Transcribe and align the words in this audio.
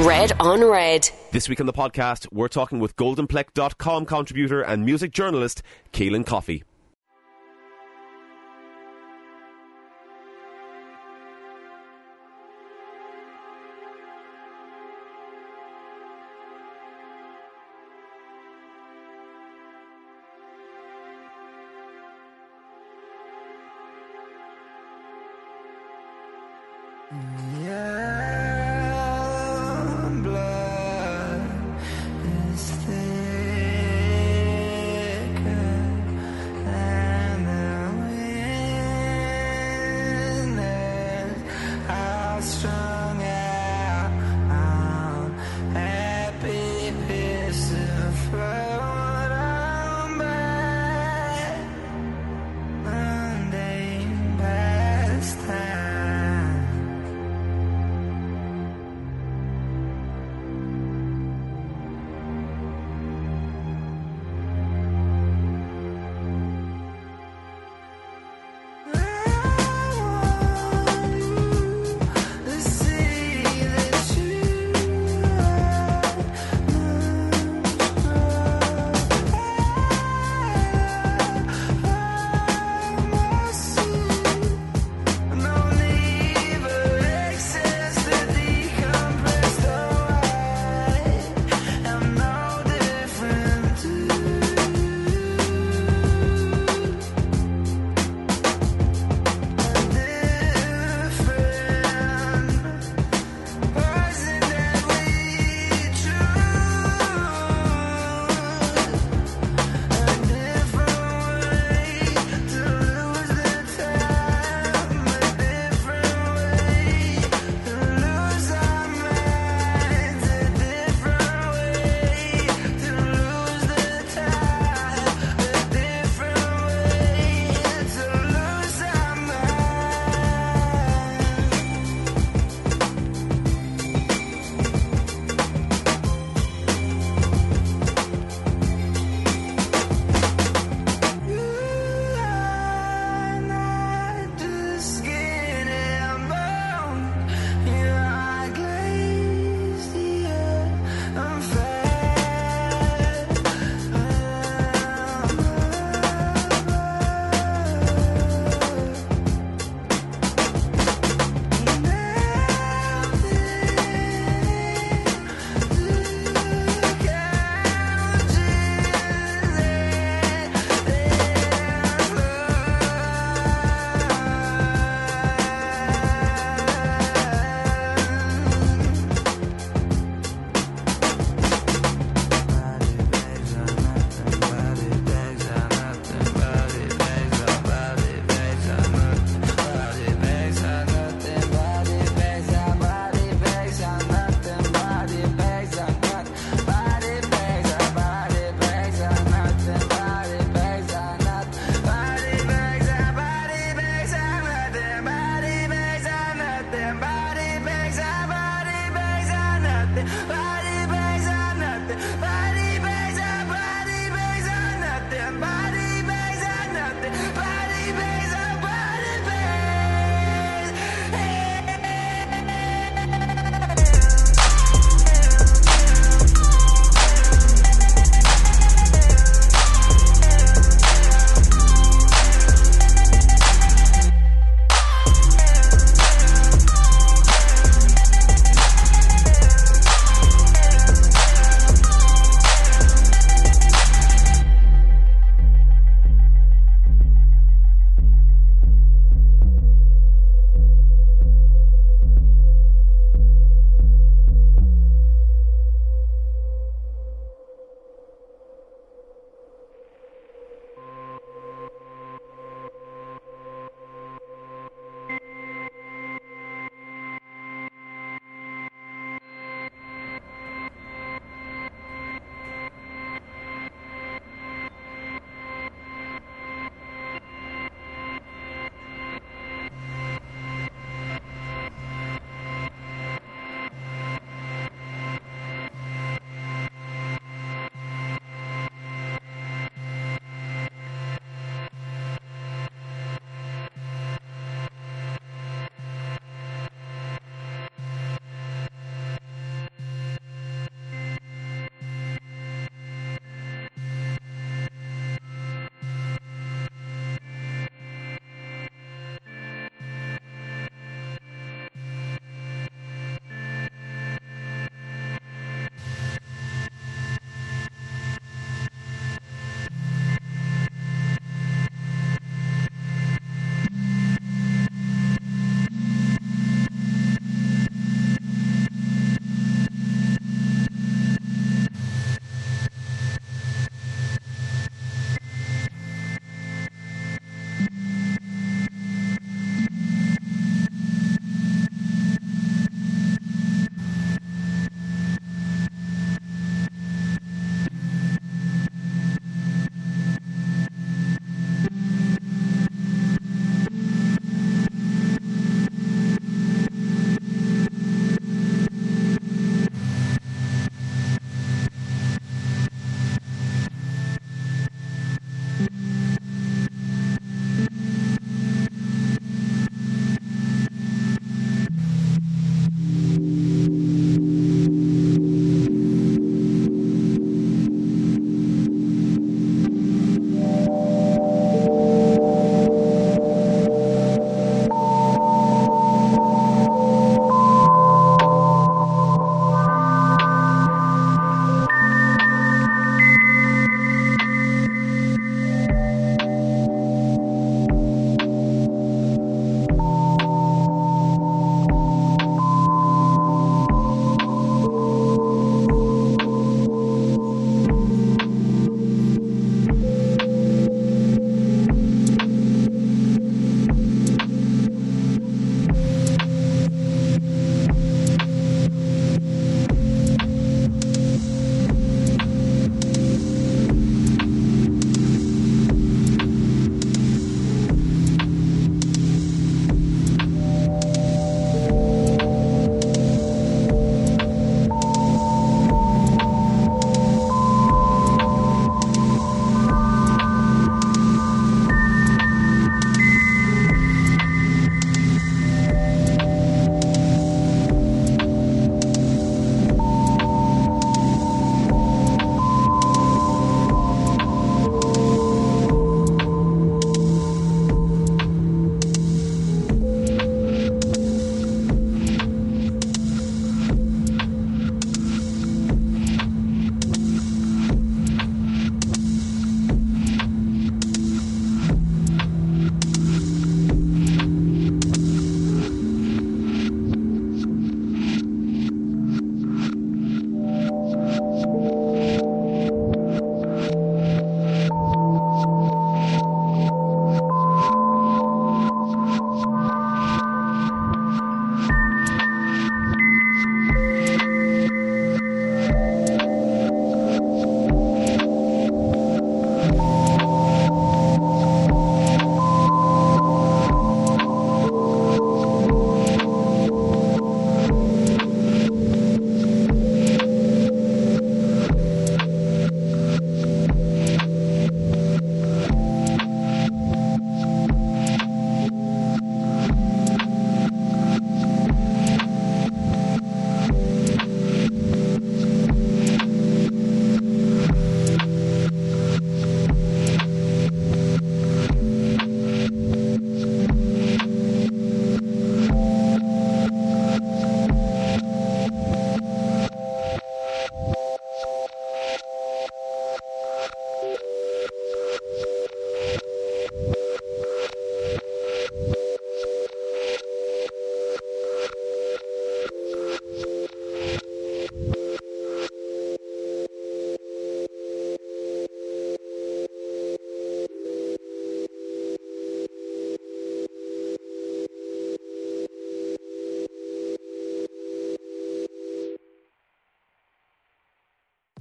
Red 0.00 0.32
on 0.40 0.64
Red. 0.64 1.08
This 1.30 1.48
week 1.48 1.60
on 1.60 1.66
the 1.66 1.72
podcast, 1.72 2.26
we're 2.32 2.48
talking 2.48 2.80
with 2.80 2.96
GoldenPlec.com 2.96 4.06
contributor 4.06 4.60
and 4.60 4.84
music 4.84 5.12
journalist, 5.12 5.62
Cailean 5.92 6.26
Coffey. 6.26 6.64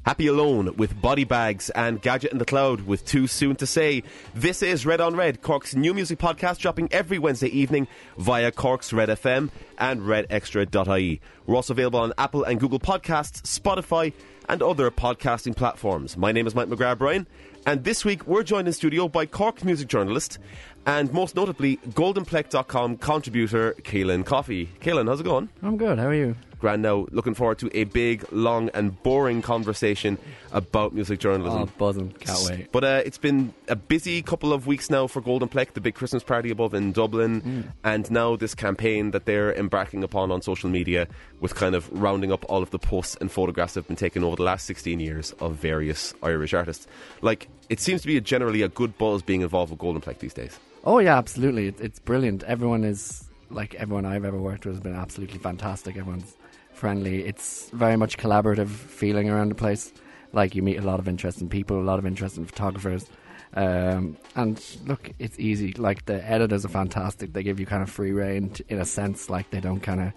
Happy 0.06 0.28
Alone 0.28 0.76
with 0.76 1.02
Bodybags 1.02 1.72
and 1.74 2.02
Gadget 2.02 2.34
and 2.34 2.42
the 2.42 2.46
Cloud 2.46 2.82
with 2.82 3.06
Too 3.06 3.26
Soon 3.26 3.56
to 3.56 3.66
Say. 3.66 4.04
This 4.36 4.62
is 4.62 4.86
Red 4.86 5.00
on 5.00 5.16
Red, 5.16 5.42
Cork's 5.42 5.76
new 5.76 5.94
music 5.94 6.20
podcast 6.20 6.58
dropping 6.58 6.92
every 6.92 7.18
Wednesday 7.18 7.48
evening 7.48 7.88
via 8.18 8.52
Cork's 8.52 8.92
Red 8.92 9.08
FM 9.08 9.50
and 9.84 10.00
redextra.ie. 10.02 11.20
We're 11.46 11.56
also 11.58 11.74
available 11.74 12.00
on 12.00 12.14
Apple 12.18 12.46
and 12.46 12.58
Google 12.58 12.80
Podcasts, 12.80 13.42
Spotify, 13.42 14.14
and 14.48 14.62
other 14.64 14.90
podcasting 14.90 15.56
platforms. 15.58 16.16
My 16.16 16.32
name 16.32 16.48
is 16.48 16.56
Mike 16.56 16.70
McGrath 16.70 17.00
Brian, 17.00 17.28
and 17.66 17.84
this 17.84 18.06
week 18.06 18.26
we're 18.26 18.44
joined 18.44 18.68
in 18.68 18.74
studio 18.74 19.10
by 19.10 19.26
Cork 19.26 19.64
music 19.66 19.90
journalist 19.90 20.40
and 20.86 21.12
most 21.14 21.36
notably 21.36 21.78
goldenplec.com 21.90 22.98
contributor 22.98 23.74
Cailean 23.84 24.26
Coffey. 24.26 24.70
Cailean, 24.82 25.08
how's 25.08 25.20
it 25.20 25.24
going? 25.24 25.50
I'm 25.62 25.76
good. 25.78 26.00
How 26.00 26.08
are 26.08 26.14
you? 26.14 26.36
Grand 26.60 26.82
now. 26.82 27.06
Looking 27.12 27.34
forward 27.34 27.60
to 27.60 27.70
a 27.78 27.84
big, 27.84 28.24
long, 28.32 28.70
and 28.74 29.02
boring 29.04 29.42
conversation 29.42 30.18
about 30.54 30.94
music 30.94 31.20
journalism. 31.20 31.64
Oh, 31.64 31.66
buzzing. 31.78 32.12
Can't 32.22 32.40
wait. 32.50 32.72
But 32.72 32.84
uh, 32.86 33.02
it's 33.06 33.18
been 33.18 33.54
a 33.68 33.76
busy 33.76 34.22
couple 34.22 34.54
of 34.54 34.66
weeks 34.66 34.90
now 34.90 35.08
for 35.08 35.20
Golden 35.20 35.50
Plec, 35.50 35.74
the 35.74 35.82
big 35.82 35.94
Christmas 35.94 36.24
party 36.24 36.52
above 36.52 36.74
in 36.74 36.94
Dublin, 36.94 37.42
Mm. 37.42 37.64
and 37.84 38.10
now 38.12 38.38
this 38.38 38.56
campaign 38.56 39.12
that 39.12 39.26
they're 39.26 39.54
embarking 39.54 39.73
upon 40.04 40.32
on 40.32 40.42
social 40.42 40.70
media 40.70 41.08
with 41.40 41.56
kind 41.56 41.76
of 41.76 41.90
rounding 41.92 42.32
up 42.32 42.46
all 42.50 42.62
of 42.62 42.70
the 42.72 42.80
posts 42.80 43.18
and 43.20 43.32
photographs 43.32 43.74
that 43.74 43.82
have 43.82 43.88
been 43.88 43.96
taken 43.96 44.24
over 44.24 44.36
the 44.36 44.44
last 44.44 44.66
16 44.66 45.00
years 45.00 45.32
of 45.40 45.56
various 45.56 46.14
Irish 46.22 46.54
artists. 46.54 46.88
Like, 47.22 47.48
it 47.70 47.80
seems 47.80 48.02
to 48.02 48.08
be 48.08 48.18
a 48.18 48.22
generally 48.22 48.62
a 48.62 48.70
good 48.70 48.98
buzz 48.98 49.22
being 49.22 49.42
involved 49.42 49.72
with 49.72 49.80
Golden 49.80 50.02
Plec 50.02 50.20
these 50.20 50.34
days. 50.34 50.60
Oh, 50.84 51.00
yeah, 51.00 51.18
absolutely. 51.18 51.68
It, 51.68 51.80
it's 51.80 52.00
brilliant. 52.00 52.44
Everyone 52.44 52.84
is, 52.84 53.26
like, 53.50 53.74
everyone 53.76 54.06
I've 54.06 54.26
ever 54.26 54.40
worked 54.40 54.66
with 54.66 54.76
has 54.76 54.84
been 54.84 54.96
absolutely 54.96 55.40
fantastic. 55.40 55.98
Everyone's 55.98 56.36
friendly. 56.74 57.24
It's 57.26 57.70
very 57.72 57.96
much 57.96 58.18
collaborative 58.18 58.70
feeling 58.70 59.30
around 59.30 59.50
the 59.50 59.56
place. 59.56 59.94
Like, 60.34 60.56
you 60.56 60.64
meet 60.64 60.78
a 60.78 60.82
lot 60.82 61.00
of 61.00 61.08
interesting 61.08 61.50
people, 61.50 61.80
a 61.80 61.84
lot 61.84 62.00
of 62.00 62.06
interesting 62.06 62.46
photographers. 62.46 63.08
Um, 63.56 64.18
and 64.36 64.64
look, 64.86 65.12
it's 65.20 65.40
easy. 65.40 65.74
Like, 65.74 66.06
the 66.06 66.24
editors 66.28 66.66
are 66.66 66.70
fantastic. 66.70 67.34
They 67.34 67.44
give 67.44 67.60
you 67.60 67.66
kind 67.66 67.84
of 67.84 67.90
free 67.90 68.12
rein 68.12 68.50
t- 68.50 68.64
in 68.68 68.80
a 68.80 68.86
sense. 68.86 69.30
Like, 69.30 69.50
they 69.52 69.60
don't 69.60 69.82
kind 69.82 70.02
of. 70.02 70.14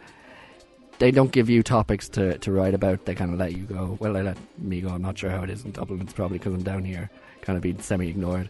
They 0.98 1.10
don't 1.10 1.30
give 1.30 1.50
you 1.50 1.62
topics 1.62 2.08
to, 2.10 2.38
to 2.38 2.50
write 2.50 2.72
about. 2.72 3.04
They 3.04 3.14
kind 3.14 3.30
of 3.30 3.38
let 3.38 3.52
you 3.52 3.64
go. 3.64 3.98
Well, 4.00 4.14
they 4.14 4.22
let 4.22 4.38
me 4.56 4.80
go. 4.80 4.88
I'm 4.88 5.02
not 5.02 5.18
sure 5.18 5.28
how 5.28 5.42
it 5.42 5.50
is 5.50 5.62
in 5.62 5.72
Dublin. 5.72 6.00
It's 6.00 6.14
probably 6.14 6.38
because 6.38 6.54
I'm 6.54 6.62
down 6.62 6.84
here, 6.84 7.10
kind 7.42 7.54
of 7.58 7.62
being 7.62 7.78
semi 7.80 8.08
ignored. 8.08 8.48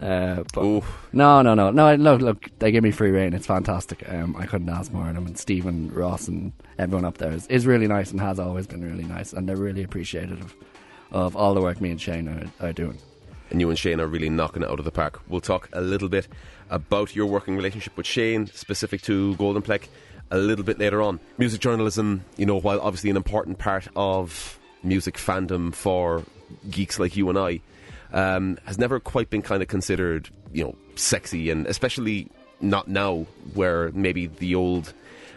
Uh, 0.00 0.42
but 0.54 0.62
Ooh. 0.62 0.82
no, 1.12 1.42
no, 1.42 1.52
no, 1.52 1.70
no. 1.70 1.94
Look, 1.96 2.22
look, 2.22 2.58
they 2.60 2.72
give 2.72 2.82
me 2.82 2.92
free 2.92 3.10
rein. 3.10 3.34
It's 3.34 3.46
fantastic. 3.46 4.08
Um, 4.08 4.34
I 4.38 4.46
couldn't 4.46 4.70
ask 4.70 4.90
more 4.90 5.06
of 5.06 5.14
them. 5.14 5.26
And 5.26 5.38
Stephen 5.38 5.92
Ross 5.92 6.28
and 6.28 6.52
everyone 6.78 7.04
up 7.04 7.18
there 7.18 7.32
is, 7.32 7.46
is 7.48 7.66
really 7.66 7.88
nice 7.88 8.10
and 8.10 8.20
has 8.22 8.38
always 8.38 8.66
been 8.66 8.82
really 8.82 9.04
nice. 9.04 9.34
And 9.34 9.46
they're 9.46 9.56
really 9.56 9.82
appreciative 9.82 10.40
of, 10.40 10.56
of 11.10 11.36
all 11.36 11.52
the 11.52 11.60
work 11.60 11.78
me 11.78 11.90
and 11.90 12.00
Shane 12.00 12.26
are, 12.26 12.68
are 12.68 12.72
doing. 12.72 12.98
And 13.52 13.60
you 13.60 13.68
and 13.68 13.78
Shane 13.78 14.00
are 14.00 14.06
really 14.06 14.30
knocking 14.30 14.62
it 14.62 14.70
out 14.70 14.78
of 14.78 14.86
the 14.86 14.90
park. 14.90 15.20
We'll 15.28 15.42
talk 15.42 15.68
a 15.74 15.82
little 15.82 16.08
bit 16.08 16.26
about 16.70 17.14
your 17.14 17.26
working 17.26 17.54
relationship 17.54 17.94
with 17.98 18.06
Shane, 18.06 18.46
specific 18.46 19.02
to 19.02 19.36
Golden 19.36 19.60
Plec, 19.60 19.88
a 20.30 20.38
little 20.38 20.64
bit 20.64 20.78
later 20.78 21.02
on. 21.02 21.20
Music 21.36 21.60
journalism, 21.60 22.24
you 22.38 22.46
know, 22.46 22.58
while 22.58 22.80
obviously 22.80 23.10
an 23.10 23.16
important 23.16 23.58
part 23.58 23.88
of 23.94 24.58
music 24.82 25.16
fandom 25.16 25.74
for 25.74 26.24
geeks 26.70 26.98
like 26.98 27.14
you 27.14 27.28
and 27.28 27.38
I, 27.38 27.60
um, 28.14 28.56
has 28.64 28.78
never 28.78 28.98
quite 28.98 29.28
been 29.28 29.42
kind 29.42 29.60
of 29.60 29.68
considered, 29.68 30.30
you 30.50 30.64
know, 30.64 30.74
sexy, 30.94 31.50
and 31.50 31.66
especially 31.66 32.30
not 32.62 32.88
now, 32.88 33.26
where 33.52 33.90
maybe 33.92 34.28
the 34.28 34.54
old 34.54 34.94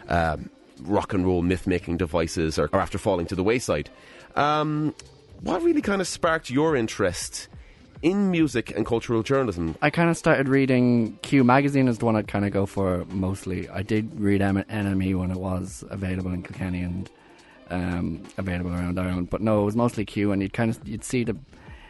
um, 0.08 0.48
rock 0.80 1.12
and 1.12 1.26
roll 1.26 1.42
myth 1.42 1.66
making 1.66 1.98
devices 1.98 2.58
are, 2.58 2.70
are 2.72 2.80
after 2.80 2.96
falling 2.96 3.26
to 3.26 3.34
the 3.34 3.42
wayside. 3.42 3.90
Um, 4.36 4.94
what 5.42 5.62
really 5.62 5.82
kind 5.82 6.00
of 6.00 6.08
sparked 6.08 6.48
your 6.48 6.76
interest 6.76 7.48
in 8.06 8.30
music 8.30 8.70
and 8.76 8.86
cultural 8.86 9.24
journalism? 9.24 9.76
I 9.82 9.90
kind 9.90 10.08
of 10.08 10.16
started 10.16 10.48
reading 10.48 11.18
Q 11.22 11.42
magazine 11.42 11.88
is 11.88 11.98
the 11.98 12.04
one 12.04 12.14
I'd 12.14 12.28
kind 12.28 12.44
of 12.44 12.52
go 12.52 12.64
for 12.64 13.04
mostly. 13.06 13.68
I 13.68 13.82
did 13.82 14.20
read 14.20 14.40
M- 14.40 14.62
NME 14.62 15.18
when 15.18 15.32
it 15.32 15.36
was 15.36 15.82
available 15.90 16.32
in 16.32 16.44
Kilkenny 16.44 16.82
and 16.82 17.10
um, 17.68 18.22
available 18.38 18.70
around 18.70 19.00
Ireland, 19.00 19.28
but 19.28 19.40
no, 19.40 19.62
it 19.62 19.64
was 19.64 19.74
mostly 19.74 20.04
Q, 20.04 20.30
and 20.30 20.40
you'd 20.40 20.52
kind 20.52 20.70
of 20.70 20.86
you'd 20.86 21.02
see 21.02 21.24
the. 21.24 21.36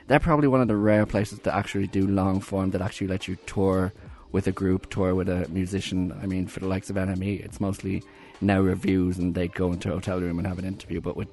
They're 0.07 0.19
probably 0.19 0.49
one 0.49 0.63
of 0.63 0.69
the 0.69 0.77
rare 0.77 1.05
places 1.05 1.39
to 1.41 1.55
actually 1.55 1.87
do 1.89 2.07
long 2.07 2.41
form 2.41 2.71
that 2.71 2.81
actually 2.81 3.09
let 3.09 3.29
you 3.29 3.37
tour 3.45 3.93
with 4.33 4.47
a 4.47 4.53
group, 4.53 4.89
tour 4.89 5.15
with 5.15 5.29
a 5.29 5.47
musician. 5.51 6.19
I 6.23 6.27
mean, 6.27 6.47
for 6.47 6.61
the 6.61 6.67
likes 6.67 6.89
of 6.89 6.97
NME, 6.97 7.45
it's 7.45 7.61
mostly 7.61 8.03
now 8.41 8.61
reviews, 8.63 9.19
and 9.19 9.35
they'd 9.35 9.55
go 9.55 9.71
into 9.71 9.91
a 9.91 9.97
hotel 9.97 10.21
room 10.21 10.39
and 10.39 10.47
have 10.47 10.59
an 10.59 10.65
interview. 10.65 11.03
But 11.03 11.15
with 11.15 11.29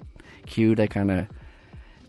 Q, 0.46 0.76
they 0.76 0.90
kind 0.90 1.10
of 1.10 1.28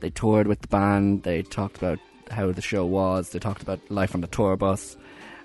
they 0.01 0.11
toured 0.11 0.49
with 0.49 0.61
the 0.63 0.69
band. 0.69 1.23
They 1.23 1.43
talked 1.43 1.77
about 1.77 2.01
how 2.31 2.53
the 2.53 2.63
show 2.63 2.85
was. 2.85 3.31
They 3.31 3.39
talked 3.39 3.63
about 3.63 3.81
life 3.91 4.15
on 4.15 4.21
the 4.21 4.27
tour 4.27 4.57
bus. 4.57 4.97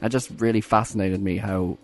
It 0.01 0.09
just 0.09 0.31
really 0.37 0.61
fascinated 0.61 1.21
me 1.21 1.37
how 1.37 1.77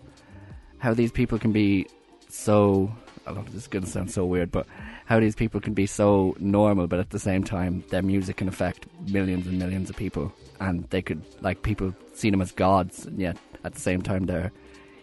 how 0.78 0.94
these 0.94 1.12
people 1.12 1.38
can 1.38 1.52
be 1.52 1.86
so. 2.28 2.92
I 3.26 3.34
don't 3.34 3.44
know, 3.44 3.50
this 3.50 3.62
is 3.62 3.68
going 3.68 3.84
to 3.84 3.90
sound 3.90 4.12
so 4.12 4.24
weird, 4.24 4.52
but 4.52 4.68
how 5.06 5.18
these 5.18 5.34
people 5.34 5.60
can 5.60 5.74
be 5.74 5.86
so 5.86 6.36
normal, 6.38 6.86
but 6.86 7.00
at 7.00 7.10
the 7.10 7.18
same 7.18 7.42
time, 7.42 7.82
their 7.90 8.02
music 8.02 8.36
can 8.36 8.46
affect 8.46 8.86
millions 9.10 9.48
and 9.48 9.58
millions 9.58 9.90
of 9.90 9.96
people, 9.96 10.32
and 10.60 10.88
they 10.90 11.02
could 11.02 11.24
like 11.40 11.62
people 11.62 11.92
see 12.14 12.30
them 12.30 12.40
as 12.40 12.52
gods, 12.52 13.04
and 13.04 13.18
yet 13.18 13.36
at 13.64 13.74
the 13.74 13.80
same 13.80 14.00
time 14.00 14.26
they're 14.26 14.52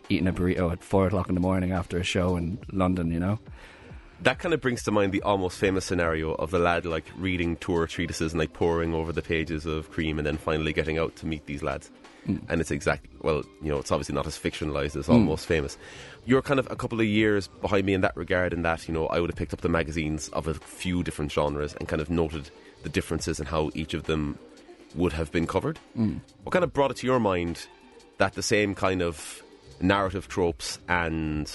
eating 0.07 0.27
a 0.27 0.33
burrito 0.33 0.71
at 0.71 0.83
four 0.83 1.07
o'clock 1.07 1.27
in 1.27 1.35
the 1.35 1.41
morning 1.41 1.73
after 1.73 1.97
a 1.97 2.03
show 2.03 2.37
in 2.37 2.57
London. 2.71 3.11
You 3.11 3.19
know. 3.19 3.39
That 4.23 4.39
kind 4.39 4.53
of 4.53 4.61
brings 4.61 4.83
to 4.83 4.91
mind 4.91 5.11
the 5.11 5.21
almost 5.23 5.59
famous 5.59 5.83
scenario 5.83 6.33
of 6.35 6.49
the 6.49 6.59
lad 6.59 6.85
like 6.85 7.03
reading 7.17 7.57
tour 7.57 7.85
treatises 7.87 8.31
and 8.31 8.39
like 8.39 8.53
poring 8.53 8.93
over 8.93 9.11
the 9.11 9.21
pages 9.21 9.65
of 9.65 9.91
Cream 9.91 10.17
and 10.17 10.25
then 10.25 10.37
finally 10.37 10.71
getting 10.71 10.97
out 10.97 11.13
to 11.17 11.25
meet 11.25 11.45
these 11.45 11.61
lads. 11.61 11.91
Mm. 12.25 12.41
And 12.47 12.61
it's 12.61 12.71
exactly, 12.71 13.09
well, 13.21 13.43
you 13.61 13.69
know, 13.69 13.79
it's 13.79 13.91
obviously 13.91 14.15
not 14.15 14.25
as 14.25 14.37
fictionalized 14.39 14.95
as 14.95 15.07
mm. 15.07 15.13
almost 15.13 15.45
famous. 15.45 15.77
You're 16.25 16.41
kind 16.41 16.57
of 16.57 16.71
a 16.71 16.75
couple 16.77 17.01
of 17.01 17.05
years 17.05 17.49
behind 17.49 17.85
me 17.85 17.93
in 17.93 17.99
that 17.99 18.15
regard, 18.15 18.53
in 18.53 18.61
that, 18.61 18.87
you 18.87 18.93
know, 18.93 19.07
I 19.07 19.19
would 19.19 19.29
have 19.29 19.35
picked 19.35 19.53
up 19.53 19.59
the 19.59 19.67
magazines 19.67 20.29
of 20.29 20.47
a 20.47 20.53
few 20.53 21.03
different 21.03 21.29
genres 21.29 21.73
and 21.73 21.89
kind 21.89 22.01
of 22.01 22.09
noted 22.09 22.49
the 22.83 22.89
differences 22.89 23.39
and 23.39 23.49
how 23.49 23.71
each 23.73 23.93
of 23.93 24.03
them 24.03 24.39
would 24.95 25.11
have 25.11 25.33
been 25.33 25.47
covered. 25.47 25.79
Mm. 25.97 26.21
What 26.43 26.53
kind 26.53 26.63
of 26.63 26.71
brought 26.71 26.91
it 26.91 26.97
to 26.97 27.07
your 27.07 27.19
mind 27.19 27.67
that 28.19 28.35
the 28.35 28.43
same 28.43 28.73
kind 28.73 29.01
of 29.01 29.43
narrative 29.81 30.29
tropes 30.29 30.79
and 30.87 31.51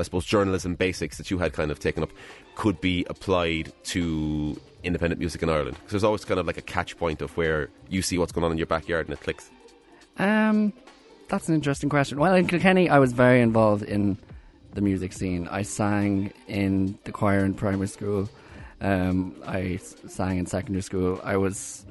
I 0.00 0.02
suppose 0.02 0.24
journalism 0.24 0.74
basics 0.74 1.18
that 1.18 1.30
you 1.30 1.38
had 1.38 1.52
kind 1.52 1.70
of 1.70 1.78
taken 1.78 2.02
up 2.02 2.10
could 2.56 2.80
be 2.80 3.04
applied 3.08 3.72
to 3.84 4.60
independent 4.82 5.18
music 5.20 5.42
in 5.42 5.48
Ireland? 5.50 5.76
Because 5.76 5.92
there's 5.92 6.04
always 6.04 6.24
kind 6.24 6.40
of 6.40 6.46
like 6.46 6.56
a 6.58 6.62
catch 6.62 6.96
point 6.98 7.22
of 7.22 7.36
where 7.36 7.68
you 7.88 8.02
see 8.02 8.18
what's 8.18 8.32
going 8.32 8.44
on 8.44 8.52
in 8.52 8.58
your 8.58 8.66
backyard 8.66 9.06
and 9.06 9.12
it 9.14 9.20
clicks. 9.22 9.50
Um, 10.18 10.72
that's 11.28 11.48
an 11.48 11.54
interesting 11.54 11.88
question. 11.88 12.18
Well, 12.18 12.34
in 12.34 12.46
Kilkenny, 12.46 12.88
I 12.88 12.98
was 12.98 13.12
very 13.12 13.40
involved 13.40 13.82
in 13.84 14.18
the 14.74 14.80
music 14.80 15.12
scene. 15.12 15.48
I 15.48 15.62
sang 15.62 16.32
in 16.48 16.98
the 17.04 17.12
choir 17.12 17.44
in 17.44 17.54
primary 17.54 17.88
school. 17.88 18.28
Um, 18.80 19.34
I 19.46 19.76
sang 20.08 20.38
in 20.38 20.46
secondary 20.46 20.82
school. 20.82 21.20
I 21.22 21.36
was, 21.36 21.84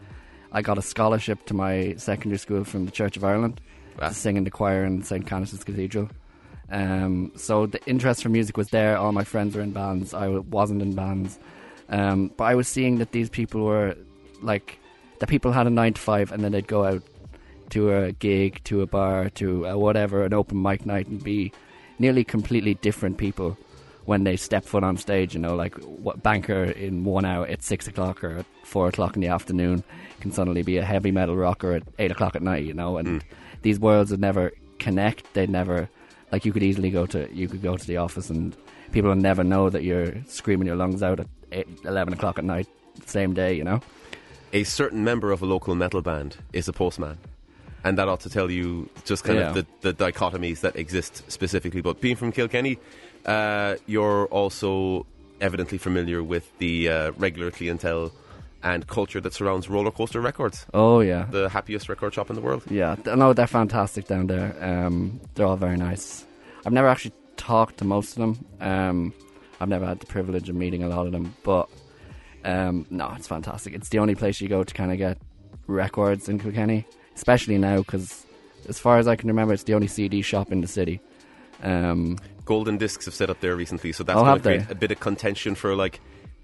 I 0.51 0.61
got 0.61 0.77
a 0.77 0.81
scholarship 0.81 1.45
to 1.45 1.53
my 1.53 1.93
secondary 1.97 2.39
school 2.39 2.63
from 2.63 2.85
the 2.85 2.91
Church 2.91 3.15
of 3.17 3.23
Ireland 3.23 3.61
Wow. 3.99 4.09
to 4.09 4.13
sing 4.13 4.37
in 4.37 4.45
the 4.45 4.51
choir 4.51 4.85
in 4.85 5.03
St. 5.03 5.25
Canice's 5.27 5.63
Cathedral. 5.63 6.09
Um, 6.71 7.31
so 7.35 7.65
the 7.65 7.83
interest 7.85 8.23
for 8.23 8.29
music 8.29 8.57
was 8.57 8.69
there. 8.69 8.97
All 8.97 9.11
my 9.11 9.23
friends 9.23 9.55
were 9.55 9.61
in 9.61 9.71
bands. 9.71 10.13
I 10.13 10.27
wasn't 10.27 10.81
in 10.81 10.93
bands, 10.93 11.39
um, 11.89 12.31
but 12.37 12.43
I 12.45 12.55
was 12.55 12.67
seeing 12.67 12.99
that 12.99 13.11
these 13.11 13.29
people 13.29 13.63
were 13.65 13.95
like 14.41 14.79
that. 15.19 15.29
People 15.29 15.51
had 15.51 15.67
a 15.67 15.71
nine 15.71 15.93
to 15.93 16.01
five, 16.01 16.31
and 16.31 16.43
then 16.43 16.51
they'd 16.51 16.67
go 16.67 16.85
out 16.85 17.03
to 17.71 17.95
a 17.95 18.11
gig, 18.11 18.63
to 18.65 18.81
a 18.81 18.87
bar, 18.87 19.29
to 19.31 19.65
a 19.65 19.77
whatever, 19.77 20.23
an 20.23 20.33
open 20.33 20.61
mic 20.61 20.85
night, 20.85 21.07
and 21.07 21.23
be 21.23 21.51
nearly 21.97 22.23
completely 22.23 22.75
different 22.75 23.17
people 23.17 23.57
when 24.05 24.23
they 24.23 24.35
step 24.35 24.65
foot 24.65 24.83
on 24.83 24.97
stage. 24.97 25.33
You 25.33 25.39
know, 25.39 25.55
like 25.55 25.75
what 25.83 26.21
banker 26.21 26.63
in 26.63 27.03
one 27.03 27.25
hour 27.25 27.45
at 27.47 27.63
six 27.63 27.87
o'clock 27.87 28.23
or 28.23 28.37
at 28.37 28.45
four 28.63 28.87
o'clock 28.87 29.15
in 29.15 29.21
the 29.21 29.27
afternoon 29.27 29.83
can 30.19 30.31
suddenly 30.31 30.61
be 30.61 30.77
a 30.77 30.85
heavy 30.85 31.11
metal 31.11 31.35
rocker 31.35 31.73
at 31.73 31.83
eight 31.97 32.11
o'clock 32.11 32.35
at 32.35 32.41
night. 32.41 32.63
You 32.63 32.73
know, 32.73 32.97
and 32.97 33.23
these 33.61 33.79
worlds 33.79 34.11
would 34.11 34.21
never 34.21 34.51
connect. 34.77 35.33
They'd 35.33 35.49
never 35.49 35.89
like 36.31 36.45
you 36.45 36.53
could 36.53 36.63
easily 36.63 36.89
go 36.89 37.05
to 37.05 37.33
you 37.33 37.47
could 37.47 37.61
go 37.61 37.77
to 37.77 37.87
the 37.87 37.97
office 37.97 38.29
and 38.29 38.55
people 38.91 39.09
will 39.09 39.17
never 39.17 39.43
know 39.43 39.69
that 39.69 39.83
you're 39.83 40.13
screaming 40.27 40.67
your 40.67 40.75
lungs 40.75 41.03
out 41.03 41.19
at 41.19 41.27
eight, 41.51 41.67
11 41.85 42.13
o'clock 42.13 42.37
at 42.37 42.45
night 42.45 42.67
same 43.05 43.33
day. 43.33 43.53
You 43.53 43.63
know. 43.63 43.81
A 44.53 44.63
certain 44.63 45.03
member 45.03 45.31
of 45.31 45.41
a 45.41 45.45
local 45.45 45.75
metal 45.75 46.01
band 46.01 46.37
is 46.53 46.67
a 46.67 46.73
postman. 46.73 47.17
And 47.83 47.97
that 47.97 48.09
ought 48.09 48.19
to 48.21 48.29
tell 48.29 48.51
you 48.51 48.89
just 49.05 49.23
kind 49.23 49.39
of 49.39 49.53
the, 49.53 49.65
the 49.81 49.93
dichotomies 49.93 50.61
that 50.61 50.75
exist 50.75 51.23
specifically. 51.31 51.79
But 51.81 52.01
being 52.01 52.17
from 52.17 52.33
Kilkenny, 52.33 52.77
uh, 53.25 53.75
you're 53.85 54.25
also 54.25 55.05
evidently 55.39 55.77
familiar 55.77 56.21
with 56.21 56.45
the 56.57 56.89
uh, 56.89 57.11
regular 57.11 57.51
clientele 57.51 58.11
and 58.63 58.85
culture 58.87 59.21
that 59.21 59.33
surrounds 59.33 59.69
Roller 59.69 59.91
Coaster 59.91 60.19
Records, 60.21 60.65
Oh 60.73 60.99
yeah. 60.99 61.25
the 61.31 61.49
happiest 61.49 61.87
record 61.89 62.13
shop 62.13 62.29
in 62.29 62.35
the 62.35 62.41
world. 62.41 62.63
Yeah, 62.69 62.95
no, 63.05 63.33
they're 63.33 63.47
fantastic 63.47 64.07
down 64.07 64.27
there. 64.27 64.53
Um, 64.61 65.19
they're 65.35 65.45
all 65.45 65.55
very 65.55 65.77
nice. 65.77 66.25
I've 66.65 66.73
never 66.73 66.87
actually 66.87 67.13
talked 67.37 67.77
to 67.77 67.85
most 67.85 68.17
of 68.17 68.19
them. 68.19 68.45
Um, 68.59 69.13
I've 69.61 69.69
never 69.69 69.85
had 69.85 69.99
the 69.99 70.05
privilege 70.07 70.49
of 70.49 70.55
meeting 70.55 70.83
a 70.83 70.89
lot 70.89 71.05
of 71.05 71.11
them, 71.13 71.33
but 71.43 71.69
Um, 72.45 72.85
no, 72.89 73.11
it's 73.17 73.27
fantastic. 73.27 73.73
It's 73.73 73.89
the 73.89 73.99
only 73.99 74.15
place 74.15 74.39
you 74.41 74.47
go 74.47 74.63
to 74.63 74.73
kind 74.73 74.91
of 74.91 74.97
get 74.97 75.17
records 75.67 76.29
in 76.29 76.39
Kilkenny, 76.39 76.85
especially 77.15 77.57
now 77.57 77.77
because, 77.77 78.25
as 78.69 78.79
far 78.79 78.97
as 78.97 79.07
I 79.09 79.15
can 79.17 79.27
remember, 79.27 79.53
it's 79.53 79.63
the 79.63 79.73
only 79.73 79.87
CD 79.87 80.21
shop 80.21 80.51
in 80.51 80.61
the 80.61 80.67
city. 80.67 81.01
Um, 81.63 82.17
Golden 82.45 82.77
Discs 82.77 83.05
have 83.05 83.13
set 83.13 83.29
up 83.29 83.41
there 83.41 83.55
recently, 83.55 83.91
so 83.91 84.03
that's 84.03 84.17
Oh, 84.17 84.23
going 84.23 84.37
to 84.37 84.41
create 84.43 84.67
they? 84.67 84.71
a 84.71 84.75
bit 84.75 84.91
of 84.91 84.99
contention 84.99 85.53
for 85.55 85.75
like 85.75 85.99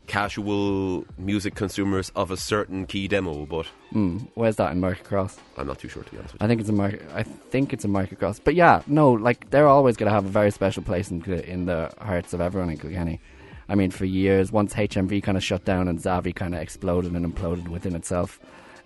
casual 0.07 1.05
music 1.17 1.55
consumers 1.55 2.12
of 2.15 2.31
a 2.31 2.38
certain 2.38 2.85
key 2.85 3.07
demo. 3.07 3.45
But 3.45 3.67
mm, 3.93 4.27
where's 4.35 4.55
that 4.57 4.71
in 4.71 4.79
Market 4.79 5.03
Cross? 5.03 5.39
I'm 5.57 5.67
not 5.67 5.79
too 5.79 5.89
sure 5.89 6.03
to 6.03 6.12
be 6.12 6.17
honest 6.17 6.33
with. 6.33 6.43
I 6.43 6.47
think 6.47 6.62
it's 6.62 6.69
a 6.69 6.74
market. 6.74 7.01
I 7.13 7.24
think 7.24 7.74
it's 7.74 7.85
a 7.85 7.88
market 7.88 8.19
cross. 8.19 8.39
But 8.39 8.55
yeah, 8.55 8.81
no, 8.88 9.12
like 9.12 9.50
they're 9.50 9.67
always 9.67 9.97
going 9.97 10.09
to 10.09 10.13
have 10.13 10.25
a 10.25 10.29
very 10.29 10.51
special 10.51 10.83
place 10.83 11.12
in 11.12 11.24
in 11.24 11.65
the 11.65 11.91
hearts 12.00 12.33
of 12.33 12.41
everyone 12.41 12.69
in 12.69 12.77
Kilkenny. 12.77 13.19
I 13.67 13.75
mean, 13.75 13.91
for 13.91 14.05
years, 14.05 14.51
once 14.51 14.74
HMV 14.75 15.24
kind 15.24 15.38
of 15.38 15.43
shut 15.43 15.65
down 15.65 15.88
and 15.88 16.00
Zavvi 16.00 16.35
kind 16.35 16.53
of 16.53 16.62
exploded 16.62 17.13
and 17.13 17.25
imploded 17.25 17.67
within 17.67 17.95
itself, 17.95 18.39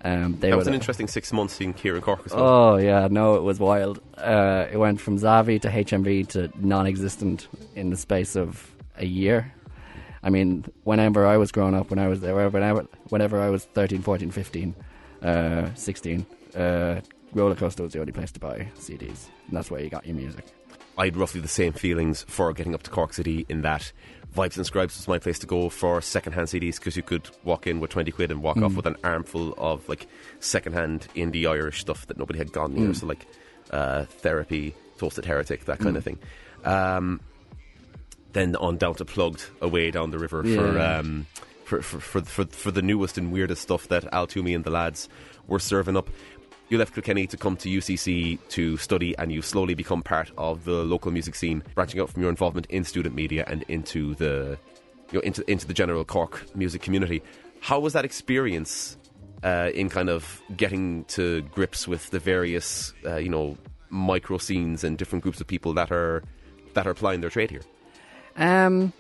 um, 0.04 0.38
they 0.40 0.50
That 0.50 0.58
was 0.58 0.68
an 0.68 0.74
interesting 0.74 1.08
six 1.08 1.34
months 1.34 1.60
in 1.60 1.74
Kieran 1.74 2.02
Cork. 2.02 2.22
Oh 2.32 2.78
yeah, 2.78 3.08
no, 3.12 3.36
it 3.36 3.44
was 3.44 3.60
wild. 3.60 4.00
Uh, 4.18 4.68
it 4.72 4.78
went 4.78 5.02
from 5.02 5.20
Zavvi 5.20 5.62
to 5.62 5.70
HMV 5.70 6.28
to 6.30 6.50
non-existent 6.56 7.50
in 7.76 7.90
the 7.90 7.98
space 7.98 8.36
of 8.38 8.74
a 8.98 9.06
year. 9.06 9.54
I 10.24 10.30
mean, 10.30 10.66
whenever 10.84 11.26
I 11.26 11.38
was 11.38 11.52
growing 11.52 11.74
up, 11.74 11.90
when 11.90 12.00
I 12.00 12.08
was 12.08 12.20
there, 12.20 12.36
whenever, 12.50 12.88
whenever 13.10 13.42
I 13.42 13.50
was 13.50 13.66
13, 13.66 14.02
14, 14.02 14.32
15, 14.32 14.76
uh, 15.22 15.74
16, 15.74 16.26
uh, 16.56 17.02
Roller 17.34 17.56
Coaster 17.56 17.84
was 17.84 17.94
the 17.94 18.00
only 18.00 18.12
place 18.12 18.32
to 18.32 18.40
buy 18.40 18.68
CDs. 18.78 19.28
And 19.48 19.58
that's 19.58 19.72
where 19.72 19.82
you 19.82 19.90
got 19.90 20.06
your 20.06 20.16
music. 20.16 20.46
I 20.98 21.06
had 21.06 21.16
roughly 21.16 21.40
the 21.40 21.48
same 21.48 21.72
feelings 21.72 22.24
for 22.28 22.52
getting 22.52 22.74
up 22.74 22.84
to 22.84 22.92
Cork 22.92 23.14
City 23.14 23.46
in 23.48 23.62
that 23.62 23.94
Vibes 24.36 24.58
and 24.58 24.66
Scribes 24.66 24.96
was 24.96 25.08
my 25.08 25.18
place 25.18 25.40
to 25.40 25.48
go 25.48 25.70
for 25.70 26.02
secondhand 26.02 26.48
CDs 26.48 26.76
because 26.76 26.96
you 26.96 27.02
could 27.02 27.30
walk 27.44 27.66
in 27.66 27.80
with 27.80 27.90
20 27.90 28.12
quid 28.12 28.32
and 28.32 28.44
walk 28.44 28.58
off 28.58 28.76
with 28.76 28.86
an 28.86 28.96
armful 29.04 29.54
of 29.58 29.88
like 29.90 30.08
secondhand 30.40 31.08
indie 31.16 31.50
Irish 31.50 31.82
stuff 31.82 32.06
that 32.08 32.18
nobody 32.18 32.38
had 32.38 32.52
gone 32.52 32.74
near. 32.74 32.94
So, 32.94 33.08
like 33.08 33.26
uh, 33.72 34.06
Therapy, 34.06 34.76
Toasted 35.00 35.26
Heretic, 35.26 35.66
that 35.66 35.80
kind 35.80 35.98
of 35.98 36.04
thing. 36.04 36.20
Um, 36.64 37.22
then 38.34 38.56
on 38.58 38.78
down 38.78 38.96
to 38.96 39.06
Plugd, 39.06 39.50
away 39.62 39.92
down 39.92 40.12
the 40.12 40.20
river 40.20 40.44
for, 40.44 40.80
um, 40.80 41.26
for, 41.66 41.82
for, 41.82 42.00
for, 42.00 42.22
for, 42.22 42.46
for 42.46 42.72
the 42.72 42.82
newest 42.82 43.18
and 43.18 43.32
weirdest 43.32 43.62
stuff 43.62 43.88
that 43.88 44.12
Al 44.14 44.28
Toomey 44.28 44.54
and 44.54 44.64
the 44.64 44.70
lads 44.70 45.10
were 45.48 45.60
serving 45.60 45.98
up. 45.98 46.10
You 46.70 46.78
left 46.78 46.94
Kilkenny 46.94 47.26
to 47.28 47.38
come 47.38 47.58
to 47.58 47.70
UCC 47.70 48.38
to 48.50 48.78
study, 48.78 49.18
and 49.18 49.32
you 49.32 49.42
slowly 49.42 49.74
become 49.74 50.04
part 50.04 50.32
of 50.38 50.66
the 50.66 50.84
local 50.84 51.10
music 51.12 51.34
scene, 51.34 51.64
branching 51.74 52.00
out 52.00 52.12
from 52.12 52.22
your 52.22 52.30
involvement 52.30 52.68
in 52.68 52.84
student 52.84 53.16
media 53.16 53.44
and 53.48 53.64
into 53.68 54.14
the 54.16 54.58
you 55.12 55.18
know 55.18 55.22
into 55.22 55.50
into 55.50 55.66
the 55.66 55.74
general 55.74 56.06
Cork 56.06 56.46
music 56.56 56.84
community. 56.84 57.24
How 57.60 57.80
was 57.80 57.94
that 57.94 58.06
experience 58.06 58.98
uh, 59.44 59.72
in 59.74 59.90
kind 59.90 60.10
of 60.10 60.44
getting 60.56 61.06
to 61.06 61.42
grips 61.42 61.88
with 61.88 62.12
the 62.12 62.20
various 62.20 62.94
uh, 63.04 63.16
you 63.16 63.30
know 63.30 63.58
micro 63.90 64.38
scenes 64.38 64.84
and 64.84 64.96
different 64.96 65.24
groups 65.24 65.42
of 65.42 65.48
people 65.48 65.74
that 65.74 65.92
are 65.92 66.22
that 66.76 66.86
are 66.86 66.92
applying 66.92 67.22
their 67.22 67.32
trade 67.32 67.50
here? 67.50 67.62
Um, 68.40 68.94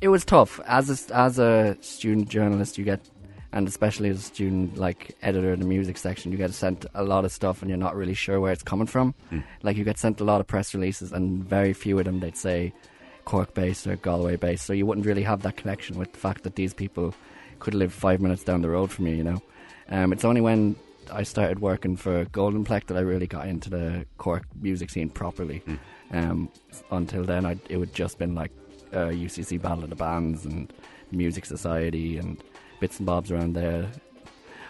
it 0.00 0.08
was 0.08 0.24
tough 0.24 0.60
as 0.66 1.10
a, 1.10 1.16
as 1.16 1.38
a 1.40 1.76
student 1.80 2.28
journalist. 2.28 2.78
You 2.78 2.84
get, 2.84 3.00
and 3.52 3.66
especially 3.66 4.10
as 4.10 4.18
a 4.18 4.22
student 4.22 4.76
like 4.76 5.16
editor 5.22 5.52
in 5.52 5.58
the 5.58 5.66
music 5.66 5.96
section, 5.96 6.30
you 6.30 6.38
get 6.38 6.52
sent 6.54 6.86
a 6.94 7.02
lot 7.02 7.24
of 7.24 7.32
stuff, 7.32 7.62
and 7.62 7.68
you're 7.68 7.78
not 7.78 7.96
really 7.96 8.14
sure 8.14 8.40
where 8.40 8.52
it's 8.52 8.62
coming 8.62 8.86
from. 8.86 9.14
Like 9.62 9.76
you 9.76 9.84
get 9.84 9.98
sent 9.98 10.20
a 10.20 10.24
lot 10.24 10.40
of 10.40 10.46
press 10.46 10.74
releases, 10.74 11.12
and 11.12 11.42
very 11.42 11.72
few 11.72 11.98
of 11.98 12.04
them 12.04 12.20
they'd 12.20 12.36
say 12.36 12.72
Cork 13.24 13.54
based 13.54 13.86
or 13.86 13.96
Galway 13.96 14.36
based. 14.36 14.66
So 14.66 14.72
you 14.72 14.86
wouldn't 14.86 15.06
really 15.06 15.24
have 15.24 15.42
that 15.42 15.56
connection 15.56 15.98
with 15.98 16.12
the 16.12 16.18
fact 16.18 16.44
that 16.44 16.54
these 16.54 16.74
people 16.74 17.14
could 17.58 17.74
live 17.74 17.92
five 17.92 18.20
minutes 18.20 18.44
down 18.44 18.62
the 18.62 18.68
road 18.68 18.90
from 18.92 19.06
you. 19.06 19.16
You 19.16 19.24
know, 19.24 19.42
um, 19.88 20.12
it's 20.12 20.24
only 20.24 20.42
when 20.42 20.76
I 21.10 21.22
started 21.22 21.60
working 21.60 21.96
for 21.96 22.26
Golden 22.26 22.64
Plec 22.64 22.86
that 22.86 22.96
I 22.96 23.00
really 23.00 23.26
got 23.26 23.48
into 23.48 23.70
the 23.70 24.04
Cork 24.18 24.44
music 24.60 24.90
scene 24.90 25.08
properly. 25.08 25.62
Um, 26.12 26.48
until 26.90 27.24
then, 27.24 27.44
I, 27.44 27.58
it 27.68 27.76
would 27.76 27.92
just 27.94 28.18
been 28.18 28.34
like 28.34 28.50
uh, 28.92 29.06
UCC 29.08 29.60
Battle 29.60 29.84
of 29.84 29.90
the 29.90 29.96
Bands 29.96 30.44
and 30.46 30.72
Music 31.12 31.44
Society 31.44 32.18
and 32.18 32.42
bits 32.80 32.98
and 32.98 33.06
bobs 33.06 33.30
around 33.30 33.54
there. 33.54 33.86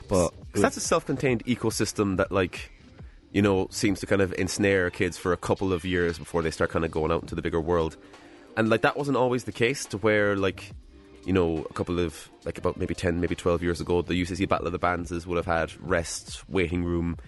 But 0.09 0.31
'Cause 0.53 0.63
that's 0.63 0.77
a 0.77 0.81
self-contained 0.81 1.45
ecosystem 1.45 2.17
that 2.17 2.33
like 2.33 2.73
you 3.33 3.43
know 3.43 3.69
seems 3.71 4.01
to 4.01 4.07
kind 4.07 4.23
of 4.23 4.33
ensnare 4.39 4.89
kids 4.91 5.19
for 5.19 5.33
a 5.33 5.37
couple 5.37 5.73
of 5.73 5.85
years 5.85 6.19
before 6.19 6.41
they 6.43 6.51
start 6.51 6.71
kind 6.71 6.85
of 6.85 6.91
going 6.91 7.13
out 7.13 7.21
into 7.23 7.35
the 7.35 7.43
bigger 7.43 7.61
world 7.61 7.97
and 8.57 8.71
like 8.71 8.81
that 8.81 8.97
wasn't 8.97 9.15
always 9.17 9.45
the 9.45 9.53
case 9.53 9.85
to 9.85 9.99
where 9.99 10.35
like 10.35 10.73
you 11.27 11.33
know 11.35 11.67
a 11.69 11.73
couple 11.75 12.01
of 12.01 12.31
like 12.47 12.57
about 12.57 12.79
maybe 12.79 12.95
10 12.95 13.21
maybe 13.21 13.35
12 13.35 13.63
years 13.63 13.83
ago 13.83 14.01
the 14.01 14.15
UCC 14.15 14.49
Battle 14.49 14.65
of 14.67 14.73
the 14.73 14.79
Bands 14.79 15.27
would 15.27 15.37
have 15.37 15.45
had 15.45 15.71
rest 15.79 16.49
waiting 16.49 16.83
room 16.85 17.19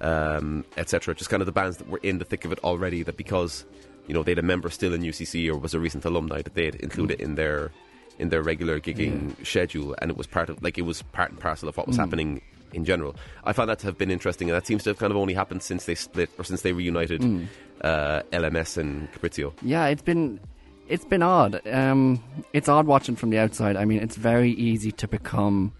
um, 0.00 0.64
etc 0.76 1.14
just 1.14 1.30
kind 1.30 1.42
of 1.42 1.46
the 1.46 1.52
bands 1.52 1.78
that 1.78 1.88
were 1.88 2.00
in 2.02 2.18
the 2.18 2.24
thick 2.24 2.44
of 2.44 2.52
it 2.52 2.58
already 2.64 3.02
that 3.02 3.16
because 3.16 3.64
you 4.06 4.14
know 4.14 4.22
they 4.22 4.32
had 4.32 4.38
a 4.38 4.42
member 4.42 4.70
still 4.70 4.94
in 4.94 5.02
UCC 5.02 5.48
or 5.48 5.58
was 5.58 5.74
a 5.74 5.80
recent 5.80 6.04
alumni 6.04 6.42
that 6.42 6.54
they'd 6.54 6.76
include 6.76 7.10
it 7.10 7.20
in 7.20 7.34
their 7.34 7.70
in 8.18 8.28
their 8.30 8.42
regular 8.42 8.80
gigging 8.80 9.34
schedule. 9.46 9.94
And 9.98 10.10
it 10.10 10.16
was 10.16 10.26
part 10.26 10.50
of 10.50 10.62
like 10.62 10.76
it 10.78 10.82
was 10.82 11.02
part 11.02 11.30
and 11.30 11.40
parcel 11.40 11.68
of 11.68 11.76
what 11.76 11.86
was 11.86 11.96
happening 11.96 12.42
in 12.72 12.84
general. 12.84 13.16
I 13.44 13.52
found 13.52 13.70
that 13.70 13.78
to 13.80 13.86
have 13.86 13.96
been 13.96 14.10
interesting 14.10 14.50
and 14.50 14.56
that 14.56 14.66
seems 14.66 14.82
to 14.84 14.90
have 14.90 14.98
kind 14.98 15.10
of 15.10 15.16
only 15.16 15.34
happened 15.34 15.62
since 15.62 15.84
they 15.86 15.94
split 15.94 16.30
or 16.38 16.44
since 16.44 16.62
they 16.62 16.72
reunited 16.72 17.48
uh, 17.80 18.22
LMS 18.32 18.76
and 18.76 19.10
Caprizio. 19.12 19.52
Yeah, 19.62 19.86
it's 19.86 20.02
been 20.02 20.40
it's 20.88 21.04
been 21.04 21.22
odd. 21.22 21.60
Um, 21.66 22.22
it's 22.52 22.68
odd 22.68 22.86
watching 22.86 23.14
from 23.16 23.30
the 23.30 23.38
outside. 23.38 23.76
I 23.76 23.84
mean, 23.84 24.00
it's 24.02 24.16
very 24.16 24.52
easy 24.52 24.90
to 24.92 25.08
become, 25.08 25.72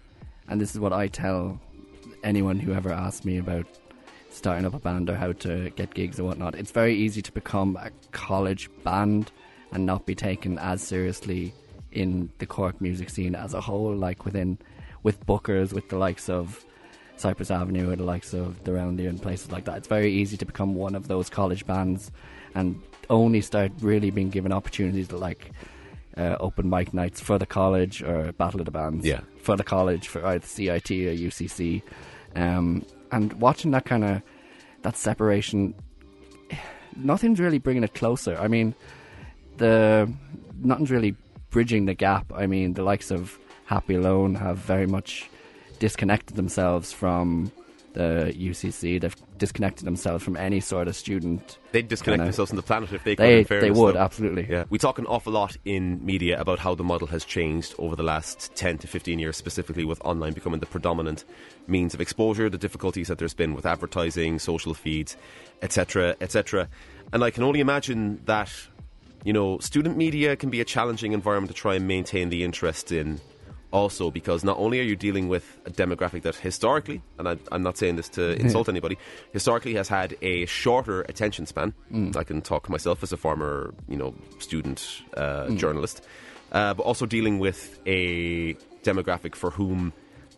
and 0.47 0.61
this 0.61 0.73
is 0.73 0.79
what 0.79 0.93
I 0.93 1.07
tell 1.07 1.59
anyone 2.23 2.59
who 2.59 2.73
ever 2.73 2.91
asks 2.91 3.25
me 3.25 3.37
about 3.37 3.65
starting 4.29 4.65
up 4.65 4.73
a 4.73 4.79
band 4.79 5.09
or 5.09 5.15
how 5.15 5.31
to 5.33 5.69
get 5.71 5.93
gigs 5.93 6.19
or 6.19 6.23
whatnot. 6.25 6.55
It's 6.55 6.71
very 6.71 6.95
easy 6.95 7.21
to 7.21 7.31
become 7.31 7.77
a 7.77 7.89
college 8.11 8.69
band 8.83 9.31
and 9.71 9.85
not 9.85 10.05
be 10.05 10.15
taken 10.15 10.57
as 10.59 10.81
seriously 10.81 11.53
in 11.91 12.29
the 12.39 12.45
Cork 12.45 12.79
music 12.81 13.09
scene 13.09 13.35
as 13.35 13.53
a 13.53 13.61
whole. 13.61 13.95
Like 13.95 14.25
within 14.25 14.57
with 15.03 15.25
bookers, 15.25 15.73
with 15.73 15.89
the 15.89 15.97
likes 15.97 16.29
of 16.29 16.63
Cypress 17.17 17.51
Avenue 17.51 17.91
or 17.91 17.95
the 17.95 18.03
likes 18.03 18.33
of 18.33 18.63
the 18.63 18.73
Roundy 18.73 19.05
and 19.05 19.21
places 19.21 19.51
like 19.51 19.65
that. 19.65 19.77
It's 19.77 19.87
very 19.87 20.11
easy 20.11 20.37
to 20.37 20.45
become 20.45 20.75
one 20.75 20.95
of 20.95 21.07
those 21.07 21.29
college 21.29 21.65
bands 21.65 22.11
and 22.55 22.81
only 23.09 23.41
start 23.41 23.71
really 23.81 24.09
being 24.11 24.29
given 24.29 24.51
opportunities 24.51 25.07
to 25.09 25.17
like 25.17 25.51
uh, 26.17 26.37
open 26.39 26.69
mic 26.69 26.93
nights 26.93 27.19
for 27.19 27.37
the 27.37 27.45
college 27.45 28.01
or 28.03 28.31
Battle 28.33 28.59
of 28.61 28.65
the 28.65 28.71
Bands 28.71 29.05
Yeah. 29.05 29.21
for 29.41 29.55
the 29.57 29.63
college 29.63 30.07
for 30.07 30.25
either 30.25 30.45
CIT 30.45 30.91
or 30.91 31.13
UCC. 31.13 31.81
Um, 32.35 32.85
and 33.11 33.33
watching 33.33 33.71
that 33.71 33.85
kind 33.85 34.03
of 34.03 34.21
that 34.81 34.97
separation, 34.97 35.75
nothing's 36.95 37.39
really 37.39 37.59
bringing 37.59 37.83
it 37.83 37.93
closer. 37.93 38.37
I 38.37 38.47
mean, 38.47 38.75
the 39.57 40.11
nothing's 40.61 40.91
really 40.91 41.15
bridging 41.49 41.85
the 41.85 41.93
gap. 41.93 42.31
I 42.35 42.47
mean, 42.47 42.73
the 42.73 42.83
likes 42.83 43.11
of 43.11 43.37
Happy 43.65 43.95
Alone 43.95 44.35
have 44.35 44.57
very 44.57 44.87
much 44.87 45.29
disconnected 45.79 46.35
themselves 46.35 46.91
from 46.91 47.51
the 47.93 48.33
UCC. 48.37 48.99
They've 48.99 49.15
disconnected 49.39 49.85
themselves 49.85 50.23
from 50.23 50.37
any 50.37 50.59
sort 50.59 50.87
of 50.87 50.95
student. 50.95 51.57
they'd 51.71 51.87
disconnect 51.87 52.17
Kinda- 52.19 52.25
themselves 52.25 52.49
from 52.51 52.57
the 52.57 52.63
planet 52.63 52.91
if 52.93 53.03
they 53.03 53.15
could 53.15 53.25
They 53.25 53.39
in 53.39 53.45
fairness, 53.45 53.63
they 53.65 53.71
would 53.81 53.95
though. 53.95 53.99
absolutely. 53.99 54.45
Yeah, 54.49 54.65
we 54.69 54.77
talk 54.77 54.99
an 54.99 55.05
awful 55.07 55.33
lot 55.33 55.57
in 55.65 56.05
media 56.05 56.39
about 56.39 56.59
how 56.59 56.75
the 56.75 56.83
model 56.83 57.07
has 57.07 57.25
changed 57.25 57.73
over 57.79 57.95
the 57.95 58.03
last 58.03 58.51
10 58.55 58.77
to 58.79 58.87
15 58.87 59.17
years, 59.19 59.35
specifically 59.37 59.85
with 59.85 59.99
online 60.05 60.33
becoming 60.33 60.59
the 60.59 60.65
predominant 60.67 61.23
means 61.67 61.93
of 61.93 62.01
exposure, 62.01 62.49
the 62.49 62.57
difficulties 62.57 63.07
that 63.07 63.17
there's 63.17 63.33
been 63.33 63.53
with 63.55 63.65
advertising, 63.65 64.37
social 64.39 64.73
feeds, 64.73 65.15
etc., 65.61 66.15
etc. 66.21 66.67
And 67.11 67.23
I 67.23 67.31
can 67.31 67.43
only 67.43 67.59
imagine 67.59 68.21
that, 68.25 68.51
you 69.23 69.33
know, 69.33 69.57
student 69.59 69.97
media 69.97 70.35
can 70.35 70.49
be 70.49 70.61
a 70.61 70.65
challenging 70.65 71.13
environment 71.13 71.49
to 71.55 71.59
try 71.59 71.75
and 71.75 71.87
maintain 71.87 72.29
the 72.29 72.43
interest 72.43 72.91
in. 72.91 73.19
Also, 73.71 74.09
because 74.09 74.43
not 74.43 74.57
only 74.57 74.79
are 74.79 74.83
you 74.83 74.95
dealing 74.95 75.27
with 75.27 75.59
a 75.65 75.69
demographic 75.69 76.23
that 76.23 76.35
historically, 76.35 77.03
and 77.19 77.27
I, 77.27 77.37
I'm 77.51 77.61
not 77.61 77.77
saying 77.77 77.97
this 77.97 78.09
to 78.09 78.31
insult 78.41 78.67
anybody, 78.67 78.97
historically 79.31 79.75
has 79.75 79.87
had 79.87 80.17
a 80.21 80.45
shorter 80.47 81.01
attention 81.01 81.45
span. 81.45 81.73
I 82.17 82.23
can 82.23 82.41
talk 82.41 82.67
myself 82.67 83.03
as 83.03 83.13
a 83.13 83.17
former, 83.17 83.73
you 83.87 83.97
know, 83.97 84.15
student 84.39 85.03
uh, 85.15 85.49
journalist, 85.51 86.03
uh, 86.51 86.73
but 86.73 86.83
also 86.83 87.05
dealing 87.05 87.37
with 87.37 87.79
a 87.85 88.55
demographic 88.83 89.35
for 89.35 89.51
whom 89.51 89.93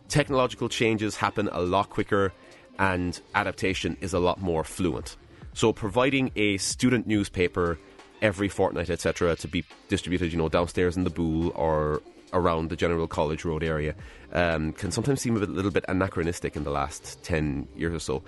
technological 0.08 0.68
changes 0.68 1.16
happen 1.16 1.48
a 1.52 1.60
lot 1.62 1.88
quicker 1.88 2.32
and 2.78 3.20
adaptation 3.34 3.96
is 4.00 4.12
a 4.12 4.18
lot 4.18 4.40
more 4.40 4.64
fluent. 4.64 5.16
So, 5.54 5.72
providing 5.72 6.32
a 6.36 6.56
student 6.58 7.06
newspaper 7.06 7.78
every 8.20 8.48
fortnight, 8.48 8.88
etc., 8.88 9.36
to 9.36 9.48
be 9.48 9.64
distributed, 9.88 10.32
you 10.32 10.38
know, 10.38 10.48
downstairs 10.48 10.96
in 10.96 11.04
the 11.04 11.10
Boole 11.10 11.50
or 11.54 12.00
around 12.32 12.70
the 12.70 12.76
General 12.76 13.06
College 13.06 13.44
Road 13.44 13.62
area, 13.62 13.94
um, 14.32 14.72
can 14.72 14.90
sometimes 14.90 15.20
seem 15.20 15.36
a 15.36 15.40
little 15.40 15.70
bit 15.70 15.84
anachronistic 15.88 16.56
in 16.56 16.64
the 16.64 16.70
last 16.70 17.22
ten 17.22 17.68
years 17.76 17.94
or 17.94 18.00
so. 18.00 18.22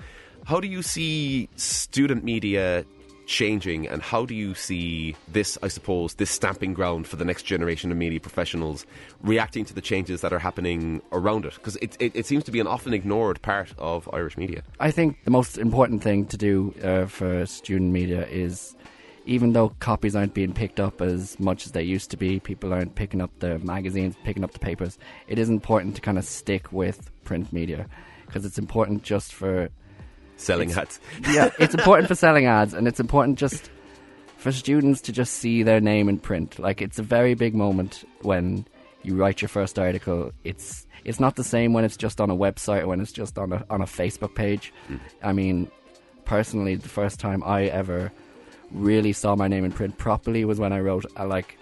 How 0.44 0.60
do 0.60 0.68
you 0.68 0.82
see 0.82 1.48
student 1.56 2.24
media 2.24 2.84
changing, 3.26 3.88
and 3.88 4.02
how 4.02 4.24
do 4.26 4.34
you 4.34 4.54
see 4.54 5.16
this, 5.28 5.58
I 5.62 5.68
suppose, 5.68 6.14
this 6.14 6.30
stamping 6.30 6.74
ground 6.74 7.06
for 7.06 7.16
the 7.16 7.24
next 7.24 7.44
generation 7.44 7.90
of 7.90 7.96
media 7.96 8.20
professionals 8.20 8.86
reacting 9.22 9.64
to 9.66 9.74
the 9.74 9.80
changes 9.80 10.20
that 10.20 10.32
are 10.32 10.38
happening 10.38 11.02
around 11.12 11.46
it? 11.46 11.54
Because 11.54 11.76
it, 11.76 11.96
it, 12.00 12.14
it, 12.14 12.26
seems 12.26 12.44
to 12.44 12.50
be 12.50 12.60
an 12.60 12.66
often 12.66 12.92
ignored 12.92 13.40
part 13.42 13.72
of 13.78 14.08
Irish 14.12 14.36
media. 14.36 14.62
I 14.80 14.90
think 14.90 15.24
the 15.24 15.30
most 15.30 15.58
important 15.58 16.02
thing 16.02 16.26
to 16.26 16.36
do 16.36 16.74
uh, 16.82 17.06
for 17.06 17.46
student 17.46 17.92
media 17.92 18.26
is 18.26 18.73
even 19.26 19.52
though 19.52 19.70
copies 19.80 20.14
aren't 20.14 20.34
being 20.34 20.52
picked 20.52 20.78
up 20.78 21.00
as 21.00 21.38
much 21.40 21.66
as 21.66 21.72
they 21.72 21.82
used 21.82 22.10
to 22.10 22.16
be, 22.16 22.40
people 22.40 22.72
aren't 22.72 22.94
picking 22.94 23.20
up 23.20 23.30
the 23.38 23.58
magazines, 23.60 24.16
picking 24.24 24.44
up 24.44 24.52
the 24.52 24.58
papers, 24.58 24.98
it 25.28 25.38
is 25.38 25.48
important 25.48 25.94
to 25.96 26.00
kind 26.00 26.18
of 26.18 26.24
stick 26.24 26.72
with 26.72 27.10
print 27.24 27.52
media 27.52 27.86
because 28.26 28.44
it's 28.44 28.58
important 28.58 29.02
just 29.02 29.32
for 29.32 29.68
selling 30.36 30.72
ads. 30.72 31.00
yeah, 31.30 31.50
it's 31.58 31.74
important 31.74 32.08
for 32.08 32.14
selling 32.14 32.46
ads 32.46 32.74
and 32.74 32.86
it's 32.86 33.00
important 33.00 33.38
just 33.38 33.70
for 34.36 34.52
students 34.52 35.00
to 35.00 35.12
just 35.12 35.34
see 35.34 35.62
their 35.62 35.80
name 35.80 36.08
in 36.08 36.18
print. 36.18 36.58
Like 36.58 36.82
it's 36.82 36.98
a 36.98 37.02
very 37.02 37.34
big 37.34 37.54
moment 37.54 38.06
when 38.22 38.66
you 39.02 39.14
write 39.16 39.40
your 39.40 39.48
first 39.48 39.78
article. 39.78 40.32
It's 40.44 40.86
it's 41.04 41.20
not 41.20 41.36
the 41.36 41.44
same 41.44 41.72
when 41.72 41.84
it's 41.84 41.96
just 41.96 42.20
on 42.20 42.30
a 42.30 42.36
website 42.36 42.82
or 42.82 42.88
when 42.88 43.00
it's 43.00 43.12
just 43.12 43.38
on 43.38 43.52
a 43.52 43.64
on 43.70 43.80
a 43.80 43.86
Facebook 43.86 44.34
page. 44.34 44.72
Mm. 44.90 45.00
I 45.22 45.32
mean, 45.32 45.70
personally, 46.24 46.74
the 46.74 46.88
first 46.88 47.20
time 47.20 47.42
I 47.44 47.64
ever 47.64 48.12
really 48.74 49.12
saw 49.12 49.36
my 49.36 49.48
name 49.48 49.64
in 49.64 49.72
print 49.72 49.96
properly 49.96 50.44
was 50.44 50.58
when 50.58 50.72
I 50.72 50.80
wrote 50.80 51.06
a 51.16 51.26
like 51.26 51.56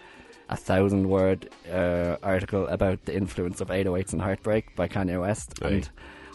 a 0.48 0.56
thousand 0.56 1.08
word 1.08 1.48
uh, 1.70 2.16
article 2.22 2.66
about 2.66 3.04
the 3.04 3.16
influence 3.16 3.60
of 3.60 3.68
808s 3.68 4.12
and 4.12 4.20
Heartbreak 4.20 4.74
by 4.74 4.88
Kanye 4.88 5.20
West, 5.20 5.60
and 5.62 5.88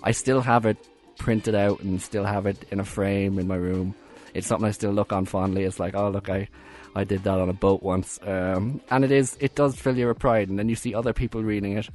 I 0.04 0.12
still 0.12 0.42
have 0.42 0.66
it 0.66 0.78
printed 1.18 1.56
out 1.56 1.82
and 1.82 2.02
still 2.02 2.24
have 2.24 2.46
it 2.46 2.66
in 2.72 2.80
a 2.80 2.86
frame 2.86 3.38
in 3.40 3.48
my 3.48 3.56
room. 3.56 3.96
It's 4.34 4.48
something 4.48 4.68
I 4.68 4.72
still 4.72 4.92
look 4.92 5.12
on 5.12 5.26
fondly. 5.26 5.64
It's 5.64 5.80
like, 5.80 5.96
oh 5.96 6.10
look, 6.10 6.30
I 6.30 6.48
I 6.96 7.04
did 7.04 7.24
that 7.24 7.40
on 7.40 7.50
a 7.50 7.54
boat 7.54 7.84
once, 7.84 8.20
um, 8.24 8.82
and 8.90 9.04
it 9.04 9.12
is 9.12 9.38
it 9.40 9.56
does 9.56 9.76
fill 9.76 9.98
you 9.98 10.08
with 10.08 10.20
pride. 10.20 10.50
And 10.50 10.58
then 10.58 10.70
you 10.70 10.76
see 10.76 10.96
other 10.96 11.14
people 11.14 11.44
reading 11.44 11.78
it, 11.78 11.90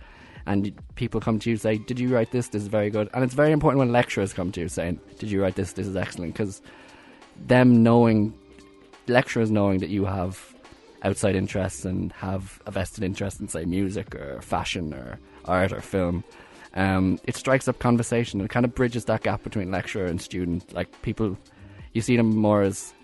and 0.46 0.72
people 0.94 1.20
come 1.20 1.38
to 1.40 1.50
you 1.50 1.56
say, 1.56 1.78
"Did 1.78 1.98
you 1.98 2.14
write 2.14 2.30
this? 2.30 2.48
This 2.48 2.62
is 2.62 2.68
very 2.68 2.90
good." 2.90 3.08
And 3.14 3.24
it's 3.24 3.34
very 3.34 3.52
important 3.52 3.78
when 3.78 3.92
lecturers 3.92 4.32
come 4.32 4.52
to 4.52 4.60
you 4.60 4.68
saying, 4.68 5.00
"Did 5.18 5.30
you 5.30 5.42
write 5.42 5.56
this? 5.56 5.72
This 5.72 5.86
is 5.86 5.96
excellent," 5.96 6.34
because 6.34 6.62
them 7.46 7.82
knowing 7.82 8.34
lecturers 9.06 9.50
knowing 9.50 9.80
that 9.80 9.90
you 9.90 10.04
have 10.04 10.54
outside 11.02 11.34
interests 11.34 11.84
and 11.84 12.12
have 12.12 12.60
a 12.66 12.70
vested 12.70 13.04
interest 13.04 13.40
in, 13.40 13.48
say, 13.48 13.64
music 13.64 14.14
or 14.14 14.40
fashion 14.40 14.94
or 14.94 15.18
art 15.44 15.72
or 15.72 15.80
film, 15.80 16.24
um, 16.74 17.18
it 17.24 17.36
strikes 17.36 17.68
up 17.68 17.78
conversation 17.78 18.40
and 18.40 18.48
kind 18.48 18.64
of 18.64 18.74
bridges 18.74 19.04
that 19.06 19.22
gap 19.22 19.42
between 19.42 19.70
lecturer 19.70 20.06
and 20.06 20.20
student. 20.20 20.72
Like 20.72 21.02
people, 21.02 21.36
you 21.92 22.00
see 22.00 22.16
them 22.16 22.36
more 22.36 22.62
as 22.62 22.94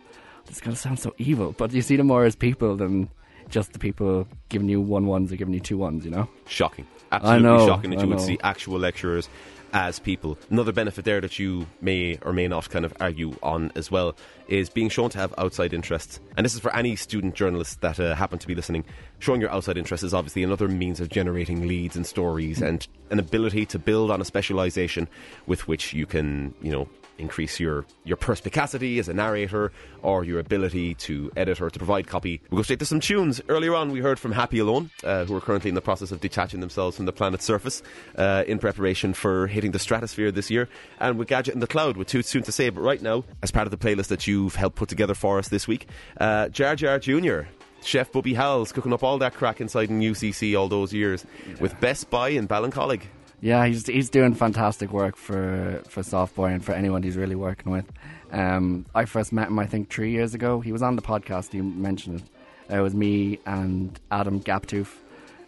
this 0.46 0.60
kind 0.60 0.72
of 0.72 0.78
sounds 0.78 1.02
so 1.02 1.14
evil, 1.18 1.54
but 1.58 1.72
you 1.72 1.82
see 1.82 1.96
them 1.96 2.06
more 2.06 2.24
as 2.24 2.34
people 2.34 2.76
than 2.76 3.10
just 3.50 3.72
the 3.72 3.78
people 3.78 4.26
giving 4.48 4.68
you 4.68 4.80
one 4.80 5.06
ones 5.06 5.32
or 5.32 5.36
giving 5.36 5.54
you 5.54 5.60
two 5.60 5.76
ones. 5.78 6.04
You 6.04 6.10
know, 6.10 6.28
shocking, 6.46 6.86
absolutely 7.12 7.42
know, 7.42 7.66
shocking 7.66 7.90
that 7.90 7.98
I 7.98 8.02
you 8.02 8.08
know. 8.08 8.16
would 8.16 8.24
see 8.24 8.38
actual 8.42 8.78
lecturers 8.78 9.28
as 9.72 9.98
people. 9.98 10.38
Another 10.50 10.72
benefit 10.72 11.04
there 11.04 11.20
that 11.20 11.38
you 11.38 11.66
may 11.80 12.18
or 12.22 12.32
may 12.32 12.48
not 12.48 12.70
kind 12.70 12.84
of 12.84 12.92
argue 13.00 13.36
on 13.42 13.72
as 13.74 13.90
well 13.90 14.16
is 14.48 14.70
being 14.70 14.88
shown 14.88 15.10
to 15.10 15.18
have 15.18 15.34
outside 15.38 15.72
interests. 15.72 16.20
And 16.36 16.44
this 16.44 16.54
is 16.54 16.60
for 16.60 16.74
any 16.74 16.96
student 16.96 17.34
journalists 17.34 17.76
that 17.76 18.00
uh, 18.00 18.14
happen 18.14 18.38
to 18.38 18.46
be 18.46 18.54
listening. 18.54 18.84
Showing 19.18 19.40
your 19.40 19.50
outside 19.50 19.76
interests 19.76 20.04
is 20.04 20.14
obviously 20.14 20.42
another 20.42 20.68
means 20.68 21.00
of 21.00 21.08
generating 21.08 21.66
leads 21.68 21.96
and 21.96 22.06
stories 22.06 22.62
and 22.62 22.86
an 23.10 23.18
ability 23.18 23.66
to 23.66 23.78
build 23.78 24.10
on 24.10 24.20
a 24.20 24.24
specialization 24.24 25.08
with 25.46 25.68
which 25.68 25.92
you 25.92 26.06
can, 26.06 26.54
you 26.62 26.70
know, 26.70 26.88
increase 27.18 27.60
your, 27.60 27.84
your 28.04 28.16
perspicacity 28.16 28.98
as 28.98 29.08
a 29.08 29.14
narrator 29.14 29.72
or 30.02 30.24
your 30.24 30.38
ability 30.38 30.94
to 30.94 31.30
edit 31.36 31.60
or 31.60 31.70
to 31.70 31.78
provide 31.78 32.06
copy. 32.06 32.40
We'll 32.50 32.58
go 32.58 32.62
straight 32.62 32.78
to 32.78 32.86
some 32.86 33.00
tunes. 33.00 33.40
Earlier 33.48 33.74
on, 33.74 33.90
we 33.90 34.00
heard 34.00 34.18
from 34.18 34.32
Happy 34.32 34.58
Alone, 34.58 34.90
uh, 35.04 35.24
who 35.24 35.36
are 35.36 35.40
currently 35.40 35.68
in 35.68 35.74
the 35.74 35.80
process 35.80 36.12
of 36.12 36.20
detaching 36.20 36.60
themselves 36.60 36.96
from 36.96 37.06
the 37.06 37.12
planet's 37.12 37.44
surface 37.44 37.82
uh, 38.16 38.44
in 38.46 38.58
preparation 38.58 39.14
for 39.14 39.46
hitting 39.46 39.72
the 39.72 39.78
stratosphere 39.78 40.30
this 40.30 40.50
year. 40.50 40.68
And 41.00 41.18
with 41.18 41.28
Gadget 41.28 41.54
and 41.54 41.62
the 41.62 41.66
Cloud, 41.66 41.96
with 41.96 42.08
too 42.08 42.22
soon 42.22 42.42
to 42.44 42.52
say, 42.52 42.70
but 42.70 42.80
right 42.80 43.02
now, 43.02 43.24
as 43.42 43.50
part 43.50 43.66
of 43.66 43.70
the 43.70 43.76
playlist 43.76 44.08
that 44.08 44.26
you've 44.26 44.54
helped 44.54 44.76
put 44.76 44.88
together 44.88 45.14
for 45.14 45.38
us 45.38 45.48
this 45.48 45.66
week, 45.66 45.88
uh, 46.20 46.48
Jar 46.48 46.76
Jar 46.76 46.98
Jr. 46.98 47.42
Chef 47.82 48.10
Bubby 48.10 48.34
Howell's 48.34 48.72
cooking 48.72 48.92
up 48.92 49.02
all 49.02 49.18
that 49.18 49.34
crack 49.34 49.60
inside 49.60 49.90
in 49.90 50.00
UCC 50.00 50.58
all 50.58 50.68
those 50.68 50.92
years 50.92 51.24
yeah. 51.46 51.54
with 51.60 51.78
Best 51.80 52.10
Boy 52.10 52.36
in 52.36 52.48
Ballincollig. 52.48 53.02
Yeah, 53.40 53.66
he's 53.66 53.86
he's 53.86 54.10
doing 54.10 54.34
fantastic 54.34 54.90
work 54.92 55.16
for 55.16 55.82
for 55.88 56.02
Softboy 56.02 56.54
and 56.54 56.64
for 56.64 56.72
anyone 56.72 57.02
he's 57.02 57.16
really 57.16 57.36
working 57.36 57.70
with. 57.70 57.90
Um, 58.32 58.84
I 58.94 59.04
first 59.04 59.32
met 59.32 59.48
him, 59.48 59.58
I 59.58 59.66
think, 59.66 59.90
three 59.90 60.10
years 60.10 60.34
ago. 60.34 60.60
He 60.60 60.72
was 60.72 60.82
on 60.82 60.96
the 60.96 61.02
podcast. 61.02 61.54
You 61.54 61.62
mentioned 61.62 62.20
it. 62.20 62.74
It 62.74 62.80
was 62.80 62.94
me 62.94 63.38
and 63.46 63.98
Adam 64.10 64.40
Gaptoof 64.40 64.88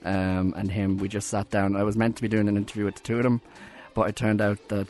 um, 0.05 0.55
and 0.57 0.71
him. 0.71 0.99
We 0.99 1.09
just 1.09 1.29
sat 1.29 1.51
down. 1.51 1.77
I 1.77 1.83
was 1.83 1.97
meant 1.97 2.17
to 2.17 2.23
be 2.23 2.29
doing 2.29 2.49
an 2.49 2.57
interview 2.57 2.85
with 2.85 2.95
the 2.95 3.03
two 3.03 3.17
of 3.19 3.25
them, 3.25 3.41
but 3.93 4.09
it 4.09 4.17
turned 4.17 4.41
out 4.41 4.69
that 4.69 4.87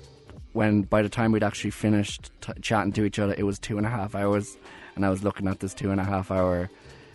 when 0.53 0.83
by 0.83 1.03
the 1.03 1.09
time 1.09 1.33
we'd 1.33 1.43
actually 1.43 1.71
finished 1.71 2.31
t- 2.41 2.53
chatting 2.61 2.93
to 2.93 3.05
each 3.05 3.19
other, 3.19 3.35
it 3.37 3.45
was 3.45 3.59
two 3.59 3.79
and 3.79 3.87
a 3.87 3.91
half 3.91 4.15
hours, 4.15 4.57
and 4.95 5.07
I 5.07 5.11
was 5.11 5.25
looking 5.25 5.49
at 5.49 5.61
this 5.61 5.75
two 5.75 5.91
and 5.91 6.01
a 6.01 6.05
half 6.05 6.31
hour 6.31 6.71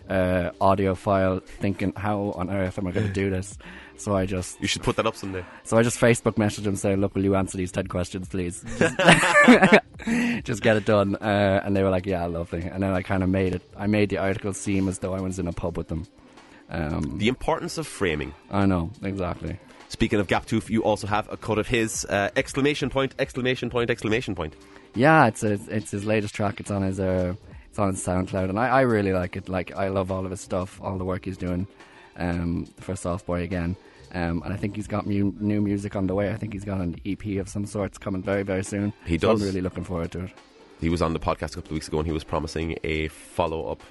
uh, 0.08 0.50
audio 0.60 0.94
file, 0.94 1.40
thinking, 1.40 1.92
"How 1.96 2.32
on 2.36 2.50
earth 2.50 2.78
am 2.78 2.86
I 2.86 2.90
going 2.92 3.06
to 3.12 3.12
do 3.12 3.30
this?" 3.30 3.56
So 3.98 4.16
I 4.16 4.26
just 4.26 4.60
you 4.60 4.68
should 4.68 4.82
put 4.82 4.96
that 4.96 5.06
up 5.06 5.16
someday. 5.16 5.44
So 5.64 5.76
I 5.76 5.82
just 5.82 5.98
Facebook 5.98 6.34
messaged 6.34 6.66
him 6.66 6.76
saying, 6.76 7.00
"Look, 7.00 7.14
will 7.14 7.24
you 7.24 7.34
answer 7.36 7.56
these 7.56 7.72
ten 7.72 7.86
questions, 7.86 8.28
please? 8.28 8.62
Just, 8.78 8.94
just 10.44 10.62
get 10.62 10.76
it 10.76 10.84
done." 10.84 11.16
Uh, 11.16 11.62
and 11.64 11.74
they 11.74 11.82
were 11.82 11.90
like, 11.90 12.06
"Yeah, 12.06 12.26
lovely." 12.26 12.62
And 12.62 12.82
then 12.82 12.92
I 12.92 13.02
kind 13.02 13.22
of 13.22 13.28
made 13.28 13.54
it. 13.54 13.62
I 13.76 13.86
made 13.86 14.10
the 14.10 14.18
article 14.18 14.52
seem 14.52 14.88
as 14.88 14.98
though 14.98 15.14
I 15.14 15.20
was 15.20 15.38
in 15.38 15.48
a 15.48 15.52
pub 15.52 15.76
with 15.76 15.88
them. 15.88 16.06
Um, 16.68 17.18
the 17.18 17.28
importance 17.28 17.78
of 17.78 17.86
framing. 17.86 18.34
I 18.50 18.66
know 18.66 18.90
exactly. 19.02 19.58
Speaking 19.88 20.18
of 20.18 20.26
Gaptoof, 20.26 20.68
you 20.68 20.82
also 20.82 21.06
have 21.06 21.30
a 21.32 21.36
cut 21.36 21.58
of 21.58 21.68
his 21.68 22.04
uh, 22.06 22.30
exclamation 22.36 22.90
point, 22.90 23.14
exclamation 23.18 23.70
point, 23.70 23.88
exclamation 23.88 24.34
point. 24.34 24.54
Yeah, 24.94 25.26
it's 25.26 25.44
a, 25.44 25.58
it's 25.68 25.92
his 25.92 26.04
latest 26.04 26.34
track. 26.34 26.60
It's 26.60 26.70
on 26.70 26.82
his 26.82 27.00
uh, 27.00 27.34
it's 27.70 27.78
on 27.78 27.90
his 27.90 28.04
SoundCloud, 28.04 28.50
and 28.50 28.58
I, 28.58 28.68
I 28.68 28.80
really 28.82 29.12
like 29.12 29.36
it. 29.36 29.48
Like 29.48 29.74
I 29.74 29.88
love 29.88 30.10
all 30.10 30.24
of 30.24 30.30
his 30.30 30.40
stuff, 30.40 30.80
all 30.82 30.98
the 30.98 31.04
work 31.04 31.24
he's 31.24 31.36
doing 31.36 31.66
um, 32.16 32.66
for 32.80 32.94
Softboy 32.94 33.42
again. 33.42 33.76
Um, 34.12 34.42
and 34.44 34.52
I 34.52 34.56
think 34.56 34.76
he's 34.76 34.86
got 34.86 35.06
mu- 35.06 35.34
new 35.38 35.60
music 35.60 35.96
on 35.96 36.06
the 36.06 36.14
way. 36.14 36.30
I 36.30 36.36
think 36.36 36.52
he's 36.52 36.64
got 36.64 36.80
an 36.80 36.96
EP 37.04 37.38
of 37.38 37.48
some 37.48 37.66
sorts 37.66 37.98
coming 37.98 38.22
very, 38.22 38.42
very 38.42 38.64
soon. 38.64 38.92
He 39.04 39.18
does. 39.18 39.40
So 39.40 39.44
I'm 39.44 39.48
really 39.48 39.60
looking 39.60 39.84
forward 39.84 40.12
to 40.12 40.24
it. 40.24 40.30
He 40.80 40.88
was 40.88 41.02
on 41.02 41.12
the 41.12 41.20
podcast 41.20 41.52
a 41.52 41.56
couple 41.56 41.68
of 41.68 41.72
weeks 41.72 41.88
ago 41.88 41.98
and 41.98 42.06
he 42.06 42.12
was 42.12 42.24
promising 42.24 42.78
a 42.84 43.08
follow 43.08 43.70
up 43.70 43.82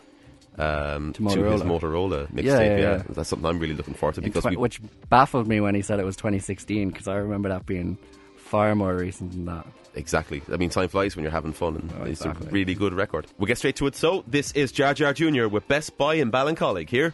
um, 0.57 1.13
to, 1.13 1.27
to, 1.29 1.43
his 1.45 1.63
Motorola 1.63 2.31
mixtape. 2.31 2.43
Yeah, 2.43 2.61
yeah, 2.61 2.77
yeah, 2.77 3.03
that's 3.09 3.29
something 3.29 3.45
I'm 3.45 3.59
really 3.59 3.73
looking 3.73 3.93
forward 3.93 4.15
to 4.15 4.21
because 4.21 4.43
tw- 4.43 4.57
which 4.57 4.79
baffled 5.09 5.47
me 5.47 5.59
when 5.59 5.75
he 5.75 5.81
said 5.81 5.99
it 5.99 6.05
was 6.05 6.15
2016 6.15 6.89
because 6.89 7.07
I 7.07 7.15
remember 7.15 7.49
that 7.49 7.65
being 7.65 7.97
far 8.37 8.73
more 8.73 8.95
recent 8.95 9.31
than 9.31 9.45
that. 9.45 9.67
Exactly. 9.95 10.41
I 10.51 10.57
mean, 10.57 10.69
time 10.69 10.89
flies 10.89 11.15
when 11.15 11.23
you're 11.23 11.31
having 11.31 11.53
fun, 11.53 11.75
and 11.75 11.93
oh, 11.99 12.03
exactly. 12.03 12.43
it's 12.43 12.51
a 12.51 12.53
really 12.53 12.75
good 12.75 12.93
record. 12.93 13.27
We'll 13.37 13.47
get 13.47 13.57
straight 13.57 13.77
to 13.77 13.87
it. 13.87 13.95
So, 13.95 14.23
this 14.27 14.51
is 14.51 14.71
Jar 14.71 14.93
Jar 14.93 15.13
Jr. 15.13 15.47
with 15.47 15.67
Best 15.67 15.97
Boy 15.97 16.19
in 16.19 16.31
Ballincollig 16.31 16.89
here 16.89 17.13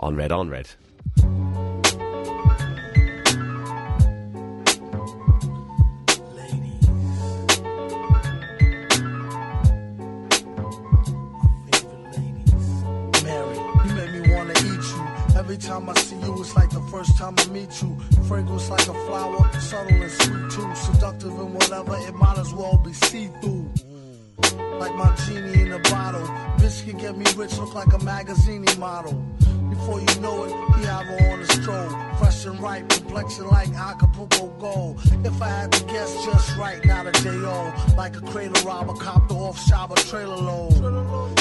on 0.00 0.16
Red 0.16 0.32
on 0.32 0.48
Red. 0.48 0.68
Mary, 13.22 13.56
you 13.84 13.94
made 13.94 14.12
me 14.12 14.34
want 14.34 14.54
to 14.54 14.66
eat 14.66 14.72
you. 14.72 15.38
Every 15.38 15.58
time 15.58 15.88
I 15.88 15.94
see 15.94 16.16
you, 16.16 16.40
it's 16.40 16.56
like 16.56 16.70
the 16.70 16.80
first 16.90 17.16
time 17.18 17.34
I 17.38 17.46
meet 17.48 17.82
you. 17.82 17.96
Fragrance 18.26 18.70
like 18.70 18.88
a 18.88 18.94
flower, 19.06 19.50
subtle 19.60 19.92
and 19.92 20.10
sweet 20.10 20.50
too. 20.50 20.74
Seductive 20.74 21.38
and 21.38 21.54
whatever, 21.54 21.96
it 22.08 22.14
might 22.14 22.38
as 22.38 22.54
well 22.54 22.78
be 22.78 22.94
see 22.94 23.28
through. 23.42 23.70
Like 24.78 24.94
my 24.94 25.14
genie 25.26 25.60
in 25.60 25.72
a 25.72 25.78
bottle. 25.90 26.26
Bitch 26.56 26.98
get 26.98 27.16
me 27.18 27.26
rich, 27.36 27.58
look 27.58 27.74
like 27.74 27.92
a 27.92 28.02
magazine 28.02 28.64
model. 28.78 29.22
Before 29.80 29.98
you 29.98 30.20
know 30.20 30.44
it, 30.44 30.52
he 30.78 30.84
have 30.84 31.06
her 31.06 31.32
on 31.32 31.40
a 31.40 31.46
stroll. 31.46 31.88
Fresh 32.18 32.44
and 32.44 32.60
ripe, 32.60 32.86
complexion 32.90 33.48
like 33.48 33.70
Acapulco 33.70 34.48
gold. 34.60 35.00
If 35.24 35.40
I 35.40 35.48
had 35.48 35.72
to 35.72 35.84
guess 35.84 36.22
just 36.22 36.54
right, 36.58 36.84
not 36.84 37.06
a 37.06 37.12
J.O. 37.12 37.94
Like 37.96 38.14
a 38.14 38.20
cradle 38.20 38.62
robber, 38.62 38.92
copter 38.92 39.34
off 39.36 39.58
shop, 39.58 39.90
a 39.90 39.94
trailer 40.02 40.36
load. 40.36 40.74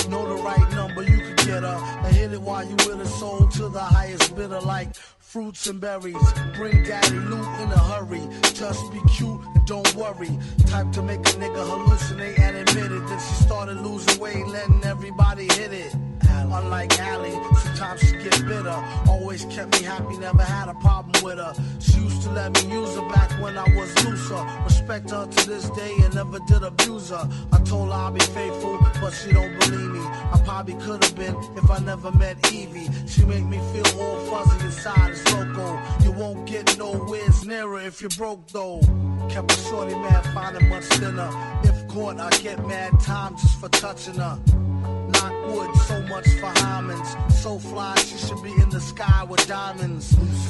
Know 0.08 0.38
the 0.38 0.42
right 0.42 0.72
number, 0.72 1.04
you 1.04 1.19
can 1.50 1.62
get 1.62 1.70
her. 1.70 2.06
And 2.06 2.16
hit 2.16 2.34
it 2.34 2.42
while 2.42 2.66
you 2.66 2.76
with 2.88 3.02
it, 3.02 3.08
sold 3.08 3.52
to 3.52 3.70
the 3.70 3.80
highest 3.80 4.36
bidder 4.36 4.62
like 4.62 4.96
fruits 4.96 5.68
and 5.68 5.80
berries. 5.80 6.16
Bring 6.56 6.84
daddy 6.84 7.20
loot 7.20 7.48
in 7.62 7.72
a 7.72 7.80
hurry. 7.80 8.22
Just 8.54 8.92
be 8.92 9.00
cute 9.12 9.42
and 9.56 9.66
don't 9.66 9.96
worry. 9.96 10.32
Type 10.66 10.92
to 10.94 11.02
make 11.02 11.20
a 11.20 11.34
nigga 11.42 11.64
hallucinate 11.66 12.40
and 12.40 12.58
admit 12.58 12.92
it. 12.92 13.08
Then 13.08 13.20
she 13.20 13.34
started 13.44 13.82
losing 13.82 14.20
weight, 14.20 14.48
letting 14.48 14.84
everybody 14.84 15.46
hit 15.54 15.74
it. 15.74 15.96
Unlike 16.52 17.00
Allie, 17.00 17.38
sometimes 17.58 18.02
she 18.02 18.18
get 18.18 18.44
bitter. 18.48 18.84
Always 19.08 19.46
kept 19.46 19.80
me 19.80 19.86
happy, 19.86 20.18
never 20.18 20.42
had 20.42 20.68
a 20.68 20.74
problem 20.76 21.24
with 21.24 21.38
her. 21.38 21.54
She 21.80 22.00
used 22.00 22.24
to 22.24 22.32
let 22.32 22.52
me 22.54 22.72
use 22.72 22.96
her 22.96 23.08
back 23.10 23.30
when 23.40 23.56
I 23.56 23.66
was 23.76 23.94
looser. 24.04 24.44
Respect 24.64 25.12
her 25.12 25.28
to 25.28 25.48
this 25.48 25.70
day 25.72 25.94
and 26.04 26.16
never 26.16 26.40
did 26.48 26.64
abuse 26.64 27.12
her. 27.12 27.30
I 27.52 27.60
told 27.60 27.90
her 27.90 27.94
I'll 27.94 28.12
be 28.12 28.20
faithful, 28.22 28.80
but 29.00 29.12
she 29.12 29.32
don't 29.32 29.60
believe 29.60 29.92
me. 29.92 30.00
I 30.00 30.42
probably 30.44 30.74
could 30.86 31.04
have 31.04 31.16
been 31.16 31.39
if 31.56 31.70
I 31.70 31.80
never 31.80 32.12
met 32.12 32.52
Evie. 32.52 32.90
She 33.08 33.24
make 33.26 33.46
me 33.46 33.60
feel 33.72 34.02
all 34.02 34.20
fuzzy 34.32 34.66
inside, 34.66 35.12
it's 35.12 35.34
loco. 35.34 35.80
You 36.04 36.12
won't 36.12 36.46
get 36.48 36.78
nowhere 36.78 37.30
nearer 37.50 37.82
if 37.82 38.00
you're 38.02 38.12
broke 38.12 38.48
though. 38.50 38.80
Kept 39.30 39.52
a 39.52 39.56
shorty 39.56 39.96
mad, 39.96 40.24
finding 40.34 40.70
much 40.70 40.86
thinner. 40.86 41.30
If 41.64 41.88
caught, 41.88 42.20
I 42.20 42.30
get 42.42 42.66
mad 42.68 43.00
time 43.00 43.36
just 43.36 43.60
for 43.60 43.70
touching 43.70 44.16
her. 44.16 44.40
Knock 45.14 45.34
wood, 45.48 45.76
so 45.88 46.02
much 46.14 46.28
for 46.40 46.54
Hymens. 46.62 47.32
So 47.32 47.58
fly, 47.58 47.96
she 47.98 48.18
should 48.18 48.44
be 48.44 48.52
in 48.52 48.70
the 48.70 48.80
sky 48.80 49.24
with 49.24 49.46
diamonds. 49.48 50.06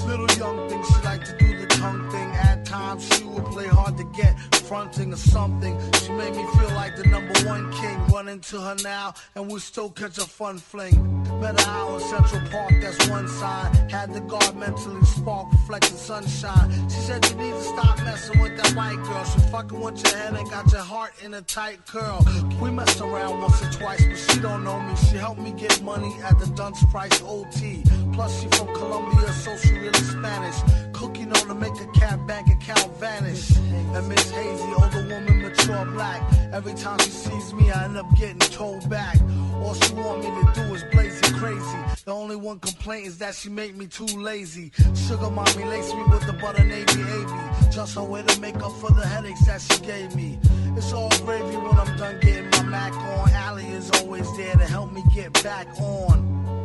Little 0.06 0.30
young 0.38 0.70
thing, 0.70 0.84
she 0.84 1.02
like 1.06 1.24
to 1.24 1.38
do 1.38 1.58
the 1.60 1.68
tongue 1.68 2.10
thing. 2.12 2.29
At 2.60 2.66
times, 2.66 3.08
she 3.16 3.24
would 3.24 3.46
play 3.46 3.68
hard 3.68 3.96
to 3.98 4.04
get, 4.04 4.38
fronting 4.68 5.14
or 5.14 5.18
something. 5.18 5.80
She 5.94 6.12
made 6.12 6.36
me 6.36 6.46
feel 6.58 6.72
like 6.76 6.98
the 6.98 7.06
number 7.08 7.34
one 7.48 7.72
king. 7.72 7.98
Run 8.08 8.28
into 8.28 8.60
her 8.60 8.76
now, 8.84 9.14
and 9.36 9.50
we 9.50 9.60
still 9.60 9.90
catch 9.90 10.18
a 10.18 10.28
fun 10.28 10.58
fling. 10.58 11.24
Met 11.40 11.60
her 11.62 11.96
in 11.96 12.02
Central 12.02 12.42
Park, 12.50 12.74
that's 12.82 13.08
one 13.08 13.30
sign. 13.30 13.74
Had 13.90 14.14
the 14.14 14.20
guard 14.20 14.58
mentally 14.58 15.06
spark, 15.06 15.50
reflecting 15.54 15.96
sunshine. 15.96 16.70
She 16.90 17.00
said 17.00 17.26
you 17.30 17.36
need 17.38 17.54
to 17.54 17.62
stop 17.62 17.98
messing 18.00 18.40
with 18.42 18.58
that 18.58 18.76
white 18.76 19.02
girl. 19.04 19.24
She 19.24 19.40
fucking 19.52 19.80
with 19.80 20.04
your 20.04 20.18
head 20.18 20.34
and 20.36 20.50
got 20.50 20.70
your 20.72 20.82
heart 20.82 21.14
in 21.24 21.36
a 21.36 21.42
tight 21.42 21.86
curl. 21.86 22.26
We 22.62 22.72
messed 22.72 23.00
around 23.00 23.40
once 23.42 23.62
or 23.64 23.72
twice, 23.72 24.04
but 24.04 24.18
she 24.18 24.42
don't 24.42 24.66
know 24.66 24.82
me. 24.82 24.96
She 25.10 25.16
helped 25.16 25.40
me 25.40 25.52
get 25.52 25.82
money 25.82 26.14
at 26.24 26.38
the 26.40 26.48
Dunce 26.48 26.84
Price 26.92 27.22
OT. 27.22 27.84
Plus, 28.12 28.42
she 28.42 28.50
from 28.50 28.68
Colombia, 28.74 29.32
so 29.32 29.56
she 29.56 29.72
really 29.76 29.94
Spanish. 30.00 30.89
Cooking 31.00 31.32
on 31.32 31.48
to 31.48 31.56
make 31.56 31.80
a 31.80 31.88
cat 31.98 32.28
bank 32.28 32.50
account 32.50 32.94
vanish. 33.00 33.56
And 33.56 34.10
Miss 34.10 34.30
Hazy, 34.32 34.70
older 34.74 35.08
woman, 35.08 35.42
mature 35.42 35.86
black. 35.86 36.22
Every 36.52 36.74
time 36.74 37.00
she 37.00 37.10
sees 37.10 37.54
me, 37.54 37.72
I 37.72 37.86
end 37.86 37.96
up 37.96 38.06
getting 38.18 38.38
told 38.40 38.90
back. 38.90 39.18
All 39.64 39.74
she 39.76 39.94
want 39.94 40.26
me 40.26 40.26
to 40.26 40.52
do 40.54 40.62
is 40.76 40.84
blaze 40.92 41.18
it 41.20 41.34
crazy. 41.36 41.78
The 42.04 42.12
only 42.12 42.36
one 42.36 42.60
complaint 42.60 43.08
is 43.08 43.18
that 43.20 43.34
she 43.34 43.48
make 43.48 43.78
me 43.78 43.88
too 43.88 44.08
lazy. 44.08 44.74
Sugar 44.94 45.30
mommy 45.30 45.64
lace 45.64 45.94
me 45.94 46.04
with 46.10 46.28
the 46.28 46.34
butter 46.34 46.66
navy 46.66 47.02
AB. 47.02 47.72
Just 47.72 47.96
her 47.96 48.04
way 48.04 48.22
to 48.22 48.42
make 48.42 48.58
up 48.58 48.74
for 48.74 48.92
the 48.92 49.08
headaches 49.08 49.46
that 49.46 49.62
she 49.62 49.80
gave 49.80 50.14
me. 50.18 50.38
It's 50.76 50.92
all 50.92 51.12
gravy 51.24 51.56
when 51.56 51.78
I'm 51.80 51.96
done 51.96 52.20
getting 52.20 52.50
my 52.50 52.64
Mac 52.64 52.94
on. 52.94 53.30
Allie 53.32 53.68
is 53.68 53.90
always 54.02 54.28
there 54.36 54.54
to 54.54 54.66
help 54.66 54.92
me 54.92 55.02
get 55.16 55.32
back 55.44 55.68
on. 55.80 56.59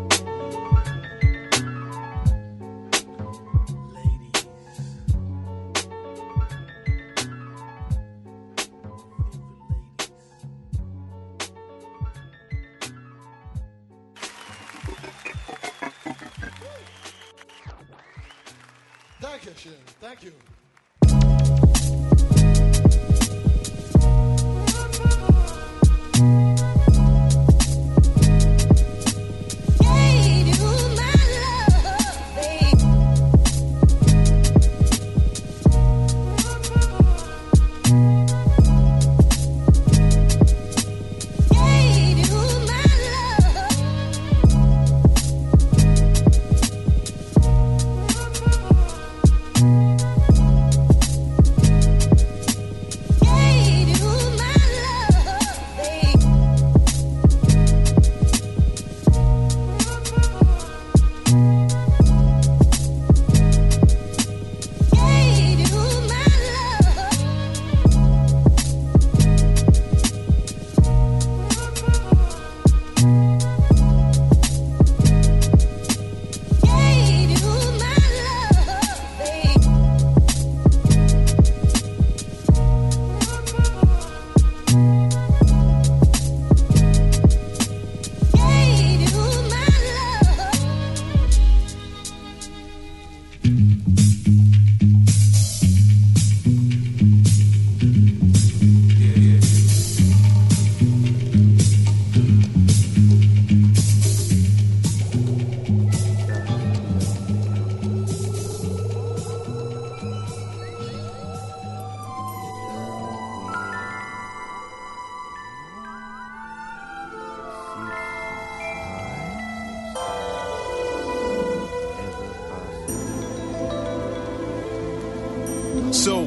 So, 126.05 126.27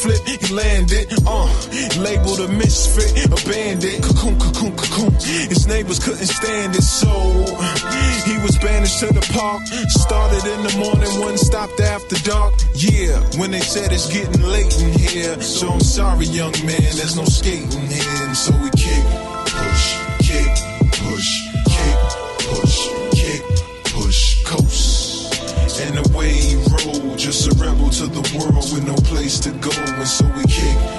flip, 0.01 0.21
he 0.25 0.37
landed. 0.53 1.07
Uh, 1.25 1.47
labeled 2.01 2.39
a 2.41 2.47
misfit, 2.47 3.25
a 3.25 3.37
bandit. 3.47 4.01
Cocoon, 4.03 4.39
cocoon, 4.39 4.75
cocoon. 4.75 5.13
His 5.13 5.67
neighbors 5.67 5.99
couldn't 5.99 6.25
stand 6.25 6.75
it, 6.75 6.81
so 6.81 7.11
he 8.25 8.35
was 8.41 8.57
banished 8.57 8.99
to 8.99 9.07
the 9.07 9.25
park. 9.33 9.61
Started 9.89 10.43
in 10.49 10.63
the 10.63 10.73
morning, 10.77 11.11
one 11.21 11.37
stopped 11.37 11.79
after 11.79 12.15
dark. 12.27 12.53
Yeah, 12.73 13.19
when 13.37 13.51
they 13.51 13.61
said 13.61 13.91
it's 13.91 14.11
getting 14.11 14.41
late 14.41 14.73
in 14.81 14.93
here. 14.97 15.39
So 15.41 15.69
I'm 15.69 15.79
sorry, 15.79 16.25
young 16.25 16.53
man, 16.65 16.91
there's 16.97 17.15
no 17.15 17.25
skating 17.25 17.87
here. 17.87 18.33
So 18.33 18.51
we 18.57 18.69
place 29.61 29.77
to 29.77 29.83
go. 29.83 29.93
And 29.99 30.07
so 30.07 30.25
we 30.35 30.43
kick, 30.43 30.90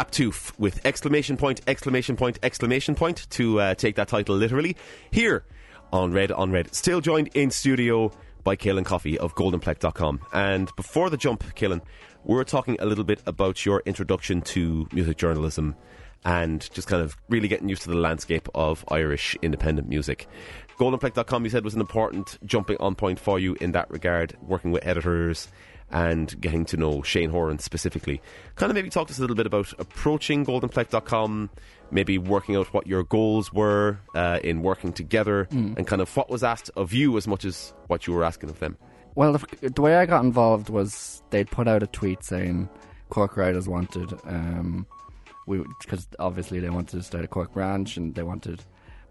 Gaptoof 0.00 0.58
with 0.58 0.86
exclamation 0.86 1.36
point, 1.36 1.60
exclamation 1.66 2.16
point, 2.16 2.38
exclamation 2.42 2.94
point 2.94 3.28
to 3.30 3.60
uh, 3.60 3.74
take 3.74 3.96
that 3.96 4.08
title 4.08 4.34
literally. 4.34 4.74
Here 5.10 5.44
on 5.92 6.10
Red 6.12 6.32
on 6.32 6.50
Red. 6.50 6.74
Still 6.74 7.02
joined 7.02 7.28
in 7.34 7.50
studio 7.50 8.10
by 8.42 8.56
Cailean 8.56 8.86
Coffey 8.86 9.18
of 9.18 9.34
goldenplec.com. 9.34 10.20
And 10.32 10.70
before 10.74 11.10
the 11.10 11.18
jump, 11.18 11.44
Cailean, 11.54 11.82
we 12.24 12.34
were 12.34 12.44
talking 12.44 12.78
a 12.80 12.86
little 12.86 13.04
bit 13.04 13.20
about 13.26 13.66
your 13.66 13.82
introduction 13.84 14.40
to 14.42 14.88
music 14.90 15.18
journalism 15.18 15.76
and 16.24 16.66
just 16.72 16.88
kind 16.88 17.02
of 17.02 17.18
really 17.28 17.48
getting 17.48 17.68
used 17.68 17.82
to 17.82 17.90
the 17.90 17.96
landscape 17.96 18.48
of 18.54 18.86
Irish 18.88 19.36
independent 19.42 19.86
music. 19.86 20.28
Goldenplec.com, 20.78 21.44
you 21.44 21.50
said, 21.50 21.62
was 21.62 21.74
an 21.74 21.80
important 21.82 22.38
jumping 22.46 22.78
on 22.80 22.94
point 22.94 23.20
for 23.20 23.38
you 23.38 23.54
in 23.60 23.72
that 23.72 23.90
regard, 23.90 24.34
working 24.40 24.70
with 24.70 24.86
editors 24.86 25.48
and 25.90 26.40
getting 26.40 26.64
to 26.66 26.76
know 26.76 27.02
Shane 27.02 27.30
Horan 27.30 27.58
specifically. 27.58 28.20
Kind 28.56 28.70
of 28.70 28.74
maybe 28.74 28.90
talk 28.90 29.08
to 29.08 29.12
us 29.12 29.18
a 29.18 29.20
little 29.20 29.36
bit 29.36 29.46
about 29.46 29.72
approaching 29.78 30.44
goldenplec.com, 30.46 31.50
maybe 31.90 32.18
working 32.18 32.56
out 32.56 32.72
what 32.72 32.86
your 32.86 33.02
goals 33.02 33.52
were 33.52 33.98
uh, 34.14 34.38
in 34.44 34.62
working 34.62 34.92
together, 34.92 35.48
and 35.50 35.86
kind 35.86 36.00
of 36.00 36.16
what 36.16 36.30
was 36.30 36.44
asked 36.44 36.70
of 36.76 36.92
you 36.92 37.16
as 37.16 37.26
much 37.26 37.44
as 37.44 37.72
what 37.88 38.06
you 38.06 38.12
were 38.12 38.24
asking 38.24 38.50
of 38.50 38.58
them. 38.60 38.76
Well, 39.14 39.32
the, 39.32 39.70
the 39.70 39.82
way 39.82 39.96
I 39.96 40.06
got 40.06 40.24
involved 40.24 40.68
was 40.70 41.22
they'd 41.30 41.50
put 41.50 41.66
out 41.66 41.82
a 41.82 41.86
tweet 41.86 42.22
saying 42.22 42.68
Cork 43.08 43.36
Riders 43.36 43.68
wanted, 43.68 44.12
um, 44.24 44.86
we 45.46 45.64
because 45.80 46.06
obviously 46.18 46.60
they 46.60 46.70
wanted 46.70 46.98
to 46.98 47.02
start 47.02 47.24
a 47.24 47.28
Cork 47.28 47.52
branch 47.52 47.96
and 47.96 48.14
they 48.14 48.22
wanted 48.22 48.62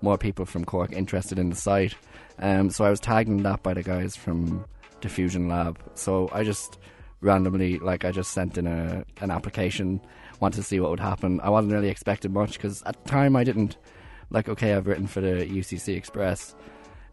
more 0.02 0.18
people 0.18 0.46
from 0.46 0.64
Cork 0.64 0.94
interested 0.94 1.38
in 1.38 1.50
the 1.50 1.56
site. 1.56 1.96
Um, 2.40 2.70
so 2.70 2.86
I 2.86 2.90
was 2.90 3.02
tagged 3.02 3.30
in 3.30 3.44
that 3.44 3.64
by 3.64 3.74
the 3.74 3.84
guys 3.84 4.16
from 4.16 4.66
Diffusion 5.02 5.48
Lab. 5.48 5.80
So 5.96 6.30
I 6.32 6.44
just 6.44 6.78
randomly, 7.22 7.80
like, 7.80 8.06
I 8.06 8.12
just 8.12 8.32
sent 8.32 8.58
in 8.58 8.68
a 8.68 9.06
an 9.22 9.32
application, 9.32 10.02
wanted 10.40 10.58
to 10.58 10.64
see 10.64 10.80
what 10.80 10.92
would 10.92 11.00
happen. 11.00 11.40
I 11.42 11.50
wasn't 11.50 11.74
really 11.74 11.90
expecting 11.90 12.34
much 12.34 12.54
because 12.54 12.84
at 12.84 13.02
the 13.04 13.10
time 13.10 13.36
I 13.36 13.44
didn't 13.44 13.78
like. 14.30 14.50
Okay, 14.50 14.74
I've 14.74 14.88
written 14.88 15.08
for 15.08 15.22
the 15.22 15.46
UCC 15.46 15.96
Express. 15.96 16.56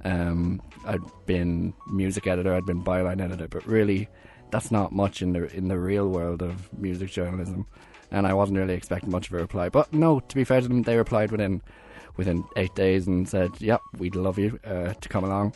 Um, 0.05 0.63
I'd 0.85 1.01
been 1.25 1.75
music 1.89 2.27
editor, 2.27 2.55
I'd 2.55 2.67
been 2.67 2.85
byline 2.85 3.21
editor, 3.21 3.49
but 3.49 3.67
really, 3.67 4.09
that's 4.51 4.71
not 4.71 4.93
much 4.93 5.23
in 5.23 5.33
the 5.33 5.53
in 5.55 5.69
the 5.69 5.79
real 5.79 6.09
world 6.09 6.43
of 6.43 6.73
music 6.79 7.11
journalism. 7.11 7.67
And 8.13 8.27
I 8.27 8.35
wasn't 8.35 8.59
really 8.59 8.75
expecting 8.75 9.11
much 9.11 9.27
of 9.29 9.35
a 9.35 9.39
reply. 9.39 9.69
But 9.69 9.93
no, 9.93 10.21
to 10.21 10.35
be 10.37 10.45
fair 10.45 10.61
to 10.61 10.69
them, 10.69 10.83
they 10.83 10.97
replied 10.97 11.33
within 11.33 11.63
within 12.17 12.45
eight 12.57 12.75
days 12.75 13.07
and 13.07 13.29
said, 13.29 13.51
"Yep, 13.59 13.81
we'd 13.99 14.15
love 14.15 14.39
you 14.39 14.61
uh, 14.65 14.93
to 14.95 15.09
come 15.09 15.25
along, 15.25 15.55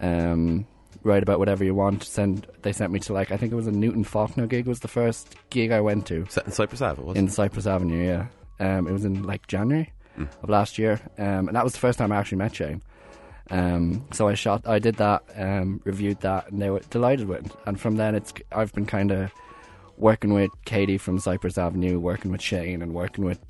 um, 0.00 0.66
write 1.02 1.22
about 1.22 1.38
whatever 1.38 1.64
you 1.64 1.74
want." 1.74 2.04
Send. 2.04 2.46
They 2.62 2.72
sent 2.72 2.92
me 2.92 3.00
to 3.00 3.12
like 3.12 3.30
I 3.32 3.36
think 3.36 3.52
it 3.52 3.56
was 3.56 3.66
a 3.66 3.72
Newton 3.72 4.04
Faulkner 4.04 4.46
gig 4.46 4.66
was 4.66 4.80
the 4.80 4.88
first 4.88 5.34
gig 5.50 5.72
I 5.72 5.80
went 5.80 6.06
to 6.06 6.26
Set 6.28 6.46
in 6.46 6.52
Cyprus 6.52 6.82
Ave, 6.82 7.02
was 7.02 7.16
in 7.16 7.28
Cyprus 7.28 7.66
Avenue. 7.66 8.04
Yeah, 8.04 8.26
um, 8.60 8.86
it 8.86 8.92
was 8.92 9.04
in 9.04 9.22
like 9.22 9.46
January 9.46 9.92
of 10.42 10.48
last 10.48 10.78
year, 10.78 11.00
um, 11.18 11.48
and 11.48 11.56
that 11.56 11.64
was 11.64 11.72
the 11.72 11.78
first 11.78 11.98
time 11.98 12.12
I 12.12 12.16
actually 12.16 12.38
met 12.38 12.54
Shane. 12.54 12.82
Um, 13.50 14.06
so 14.12 14.28
I 14.28 14.34
shot, 14.34 14.66
I 14.66 14.78
did 14.78 14.96
that, 14.96 15.24
um, 15.36 15.80
reviewed 15.84 16.20
that, 16.20 16.50
and 16.50 16.62
they 16.62 16.70
were 16.70 16.80
delighted 16.90 17.28
with 17.28 17.46
it. 17.46 17.52
And 17.66 17.78
from 17.78 17.96
then, 17.96 18.14
it's 18.14 18.32
I've 18.50 18.72
been 18.72 18.86
kind 18.86 19.10
of 19.10 19.32
working 19.96 20.32
with 20.32 20.50
Katie 20.64 20.98
from 20.98 21.18
Cyprus 21.18 21.58
Avenue, 21.58 21.98
working 21.98 22.30
with 22.30 22.40
Shane, 22.40 22.82
and 22.82 22.94
working 22.94 23.24
with 23.24 23.40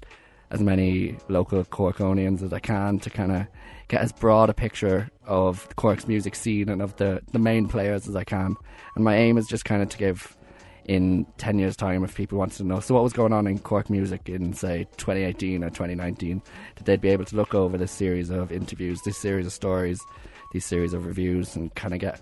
as 0.50 0.60
many 0.60 1.16
local 1.28 1.64
Corkonians 1.64 2.42
as 2.42 2.52
I 2.52 2.58
can 2.58 2.98
to 3.00 3.10
kind 3.10 3.32
of 3.32 3.46
get 3.88 4.02
as 4.02 4.12
broad 4.12 4.50
a 4.50 4.54
picture 4.54 5.10
of 5.26 5.68
the 5.68 5.74
Cork's 5.74 6.08
music 6.08 6.34
scene 6.34 6.68
and 6.68 6.82
of 6.82 6.96
the 6.96 7.22
the 7.32 7.38
main 7.38 7.68
players 7.68 8.08
as 8.08 8.16
I 8.16 8.24
can. 8.24 8.56
And 8.94 9.04
my 9.04 9.16
aim 9.16 9.38
is 9.38 9.46
just 9.46 9.64
kind 9.64 9.82
of 9.82 9.88
to 9.90 9.98
give 9.98 10.36
in 10.84 11.26
10 11.38 11.60
years 11.60 11.76
time 11.76 12.02
if 12.02 12.14
people 12.16 12.38
wanted 12.38 12.56
to 12.56 12.64
know. 12.64 12.80
So 12.80 12.94
what 12.94 13.04
was 13.04 13.12
going 13.12 13.32
on 13.32 13.46
in 13.46 13.58
Cork 13.60 13.88
music 13.88 14.28
in 14.28 14.52
say 14.52 14.84
2018 14.96 15.62
or 15.62 15.68
2019 15.70 16.42
that 16.76 16.84
they'd 16.84 17.00
be 17.00 17.10
able 17.10 17.24
to 17.26 17.36
look 17.36 17.54
over 17.54 17.78
this 17.78 17.92
series 17.92 18.30
of 18.30 18.50
interviews 18.50 19.00
this 19.02 19.16
series 19.16 19.46
of 19.46 19.52
stories 19.52 20.04
these 20.52 20.64
series 20.64 20.92
of 20.92 21.06
reviews 21.06 21.54
and 21.54 21.72
kind 21.76 21.94
of 21.94 22.00
get 22.00 22.20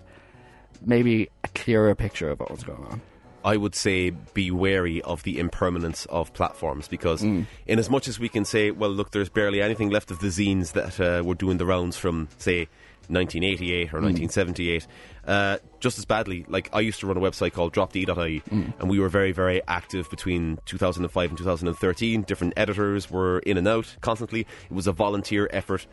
maybe 0.85 1.31
a 1.45 1.49
clearer 1.49 1.95
picture 1.95 2.31
of 2.31 2.41
what 2.41 2.51
was 2.51 2.65
going 2.65 2.85
on? 2.85 3.01
I 3.43 3.57
would 3.57 3.75
say 3.75 4.11
be 4.11 4.51
wary 4.51 5.01
of 5.03 5.23
the 5.23 5.39
impermanence 5.39 6.05
of 6.07 6.33
platforms 6.35 6.89
because, 6.89 7.23
in 7.23 7.79
as 7.79 7.89
much 7.89 8.07
as 8.07 8.19
we 8.19 8.29
can 8.29 8.45
say, 8.45 8.71
well, 8.71 8.91
look, 8.91 9.13
there's 9.13 9.31
barely 9.31 9.63
anything 9.63 9.89
left 9.89 10.11
of 10.11 10.19
the 10.19 10.27
zines 10.27 10.73
that 10.73 11.01
uh, 11.01 11.25
were 11.25 11.35
doing 11.35 11.57
the 11.57 11.65
rounds 11.65 11.97
from, 11.97 12.29
say, 12.37 12.69
1988 13.11 13.93
or 13.93 14.01
1978, 14.01 14.87
uh, 15.27 15.59
just 15.81 15.99
as 15.99 16.05
badly. 16.05 16.45
Like, 16.49 16.71
I 16.73 16.81
used 16.81 17.01
to 17.01 17.07
run 17.07 17.17
a 17.17 17.21
website 17.21 17.53
called 17.53 17.73
dropd.ie, 17.75 18.43
and 18.51 18.89
we 18.91 18.99
were 18.99 19.09
very, 19.09 19.33
very 19.33 19.61
active 19.69 20.09
between 20.11 20.59
2005 20.67 21.31
and 21.31 21.39
2013. 21.39 22.23
Different 22.23 22.55
editors 22.57 23.11
were 23.11 23.41
in 23.41 23.57
and 23.59 23.67
out 23.69 23.97
constantly. 24.01 24.41
It 24.41 24.73
was 24.73 24.87
a 24.87 24.93
volunteer 24.93 25.49
effort, 25.53 25.87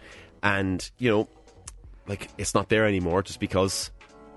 and, 0.43 0.89
you 0.97 1.10
know, 1.10 1.27
like, 2.08 2.30
it's 2.38 2.53
not 2.53 2.69
there 2.69 2.86
anymore 2.86 3.21
just 3.23 3.39
because 3.39 3.91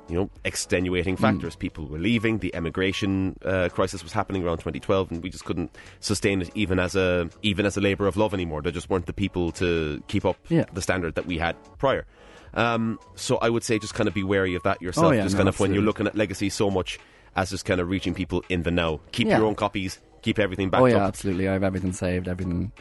you 0.09 0.17
know, 0.17 0.29
extenuating 0.45 1.17
factors. 1.17 1.55
People 1.55 1.87
were 1.87 1.97
leaving. 1.99 2.39
The 2.39 2.53
emigration 2.53 3.37
uh, 3.45 3.69
crisis 3.69 4.03
was 4.03 4.13
happening 4.13 4.43
around 4.43 4.57
2012, 4.57 5.13
and 5.13 5.23
we 5.23 5.31
just 5.31 5.45
couldn't 5.45 5.71
sustain 6.01 6.43
it 6.43 6.51
even 6.57 6.81
as 6.81 6.97
a 6.97 7.31
even 7.43 7.65
as 7.65 7.77
a 7.77 7.81
labour 7.81 8.09
of 8.09 8.17
love 8.17 8.35
anymore. 8.35 8.61
There 8.61 8.73
just 8.73 8.91
weren't 8.91 9.07
the 9.07 9.13
people 9.13 9.53
to 9.53 10.03
keep 10.09 10.25
up 10.25 10.37
Yeah. 10.49 10.65
the 10.73 10.83
standard 10.83 11.15
that 11.15 11.27
we 11.27 11.39
had 11.39 11.55
prior. 11.79 12.07
Um, 12.55 12.99
so 13.15 13.37
I 13.39 13.49
would 13.49 13.63
say 13.63 13.79
just 13.79 13.95
kind 13.95 14.09
of 14.09 14.15
be 14.15 14.23
wary 14.25 14.55
of 14.55 14.63
that 14.65 14.81
yourself. 14.83 15.07
Oh, 15.07 15.11
yeah, 15.13 15.23
just 15.23 15.35
no, 15.35 15.39
kind 15.41 15.49
of 15.49 15.61
when 15.61 15.73
you're 15.75 15.83
looking 15.83 16.07
at 16.07 16.15
legacy 16.17 16.49
so 16.51 16.71
much 16.71 16.99
as 17.37 17.51
just 17.51 17.65
kind 17.65 17.81
of 17.81 17.89
reaching 17.89 18.13
people 18.15 18.45
in 18.49 18.63
the 18.65 18.71
now. 18.71 19.01
Keep 19.13 19.29
Yeah. 19.29 19.39
your 19.39 19.47
own 19.47 19.55
copies. 19.55 20.01
Keep 20.23 20.39
everything 20.39 20.69
backed 20.69 20.83
oh 20.83 20.87
yeah 20.87 20.97
up. 20.97 21.03
absolutely 21.09 21.49
I 21.49 21.55
have 21.55 21.63
everything 21.65 21.93
saved 21.93 22.29
everything 22.29 22.73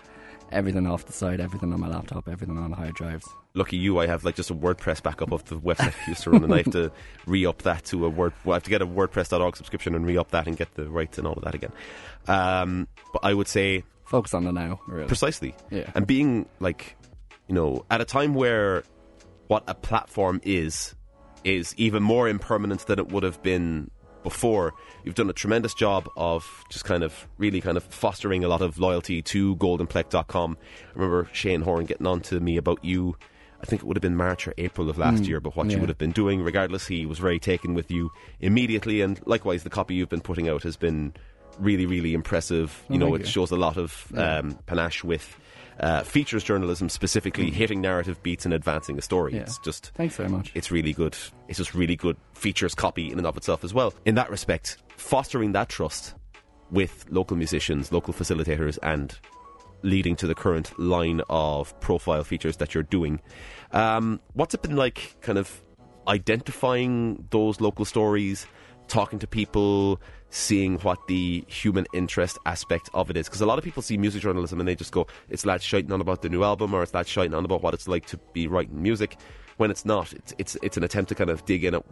everything 0.51 0.85
off 0.87 1.05
the 1.05 1.13
site 1.13 1.39
everything 1.39 1.71
on 1.71 1.79
my 1.79 1.87
laptop 1.87 2.27
everything 2.27 2.57
on 2.57 2.71
the 2.71 2.75
hard 2.75 2.95
drives 2.95 3.29
Lucky 3.53 3.77
you, 3.77 3.97
I 3.99 4.07
have 4.07 4.25
like 4.25 4.35
just 4.35 4.49
a 4.49 4.53
WordPress 4.55 5.01
backup 5.01 5.31
of 5.31 5.45
the 5.45 5.55
website 5.57 5.93
I 6.05 6.09
used 6.09 6.23
to 6.23 6.29
run, 6.31 6.43
and 6.43 6.53
I 6.53 6.57
have 6.57 6.71
to 6.73 6.91
re 7.25 7.45
up 7.47 7.63
that 7.63 7.83
to 7.85 8.05
a 8.05 8.09
Word. 8.09 8.33
Well, 8.45 8.53
I 8.53 8.57
have 8.57 8.63
to 8.63 8.69
get 8.69 8.81
a 8.81 8.85
WordPress.org 8.85 9.55
subscription 9.55 9.95
and 9.95 10.05
re 10.05 10.17
up 10.17 10.29
that 10.31 10.47
and 10.47 10.55
get 10.57 10.73
the 10.75 10.87
rights 10.89 11.17
and 11.17 11.25
all 11.25 11.33
of 11.33 11.43
that 11.45 11.55
again. 11.55 11.71
Um, 12.27 12.87
but 13.11 13.23
I 13.23 13.33
would 13.33 13.47
say 13.47 13.83
focus 14.05 14.33
on 14.35 14.43
the 14.43 14.51
now 14.51 14.79
really 14.87 15.07
precisely, 15.07 15.55
Yeah. 15.71 15.89
and 15.95 16.05
being 16.05 16.45
like, 16.59 16.95
you 17.47 17.55
know, 17.55 17.85
at 17.89 18.01
a 18.01 18.05
time 18.05 18.33
where 18.35 18.83
what 19.49 19.63
a 19.67 19.73
platform 19.73 20.39
is 20.43 20.95
is 21.43 21.73
even 21.77 22.03
more 22.03 22.29
impermanent 22.29 22.85
than 22.87 22.99
it 22.99 23.09
would 23.11 23.23
have 23.23 23.41
been 23.41 23.89
before. 24.23 24.73
You've 25.03 25.15
done 25.15 25.29
a 25.29 25.33
tremendous 25.33 25.73
job 25.73 26.07
of 26.17 26.45
just 26.69 26.85
kind 26.85 27.03
of 27.03 27.27
really 27.37 27.59
kind 27.61 27.75
of 27.77 27.83
fostering 27.85 28.43
a 28.43 28.47
lot 28.47 28.61
of 28.61 28.77
loyalty 28.77 29.21
to 29.23 29.55
goldenplec.com. 29.55 30.57
I 30.61 30.93
remember 30.93 31.29
Shane 31.33 31.61
Horan 31.61 31.85
getting 31.85 32.05
on 32.07 32.21
to 32.21 32.39
me 32.39 32.57
about 32.57 32.83
you. 32.85 33.15
I 33.61 33.65
think 33.65 33.81
it 33.81 33.85
would 33.85 33.97
have 33.97 34.01
been 34.01 34.15
March 34.15 34.47
or 34.47 34.53
April 34.57 34.89
of 34.89 34.97
last 34.97 35.23
year, 35.25 35.39
but 35.39 35.55
what 35.55 35.69
you 35.71 35.79
would 35.79 35.89
have 35.89 35.97
been 35.97 36.11
doing. 36.11 36.41
Regardless, 36.43 36.85
he 36.87 37.05
was 37.05 37.17
very 37.19 37.39
taken 37.39 37.73
with 37.73 37.89
you 37.91 38.09
immediately, 38.39 39.01
and 39.01 39.19
likewise, 39.25 39.63
the 39.63 39.69
copy 39.69 39.95
you've 39.95 40.09
been 40.09 40.21
putting 40.21 40.47
out 40.47 40.63
has 40.63 40.77
been 40.77 41.13
really, 41.57 41.85
really 41.85 42.13
impressive. 42.13 42.83
You 42.89 42.95
Oh, 42.95 42.99
know, 42.99 43.15
it 43.15 43.21
you. 43.21 43.25
shows 43.27 43.51
a 43.51 43.57
lot 43.57 43.75
of 43.77 44.11
um, 44.15 44.57
panache 44.65 45.03
with 45.03 45.37
uh, 45.79 46.03
features 46.03 46.43
journalism, 46.43 46.89
specifically 46.89 47.49
hitting 47.51 47.81
narrative 47.81 48.21
beats 48.23 48.45
and 48.45 48.53
advancing 48.53 48.97
a 48.97 49.01
story. 49.01 49.33
Yeah. 49.33 49.41
It's 49.41 49.57
just 49.59 49.91
thanks 49.95 50.15
very 50.15 50.29
much 50.29 50.51
it's 50.55 50.71
really 50.71 50.93
good. 50.93 51.17
It's 51.47 51.57
just 51.57 51.73
really 51.73 51.95
good 51.95 52.17
features 52.33 52.75
copy 52.75 53.11
in 53.11 53.17
and 53.17 53.27
of 53.27 53.37
itself 53.37 53.63
as 53.63 53.73
well. 53.73 53.93
In 54.05 54.15
that 54.15 54.29
respect, 54.29 54.77
fostering 54.97 55.53
that 55.53 55.69
trust 55.69 56.15
with 56.71 57.05
local 57.09 57.35
musicians, 57.37 57.91
local 57.91 58.13
facilitators, 58.13 58.77
and 58.83 59.17
leading 59.81 60.15
to 60.17 60.27
the 60.27 60.35
current 60.35 60.77
line 60.77 61.21
of 61.29 61.77
profile 61.79 62.23
features 62.23 62.57
that 62.57 62.73
you're 62.73 62.83
doing. 62.83 63.19
Um, 63.71 64.19
what's 64.33 64.53
it 64.53 64.61
been 64.61 64.75
like, 64.75 65.15
kind 65.21 65.37
of 65.37 65.61
identifying 66.07 67.25
those 67.29 67.61
local 67.61 67.85
stories, 67.85 68.45
talking 68.87 69.19
to 69.19 69.27
people, 69.27 70.01
seeing 70.29 70.77
what 70.79 70.99
the 71.07 71.43
human 71.47 71.85
interest 71.93 72.37
aspect 72.45 72.89
of 72.93 73.09
it 73.09 73.17
is? 73.17 73.27
Because 73.27 73.41
a 73.41 73.45
lot 73.45 73.57
of 73.57 73.63
people 73.63 73.81
see 73.81 73.97
music 73.97 74.21
journalism 74.21 74.59
and 74.59 74.67
they 74.67 74.75
just 74.75 74.91
go, 74.91 75.07
it's 75.29 75.45
lads 75.45 75.63
shouting 75.63 75.91
on 75.91 76.01
about 76.01 76.21
the 76.21 76.29
new 76.29 76.43
album, 76.43 76.73
or 76.73 76.83
it's 76.83 76.93
lads 76.93 77.09
shouting 77.09 77.33
on 77.33 77.45
about 77.45 77.61
what 77.61 77.73
it's 77.73 77.87
like 77.87 78.05
to 78.07 78.17
be 78.33 78.47
writing 78.47 78.81
music. 78.81 79.17
When 79.57 79.71
it's 79.71 79.85
not, 79.85 80.13
it's 80.13 80.33
it's 80.37 80.57
it's 80.61 80.77
an 80.77 80.83
attempt 80.83 81.09
to 81.09 81.15
kind 81.15 81.29
of 81.29 81.43
dig 81.45 81.65
in 81.65 81.75
at 81.75 81.83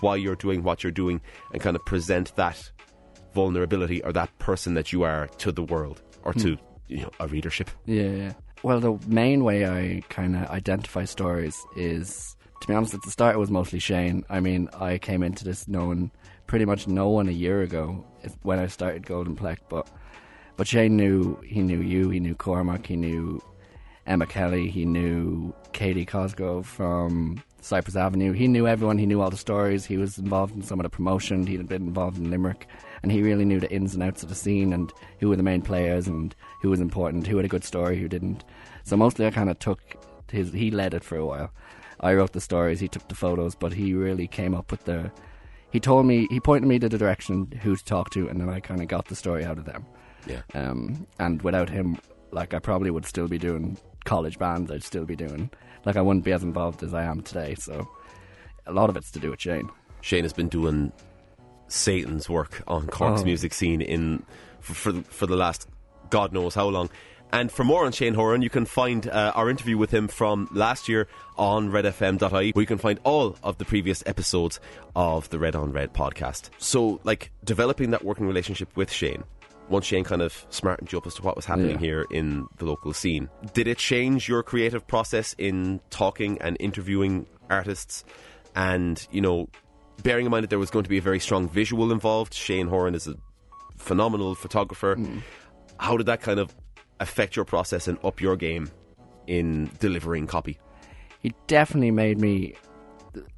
why 0.00 0.16
you're 0.16 0.36
doing 0.36 0.62
what 0.62 0.82
you're 0.82 0.90
doing 0.90 1.20
and 1.52 1.60
kind 1.60 1.76
of 1.76 1.84
present 1.84 2.34
that 2.36 2.70
vulnerability 3.34 4.02
or 4.02 4.12
that 4.12 4.36
person 4.38 4.74
that 4.74 4.92
you 4.92 5.02
are 5.02 5.28
to 5.38 5.52
the 5.52 5.62
world 5.62 6.02
or 6.24 6.32
to 6.32 6.56
hmm. 6.56 6.64
you 6.88 7.02
know 7.02 7.10
a 7.20 7.28
readership. 7.28 7.70
Yeah, 7.86 8.02
yeah. 8.02 8.32
Well, 8.62 8.80
the 8.80 8.98
main 9.08 9.42
way 9.42 9.66
I 9.66 10.02
kind 10.08 10.36
of 10.36 10.48
identify 10.50 11.04
stories 11.04 11.60
is, 11.76 12.36
to 12.60 12.68
be 12.68 12.74
honest, 12.74 12.94
at 12.94 13.02
the 13.02 13.10
start 13.10 13.34
it 13.34 13.38
was 13.38 13.50
mostly 13.50 13.80
Shane. 13.80 14.24
I 14.30 14.40
mean, 14.40 14.68
I 14.72 14.98
came 14.98 15.22
into 15.22 15.44
this 15.44 15.66
knowing 15.66 16.12
pretty 16.52 16.66
much 16.66 16.86
no 16.86 17.08
one 17.08 17.30
a 17.30 17.32
year 17.32 17.62
ago 17.62 18.04
when 18.42 18.58
I 18.58 18.66
started 18.66 19.06
Golden 19.06 19.34
Plec, 19.34 19.56
but 19.70 19.88
but 20.58 20.68
Shane 20.68 20.98
knew 20.98 21.40
he 21.40 21.62
knew 21.62 21.80
you, 21.80 22.10
he 22.10 22.20
knew 22.20 22.34
Cormac, 22.34 22.86
he 22.86 22.94
knew 22.94 23.42
Emma 24.06 24.26
Kelly, 24.26 24.68
he 24.68 24.84
knew 24.84 25.54
Katie 25.72 26.04
Cosgrove 26.04 26.66
from 26.66 27.42
Cyprus 27.62 27.96
Avenue. 27.96 28.32
He 28.32 28.48
knew 28.48 28.66
everyone. 28.66 28.98
He 28.98 29.06
knew 29.06 29.22
all 29.22 29.30
the 29.30 29.36
stories. 29.38 29.86
He 29.86 29.96
was 29.96 30.18
involved 30.18 30.54
in 30.54 30.60
some 30.60 30.78
of 30.78 30.84
the 30.84 30.90
promotion. 30.90 31.46
He'd 31.46 31.66
been 31.66 31.86
involved 31.86 32.18
in 32.18 32.30
Limerick, 32.30 32.66
and 33.02 33.10
he 33.10 33.22
really 33.22 33.46
knew 33.46 33.58
the 33.58 33.72
ins 33.72 33.94
and 33.94 34.02
outs 34.02 34.22
of 34.22 34.28
the 34.28 34.34
scene 34.34 34.74
and 34.74 34.92
who 35.20 35.30
were 35.30 35.36
the 35.36 35.42
main 35.42 35.62
players 35.62 36.06
and 36.06 36.34
who 36.60 36.68
was 36.68 36.82
important, 36.82 37.26
who 37.26 37.38
had 37.38 37.46
a 37.46 37.48
good 37.48 37.64
story, 37.64 37.98
who 37.98 38.08
didn't. 38.08 38.44
So 38.84 38.94
mostly 38.94 39.26
I 39.26 39.30
kind 39.30 39.48
of 39.48 39.58
took 39.58 39.80
his. 40.30 40.52
He 40.52 40.70
led 40.70 40.92
it 40.92 41.02
for 41.02 41.16
a 41.16 41.24
while. 41.24 41.50
I 42.00 42.12
wrote 42.12 42.34
the 42.34 42.42
stories, 42.42 42.78
he 42.78 42.88
took 42.88 43.08
the 43.08 43.14
photos, 43.14 43.54
but 43.54 43.72
he 43.72 43.94
really 43.94 44.26
came 44.26 44.54
up 44.54 44.70
with 44.70 44.84
the. 44.84 45.10
He 45.72 45.80
told 45.80 46.04
me, 46.06 46.26
he 46.30 46.38
pointed 46.38 46.68
me 46.68 46.78
to 46.78 46.88
the 46.88 46.98
direction 46.98 47.50
who 47.62 47.74
to 47.76 47.84
talk 47.84 48.10
to, 48.10 48.28
and 48.28 48.40
then 48.40 48.48
I 48.48 48.60
kind 48.60 48.80
of 48.82 48.88
got 48.88 49.06
the 49.06 49.16
story 49.16 49.44
out 49.44 49.58
of 49.58 49.64
them. 49.64 49.86
Yeah. 50.26 50.42
Um, 50.54 51.06
and 51.18 51.40
without 51.42 51.68
him, 51.70 51.98
like 52.30 52.54
I 52.54 52.58
probably 52.58 52.90
would 52.90 53.06
still 53.06 53.26
be 53.26 53.38
doing 53.38 53.78
college 54.04 54.38
bands. 54.38 54.70
I'd 54.70 54.84
still 54.84 55.04
be 55.04 55.16
doing 55.16 55.50
like 55.84 55.96
I 55.96 56.00
wouldn't 56.02 56.24
be 56.24 56.32
as 56.32 56.42
involved 56.42 56.82
as 56.82 56.92
I 56.94 57.04
am 57.04 57.22
today. 57.22 57.54
So 57.56 57.88
a 58.66 58.72
lot 58.72 58.90
of 58.90 58.96
it's 58.96 59.10
to 59.12 59.18
do 59.18 59.30
with 59.30 59.40
Shane. 59.40 59.68
Shane 60.02 60.22
has 60.24 60.32
been 60.32 60.48
doing 60.48 60.92
Satan's 61.68 62.28
work 62.28 62.62
on 62.66 62.86
Cork's 62.86 63.22
Oh. 63.22 63.24
music 63.24 63.54
scene 63.54 63.80
in 63.80 64.22
for, 64.60 64.74
for 64.74 64.92
for 65.04 65.26
the 65.26 65.36
last 65.36 65.68
God 66.10 66.32
knows 66.32 66.54
how 66.54 66.68
long. 66.68 66.90
And 67.32 67.50
for 67.50 67.64
more 67.64 67.86
on 67.86 67.92
Shane 67.92 68.12
Horan, 68.12 68.42
you 68.42 68.50
can 68.50 68.66
find 68.66 69.08
uh, 69.08 69.32
our 69.34 69.48
interview 69.48 69.78
with 69.78 69.90
him 69.90 70.06
from 70.06 70.48
last 70.52 70.86
year 70.88 71.08
on 71.38 71.70
redfm.ie, 71.70 72.52
where 72.52 72.62
you 72.62 72.66
can 72.66 72.76
find 72.76 73.00
all 73.04 73.36
of 73.42 73.56
the 73.56 73.64
previous 73.64 74.02
episodes 74.04 74.60
of 74.94 75.30
the 75.30 75.38
Red 75.38 75.56
on 75.56 75.72
Red 75.72 75.94
podcast. 75.94 76.50
So, 76.58 77.00
like, 77.04 77.30
developing 77.42 77.90
that 77.92 78.04
working 78.04 78.26
relationship 78.26 78.68
with 78.76 78.92
Shane, 78.92 79.24
once 79.70 79.86
Shane 79.86 80.04
kind 80.04 80.20
of 80.20 80.44
smartened 80.50 80.92
you 80.92 80.98
up 80.98 81.06
as 81.06 81.14
to 81.14 81.22
what 81.22 81.34
was 81.34 81.46
happening 81.46 81.70
Yeah. 81.72 81.78
here 81.78 82.06
in 82.10 82.46
the 82.58 82.66
local 82.66 82.92
scene, 82.92 83.30
did 83.54 83.66
it 83.66 83.78
change 83.78 84.28
your 84.28 84.42
creative 84.42 84.86
process 84.86 85.34
in 85.38 85.80
talking 85.88 86.36
and 86.42 86.58
interviewing 86.60 87.26
artists? 87.48 88.04
And, 88.54 89.06
you 89.10 89.22
know, 89.22 89.48
bearing 90.02 90.26
in 90.26 90.30
mind 90.30 90.42
that 90.42 90.50
there 90.50 90.58
was 90.58 90.70
going 90.70 90.82
to 90.82 90.90
be 90.90 90.98
a 90.98 91.02
very 91.02 91.18
strong 91.20 91.48
visual 91.48 91.92
involved, 91.92 92.34
Shane 92.34 92.66
Horan 92.68 92.94
is 92.94 93.06
a 93.06 93.14
phenomenal 93.78 94.34
photographer. 94.34 94.98
How 95.78 95.96
did 95.96 96.04
that 96.06 96.20
kind 96.20 96.38
of 96.38 96.54
affect 97.00 97.36
your 97.36 97.44
process 97.44 97.88
and 97.88 97.98
up 98.04 98.20
your 98.20 98.36
game 98.36 98.70
in 99.26 99.70
delivering 99.80 100.26
copy? 100.26 100.58
he 101.20 101.32
definitely 101.46 101.92
made 101.92 102.20
me 102.20 102.52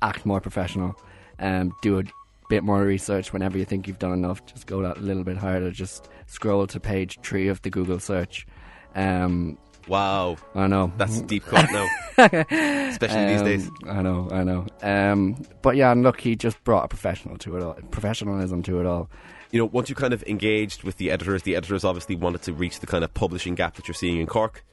act 0.00 0.24
more 0.24 0.40
professional 0.40 0.94
and 1.38 1.70
do 1.82 1.98
a 1.98 2.02
bit 2.48 2.62
more 2.64 2.82
research 2.82 3.30
whenever 3.32 3.58
you 3.58 3.64
think 3.66 3.86
you've 3.86 3.98
done 3.98 4.12
enough 4.12 4.44
just 4.46 4.66
go 4.66 4.80
that 4.82 4.96
a 4.96 5.00
little 5.00 5.24
bit 5.24 5.36
harder 5.36 5.70
just 5.70 6.08
scroll 6.26 6.66
to 6.66 6.80
page 6.80 7.18
three 7.22 7.48
of 7.48 7.60
the 7.62 7.68
google 7.70 7.98
search 7.98 8.46
um 8.94 9.58
Wow, 9.86 10.36
i 10.54 10.66
know 10.66 10.90
that's 10.96 11.20
deep 11.22 11.44
cut 11.44 11.70
now, 11.70 11.86
especially 12.88 13.26
these 13.26 13.40
Um, 13.40 13.44
days. 13.44 13.70
I 13.86 14.00
know, 14.00 14.28
I 14.32 14.42
know. 14.44 14.66
Um, 14.80 15.36
but 15.60 15.76
yeah, 15.76 15.92
and 15.92 16.02
look, 16.02 16.20
he 16.20 16.36
just 16.36 16.62
brought 16.64 16.84
a 16.86 16.88
professional 16.88 17.36
to 17.36 17.56
it 17.58 17.62
all, 17.62 17.74
professionalism 17.90 18.62
to 18.62 18.80
it 18.80 18.86
all. 18.86 19.10
You 19.54 19.60
know, 19.60 19.66
once 19.66 19.88
you 19.88 19.94
kind 19.94 20.12
of 20.12 20.24
engaged 20.24 20.82
with 20.82 20.96
the 20.96 21.12
editors, 21.12 21.44
the 21.44 21.54
editors 21.54 21.84
obviously 21.84 22.16
wanted 22.16 22.42
to 22.42 22.52
reach 22.52 22.80
the 22.80 22.88
kind 22.88 23.04
of 23.04 23.14
publishing 23.14 23.54
gap 23.54 23.76
that 23.76 23.86
you're 23.86 23.94
seeing 23.94 24.18
in 24.18 24.26
Cork. 24.26 24.64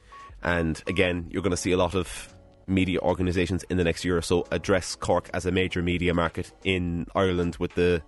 And 0.42 0.82
again, 0.88 1.28
you're 1.30 1.40
going 1.40 1.52
to 1.52 1.56
see 1.56 1.70
a 1.70 1.76
lot 1.76 1.94
of 1.94 2.34
media 2.66 2.98
organisations 2.98 3.62
in 3.70 3.76
the 3.76 3.84
next 3.84 4.04
year 4.04 4.16
or 4.16 4.22
so 4.22 4.44
address 4.50 4.96
Cork 4.96 5.30
as 5.34 5.46
a 5.46 5.52
major 5.52 5.82
media 5.82 6.12
market 6.14 6.50
in 6.64 7.06
Ireland 7.14 7.58
with 7.60 7.76
the 7.76 8.02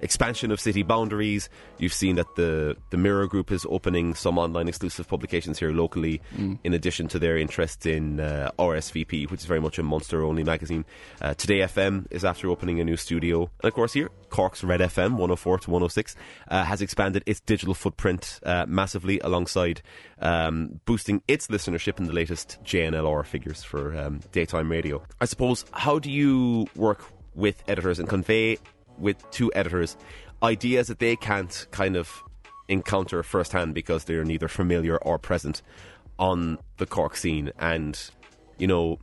expansion 0.00 0.50
of 0.50 0.60
city 0.60 0.82
boundaries. 0.82 1.48
You've 1.78 1.92
seen 1.92 2.16
that 2.16 2.34
the 2.36 2.76
the 2.90 2.96
Mirror 2.96 3.28
Group 3.28 3.50
is 3.50 3.66
opening 3.68 4.14
some 4.14 4.38
online 4.38 4.68
exclusive 4.68 5.08
publications 5.08 5.58
here 5.58 5.72
locally, 5.72 6.20
in 6.64 6.74
addition 6.74 7.08
to 7.08 7.18
their 7.18 7.36
interest 7.36 7.86
in 7.86 8.20
uh, 8.20 8.50
RSVP, 8.58 9.30
which 9.30 9.40
is 9.40 9.46
very 9.46 9.60
much 9.60 9.78
a 9.78 9.82
Monster 9.82 10.24
only 10.24 10.44
magazine. 10.44 10.84
Uh, 11.20 11.34
Today 11.34 11.60
FM 11.60 12.06
is 12.10 12.24
after 12.24 12.48
opening 12.48 12.80
a 12.80 12.84
new 12.84 12.96
studio, 12.96 13.50
and 13.62 13.68
of 13.68 13.74
course 13.74 13.92
here 13.92 14.10
Cork's 14.28 14.62
Red 14.62 14.80
FM 14.80 15.12
104 15.12 15.58
to 15.60 15.70
106 15.70 16.16
uh, 16.48 16.64
has 16.64 16.82
expanded 16.82 17.22
its 17.26 17.40
digital 17.40 17.74
footprint 17.74 18.40
uh, 18.42 18.66
massively, 18.68 19.20
alongside 19.20 19.82
um, 20.20 20.80
boosting 20.84 21.22
its 21.28 21.48
listenership 21.48 21.98
in 21.98 22.06
the 22.06 22.12
latest 22.12 22.58
JNLR 22.64 23.24
figures 23.24 23.62
for 23.62 23.96
um, 23.96 24.20
daytime 24.32 24.70
radio. 24.70 25.02
I 25.20 25.24
suppose 25.24 25.64
how 25.72 25.98
do 25.98 26.10
you 26.10 26.66
work 26.76 27.04
with 27.34 27.62
editors 27.68 27.98
and 27.98 28.08
convey 28.08 28.58
with 28.98 29.28
two 29.30 29.50
editors 29.54 29.96
ideas 30.42 30.88
that 30.88 30.98
they 30.98 31.16
can't 31.16 31.66
kind 31.70 31.96
of 31.96 32.22
encounter 32.68 33.22
firsthand 33.22 33.74
because 33.74 34.04
they're 34.04 34.24
neither 34.24 34.48
familiar 34.48 34.96
or 34.98 35.18
present 35.18 35.62
on 36.18 36.58
the 36.76 36.86
Cork 36.86 37.16
scene. 37.16 37.50
And, 37.58 37.98
you 38.58 38.66
know, 38.66 38.98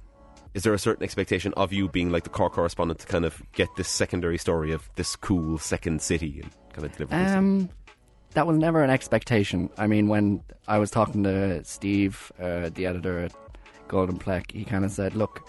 is 0.54 0.64
there 0.64 0.74
a 0.74 0.80
certain 0.80 1.04
expectation 1.04 1.54
of 1.58 1.74
you 1.74 1.90
being 1.90 2.12
like 2.12 2.24
the 2.24 2.30
Cork 2.30 2.54
correspondent 2.54 3.00
to 3.00 3.08
kind 3.08 3.26
of 3.26 3.42
get 3.54 3.68
this 3.76 3.90
secondary 3.90 4.38
story 4.38 4.72
of 4.72 4.90
this 4.96 5.16
cool 5.16 5.58
second 5.58 6.02
city 6.02 6.42
and 6.42 6.52
kind 6.74 6.86
of 6.86 6.96
deliver? 6.96 7.16
Um, 7.16 7.70
that 8.34 8.48
was 8.48 8.58
never 8.58 8.84
an 8.84 8.90
expectation. 8.90 9.70
I 9.78 9.88
mean, 9.88 10.08
when 10.08 10.44
I 10.68 10.78
was 10.78 10.92
talking 10.92 11.24
to 11.24 11.64
Steve, 11.64 12.32
uh, 12.40 12.70
the 12.74 12.86
editor 12.86 13.20
at 13.20 13.34
Golden 13.88 14.18
Plec, 14.18 14.52
he 14.52 14.66
kind 14.66 14.84
of 14.84 14.92
said, 14.92 15.16
"Look, 15.16 15.48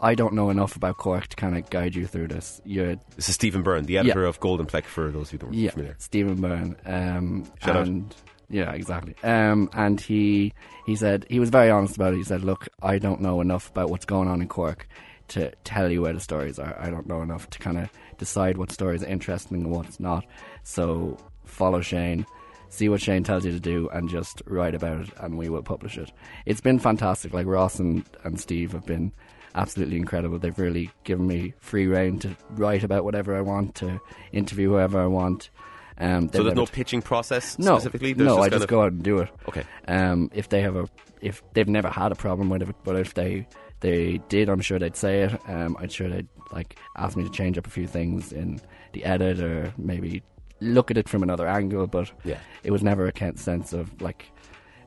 I 0.00 0.14
don't 0.14 0.34
know 0.34 0.48
enough 0.50 0.76
about 0.76 0.96
Cork 0.96 1.28
to 1.28 1.36
kind 1.36 1.56
of 1.56 1.68
guide 1.68 1.94
you 1.94 2.06
through 2.06 2.28
this. 2.28 2.60
You're 2.64 2.96
This 3.16 3.28
is 3.28 3.34
Stephen 3.34 3.62
Byrne, 3.62 3.84
the 3.84 3.98
editor 3.98 4.24
of 4.24 4.40
Golden 4.40 4.66
Plec, 4.66 4.84
for 4.84 5.10
those 5.10 5.30
who 5.30 5.38
don't 5.38 5.52
yeah, 5.52 5.70
familiar. 5.70 5.96
Stephen 5.98 6.40
Byrne. 6.40 6.76
Um, 6.86 7.44
Shout 7.62 7.76
out. 7.76 7.86
and 7.86 8.14
yeah, 8.48 8.72
exactly. 8.72 9.14
Um, 9.22 9.68
and 9.74 10.00
he 10.00 10.54
he 10.86 10.96
said 10.96 11.26
he 11.28 11.38
was 11.38 11.50
very 11.50 11.70
honest 11.70 11.96
about 11.96 12.14
it. 12.14 12.16
He 12.16 12.24
said, 12.24 12.42
"Look, 12.42 12.68
I 12.82 12.98
don't 12.98 13.20
know 13.20 13.40
enough 13.40 13.70
about 13.70 13.90
what's 13.90 14.06
going 14.06 14.28
on 14.28 14.40
in 14.40 14.48
Cork 14.48 14.88
to 15.28 15.52
tell 15.64 15.90
you 15.90 16.02
where 16.02 16.14
the 16.14 16.20
stories 16.20 16.58
are. 16.58 16.76
I 16.80 16.90
don't 16.90 17.06
know 17.06 17.20
enough 17.20 17.50
to 17.50 17.58
kind 17.58 17.78
of 17.78 17.90
decide 18.16 18.56
what 18.56 18.72
stories 18.72 19.02
are 19.02 19.08
interesting 19.08 19.58
and 19.58 19.70
what's 19.70 20.00
not. 20.00 20.24
So 20.62 21.18
follow 21.44 21.80
Shane." 21.82 22.26
See 22.72 22.88
what 22.88 23.00
Shane 23.00 23.24
tells 23.24 23.44
you 23.44 23.50
to 23.50 23.58
do 23.58 23.88
and 23.88 24.08
just 24.08 24.42
write 24.46 24.76
about 24.76 25.00
it, 25.00 25.08
and 25.18 25.36
we 25.36 25.48
will 25.48 25.60
publish 25.60 25.98
it. 25.98 26.12
It's 26.46 26.60
been 26.60 26.78
fantastic. 26.78 27.34
Like 27.34 27.46
Ross 27.48 27.80
and, 27.80 28.04
and 28.22 28.38
Steve 28.38 28.70
have 28.70 28.86
been 28.86 29.10
absolutely 29.54 29.96
incredible. 29.96 30.38
They've 30.38 30.58
really 30.58 30.90
given 31.04 31.26
me 31.26 31.54
free 31.60 31.86
rein 31.86 32.18
to 32.20 32.36
write 32.50 32.84
about 32.84 33.04
whatever 33.04 33.36
I 33.36 33.40
want, 33.40 33.74
to 33.76 34.00
interview 34.32 34.70
whoever 34.70 35.00
I 35.00 35.06
want. 35.06 35.50
Um, 35.98 36.30
So 36.32 36.42
there's 36.42 36.54
no 36.54 36.66
pitching 36.66 37.02
process 37.02 37.58
no, 37.58 37.76
specifically? 37.78 38.14
There's 38.14 38.28
no, 38.28 38.38
I 38.38 38.48
just 38.48 38.64
of- 38.64 38.70
go 38.70 38.82
out 38.82 38.92
and 38.92 39.02
do 39.02 39.18
it. 39.18 39.28
Okay. 39.48 39.64
Um, 39.86 40.30
if 40.34 40.48
they 40.48 40.62
have 40.62 40.76
a, 40.76 40.88
if 41.20 41.42
they've 41.52 41.68
never 41.68 41.88
had 41.88 42.10
a 42.12 42.14
problem 42.14 42.48
with 42.48 42.62
it, 42.62 42.74
but 42.84 42.96
if 42.96 43.14
they 43.14 43.46
they 43.80 44.18
did, 44.28 44.48
I'm 44.48 44.60
sure 44.60 44.78
they'd 44.78 44.96
say 44.96 45.22
it. 45.22 45.40
Um, 45.48 45.76
I'm 45.78 45.88
sure 45.88 46.08
they'd 46.08 46.28
like 46.52 46.78
ask 46.96 47.16
me 47.16 47.24
to 47.24 47.30
change 47.30 47.56
up 47.58 47.66
a 47.66 47.70
few 47.70 47.86
things 47.86 48.32
in 48.32 48.60
the 48.92 49.04
edit 49.04 49.40
or 49.40 49.72
maybe 49.78 50.22
look 50.60 50.90
at 50.90 50.98
it 50.98 51.08
from 51.08 51.22
another 51.22 51.46
angle. 51.48 51.86
But 51.86 52.10
Yeah. 52.24 52.38
it 52.62 52.70
was 52.70 52.82
never 52.82 53.06
a 53.06 53.36
sense 53.38 53.72
of 53.72 54.00
like, 54.02 54.26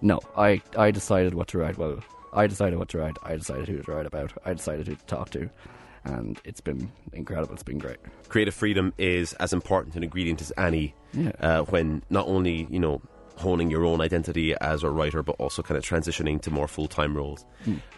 no, 0.02 0.20
I 0.38 0.62
I 0.78 0.92
decided 0.92 1.34
what 1.36 1.48
to 1.50 1.58
write. 1.60 1.78
Well, 1.78 2.00
I 2.34 2.48
decided 2.48 2.80
what 2.80 2.90
to 2.90 2.98
write. 2.98 3.18
I 3.24 3.36
decided 3.38 3.68
who 3.68 3.78
to 3.78 3.92
write 3.92 4.06
about. 4.06 4.34
I 4.46 4.54
decided 4.54 4.88
who 4.88 4.96
to 4.96 5.06
talk 5.06 5.30
to, 5.32 5.50
and 6.04 6.40
it's 6.44 6.62
been 6.62 6.92
incredible. 7.14 7.54
It's 7.54 7.64
been 7.64 7.78
great. 7.80 7.98
creative 8.30 8.54
freedom 8.54 8.94
is 8.98 9.34
as 9.34 9.54
important 9.54 9.96
an 9.96 10.04
ingredient 10.04 10.42
as 10.42 10.52
any 10.58 10.94
Yeah. 11.14 11.32
uh, 11.40 11.62
when 11.64 12.02
not 12.10 12.28
only 12.28 12.68
you 12.72 12.80
know 12.80 13.02
honing 13.38 13.70
your 13.72 13.86
own 13.86 14.00
identity 14.02 14.54
as 14.62 14.84
a 14.84 14.90
writer 14.90 15.22
but 15.24 15.36
also 15.40 15.62
kind 15.64 15.78
of 15.78 15.84
transitioning 15.84 16.40
to 16.42 16.52
more 16.52 16.68
full-time 16.68 17.16
roles 17.18 17.46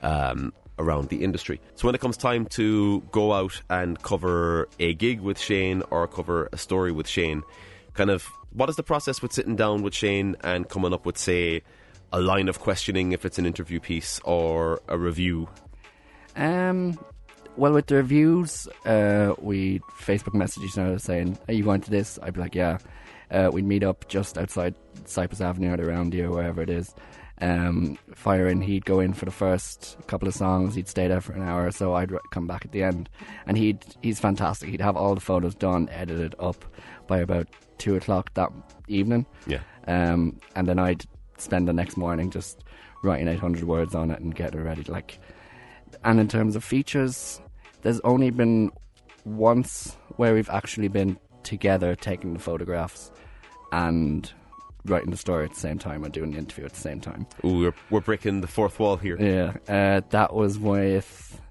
um, 0.02 0.54
around 0.80 1.10
the 1.10 1.24
industry 1.24 1.60
so 1.76 1.88
when 1.88 1.94
it 1.96 2.00
comes 2.02 2.16
time 2.18 2.46
to 2.46 3.02
go 3.12 3.34
out 3.34 3.62
and 3.70 4.02
cover 4.02 4.68
a 4.80 4.94
gig 4.94 5.20
with 5.22 5.38
Shane 5.40 5.84
or 5.92 6.08
cover 6.08 6.50
a 6.54 6.58
story 6.58 6.92
with 6.94 7.08
Shane 7.08 7.44
kind 7.94 8.10
of 8.10 8.30
what 8.54 8.70
is 8.70 8.76
the 8.78 8.84
process 8.84 9.22
with 9.22 9.34
sitting 9.34 9.56
down 9.58 9.84
with 9.84 9.94
Shane 9.94 10.36
and 10.42 10.68
coming 10.70 10.94
up 10.94 11.06
with 11.06 11.18
say 11.18 11.64
a 12.16 12.22
line 12.22 12.48
of 12.48 12.60
questioning 12.60 13.12
if 13.12 13.26
it's 13.26 13.38
an 13.38 13.46
interview 13.46 13.80
piece 13.80 14.22
or 14.24 14.80
a 14.88 14.98
review 14.98 15.50
Um, 16.38 16.98
well, 17.58 17.74
with 17.74 17.88
the 17.88 17.96
reviews, 17.96 18.68
uh, 18.86 19.34
we 19.40 19.80
Facebook 20.00 20.34
message 20.34 20.64
each 20.64 20.78
other 20.78 21.00
saying, 21.00 21.38
"Are 21.48 21.54
you 21.54 21.64
going 21.64 21.82
to 21.82 21.92
this?" 21.92 22.20
I'd 22.22 22.34
be 22.34 22.42
like, 22.42 22.56
"Yeah." 22.56 22.78
Uh, 23.32 23.50
we'd 23.52 23.66
meet 23.66 23.84
up 23.84 24.08
just 24.08 24.38
outside 24.38 24.76
Cyprus 25.06 25.42
Avenue 25.42 25.74
or 25.74 25.84
around 25.84 26.14
here, 26.14 26.30
wherever 26.30 26.62
it 26.62 26.70
is. 26.70 26.94
Um, 27.42 27.98
fire 28.14 28.48
in. 28.48 28.62
He'd 28.62 28.86
go 28.86 29.00
in 29.00 29.14
for 29.14 29.26
the 29.26 29.32
first 29.32 29.98
couple 30.08 30.28
of 30.28 30.34
songs. 30.34 30.76
He'd 30.76 30.88
stay 30.88 31.08
there 31.08 31.22
for 31.22 31.34
an 31.34 31.42
hour 31.42 31.66
or 31.66 31.72
so. 31.72 31.94
I'd 31.96 32.12
come 32.32 32.48
back 32.48 32.66
at 32.66 32.72
the 32.72 32.84
end, 32.84 33.10
and 33.48 33.58
he'd 33.58 33.84
he's 34.02 34.20
fantastic. 34.20 34.70
He'd 34.70 34.82
have 34.82 34.98
all 34.98 35.16
the 35.16 35.22
photos 35.22 35.56
done, 35.56 35.90
edited 35.92 36.36
up 36.40 36.64
by 37.08 37.20
about 37.20 37.48
two 37.78 37.96
o'clock 37.96 38.34
that 38.36 38.52
evening. 38.88 39.26
yeah 39.48 39.60
Um, 39.88 40.40
and 40.56 40.68
then 40.68 40.80
I'd 40.80 41.06
spend 41.38 41.68
the 41.68 41.74
next 41.74 41.98
morning 41.98 42.30
just 42.30 42.64
writing 43.04 43.28
800 43.28 43.64
words 43.66 43.94
on 43.96 44.12
it 44.12 44.20
and 44.20 44.34
getting 44.36 44.60
it 44.60 44.64
ready. 44.64 44.84
Like, 44.84 45.20
and 46.04 46.20
in 46.20 46.28
terms 46.28 46.56
of 46.56 46.64
features, 46.64 47.40
there's 47.82 48.00
only 48.02 48.30
been 48.32 48.72
once 49.26 49.96
where 50.18 50.34
we've 50.34 50.50
actually 50.50 50.88
been 50.88 51.18
together 51.44 51.96
taking 51.96 52.34
the 52.34 52.40
photographs 52.40 53.12
and 53.72 54.32
writing 54.86 55.10
the 55.12 55.18
story 55.18 55.46
at 55.46 55.54
the 55.54 55.60
same 55.60 55.78
time 55.80 56.04
and 56.04 56.14
doing 56.14 56.32
the 56.32 56.38
interview 56.38 56.66
at 56.66 56.74
the 56.74 56.80
same 56.80 57.00
time. 57.00 57.26
Ooh, 57.44 57.60
we're, 57.60 57.74
we're 57.90 58.00
breaking 58.02 58.42
the 58.42 58.48
fourth 58.48 58.80
wall 58.80 58.98
here 58.98 59.18
Yeah, 59.20 59.54
uh, 59.68 60.02
that 60.10 60.34
was 60.34 60.58
with 60.60 61.42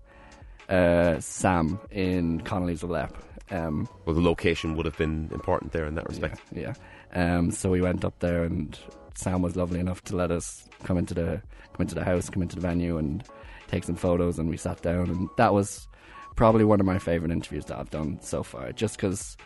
uh, 0.68 1.18
Sam 1.20 1.78
in 1.90 2.40
Connolly's 2.42 2.82
Leap. 2.82 3.10
Um, 3.50 3.88
Well, 4.06 4.14
the 4.14 4.22
location 4.22 4.76
would 4.76 4.86
have 4.86 4.96
been 4.96 5.28
important 5.32 5.72
there 5.72 5.86
in 5.86 5.94
that 5.96 6.08
respect. 6.08 6.40
yeah. 6.52 6.74
Um, 7.12 7.50
so 7.50 7.70
we 7.70 7.80
went 7.80 8.04
up 8.04 8.18
there, 8.20 8.42
and 8.44 8.76
Sam 9.14 9.42
was 9.42 9.56
lovely 9.56 9.80
enough 9.80 10.02
to 10.04 10.16
let 10.16 10.30
us 10.30 10.68
come 10.84 10.98
into 10.98 11.14
the 11.14 11.40
come 11.72 11.82
into 11.82 11.94
the 11.94 12.04
house, 12.04 12.30
come 12.30 12.42
into 12.42 12.56
the 12.56 12.62
venue, 12.62 12.98
and 12.98 13.24
take 13.68 13.84
some 13.84 13.96
photos. 13.96 14.38
And 14.38 14.48
we 14.48 14.56
sat 14.56 14.82
down, 14.82 15.10
and 15.10 15.28
that 15.36 15.52
was 15.52 15.88
probably 16.36 16.64
one 16.64 16.80
of 16.80 16.86
my 16.86 16.98
favorite 16.98 17.30
interviews 17.30 17.64
that 17.66 17.78
I've 17.78 17.90
done 17.90 18.18
so 18.20 18.42
far. 18.42 18.72
Just 18.72 18.96
because, 18.96 19.36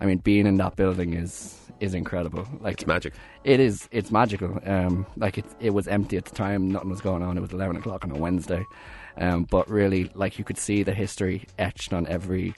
I 0.00 0.06
mean, 0.06 0.18
being 0.18 0.46
in 0.46 0.56
that 0.56 0.76
building 0.76 1.14
is 1.14 1.58
is 1.80 1.94
incredible. 1.94 2.46
Like 2.60 2.74
It's 2.74 2.86
magic. 2.86 3.14
it 3.44 3.58
is. 3.60 3.88
It's 3.90 4.10
magical. 4.10 4.60
Um, 4.64 5.06
like 5.16 5.38
it, 5.38 5.44
it 5.60 5.70
was 5.70 5.88
empty 5.88 6.16
at 6.16 6.24
the 6.26 6.34
time. 6.34 6.70
Nothing 6.70 6.90
was 6.90 7.00
going 7.00 7.22
on. 7.22 7.36
It 7.36 7.40
was 7.40 7.52
eleven 7.52 7.76
o'clock 7.76 8.04
on 8.04 8.10
a 8.10 8.18
Wednesday, 8.18 8.64
um, 9.16 9.44
but 9.44 9.68
really, 9.68 10.10
like 10.14 10.38
you 10.38 10.44
could 10.44 10.58
see 10.58 10.82
the 10.82 10.94
history 10.94 11.46
etched 11.58 11.92
on 11.92 12.06
every 12.06 12.54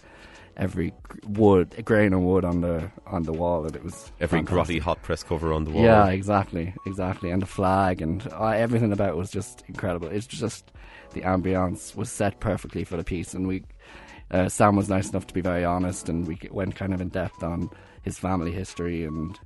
every 0.57 0.93
wood, 1.27 1.75
grain 1.85 2.13
of 2.13 2.21
wood 2.21 2.45
on 2.45 2.61
the 2.61 2.91
on 3.07 3.25
the 3.25 3.33
wall. 3.33 3.67
And 3.67 3.75
it 3.77 3.83
was 3.85 4.13
Every 4.21 4.39
fantastic. 4.41 4.77
grotty 4.77 4.81
hot 4.81 5.03
press 5.03 5.23
cover 5.23 5.53
on 5.53 5.65
the 5.65 5.71
wall. 5.71 5.83
Yeah, 5.85 6.09
exactly, 6.09 6.75
exactly. 6.87 7.31
And 7.31 7.43
the 7.43 7.47
flag 7.47 8.01
and 8.03 8.27
uh, 8.33 8.47
everything 8.49 8.93
about 8.93 9.11
it 9.11 9.17
was 9.17 9.31
just 9.31 9.65
incredible. 9.69 10.09
It's 10.09 10.27
just 10.27 10.73
the 11.13 11.23
ambiance 11.23 11.95
was 11.97 12.11
set 12.11 12.41
perfectly 12.41 12.85
for 12.85 12.97
the 12.97 13.05
piece, 13.05 13.35
and 13.35 13.47
we. 13.47 13.65
Uh, 14.31 14.49
Sam 14.49 14.75
was 14.75 14.89
nice 14.89 15.11
enough 15.11 15.27
to 15.29 15.35
be 15.35 15.43
very 15.43 15.65
honest, 15.65 16.09
and 16.09 16.27
we 16.27 16.39
went 16.51 16.75
kind 16.77 16.95
of 16.95 17.01
in 17.01 17.09
depth 17.11 17.43
on 17.43 17.69
his 18.03 18.19
family 18.19 18.53
history 18.53 19.05
and 19.05 19.39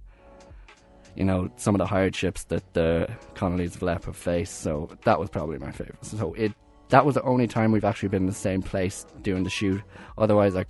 you 1.17 1.25
know 1.25 1.51
some 1.57 1.75
of 1.75 1.79
the 1.81 1.87
hardships 1.87 2.45
that 2.45 2.63
the 2.75 3.09
Connolly's 3.35 3.75
of 3.75 3.83
Leap 3.83 4.05
have 4.05 4.17
faced. 4.17 4.61
So 4.61 4.89
that 5.05 5.19
was 5.19 5.31
probably 5.31 5.59
my 5.59 5.73
favorite. 5.73 6.05
So 6.05 6.33
it 6.35 6.53
that 6.91 7.05
was 7.05 7.17
the 7.17 7.23
only 7.23 7.47
time 7.47 7.73
we've 7.73 7.85
actually 7.85 8.09
been 8.09 8.23
in 8.23 8.29
the 8.29 8.33
same 8.33 8.63
place 8.63 9.05
doing 9.23 9.45
the 9.45 9.51
shoot. 9.51 9.83
Otherwise, 10.17 10.57
I, 10.57 10.65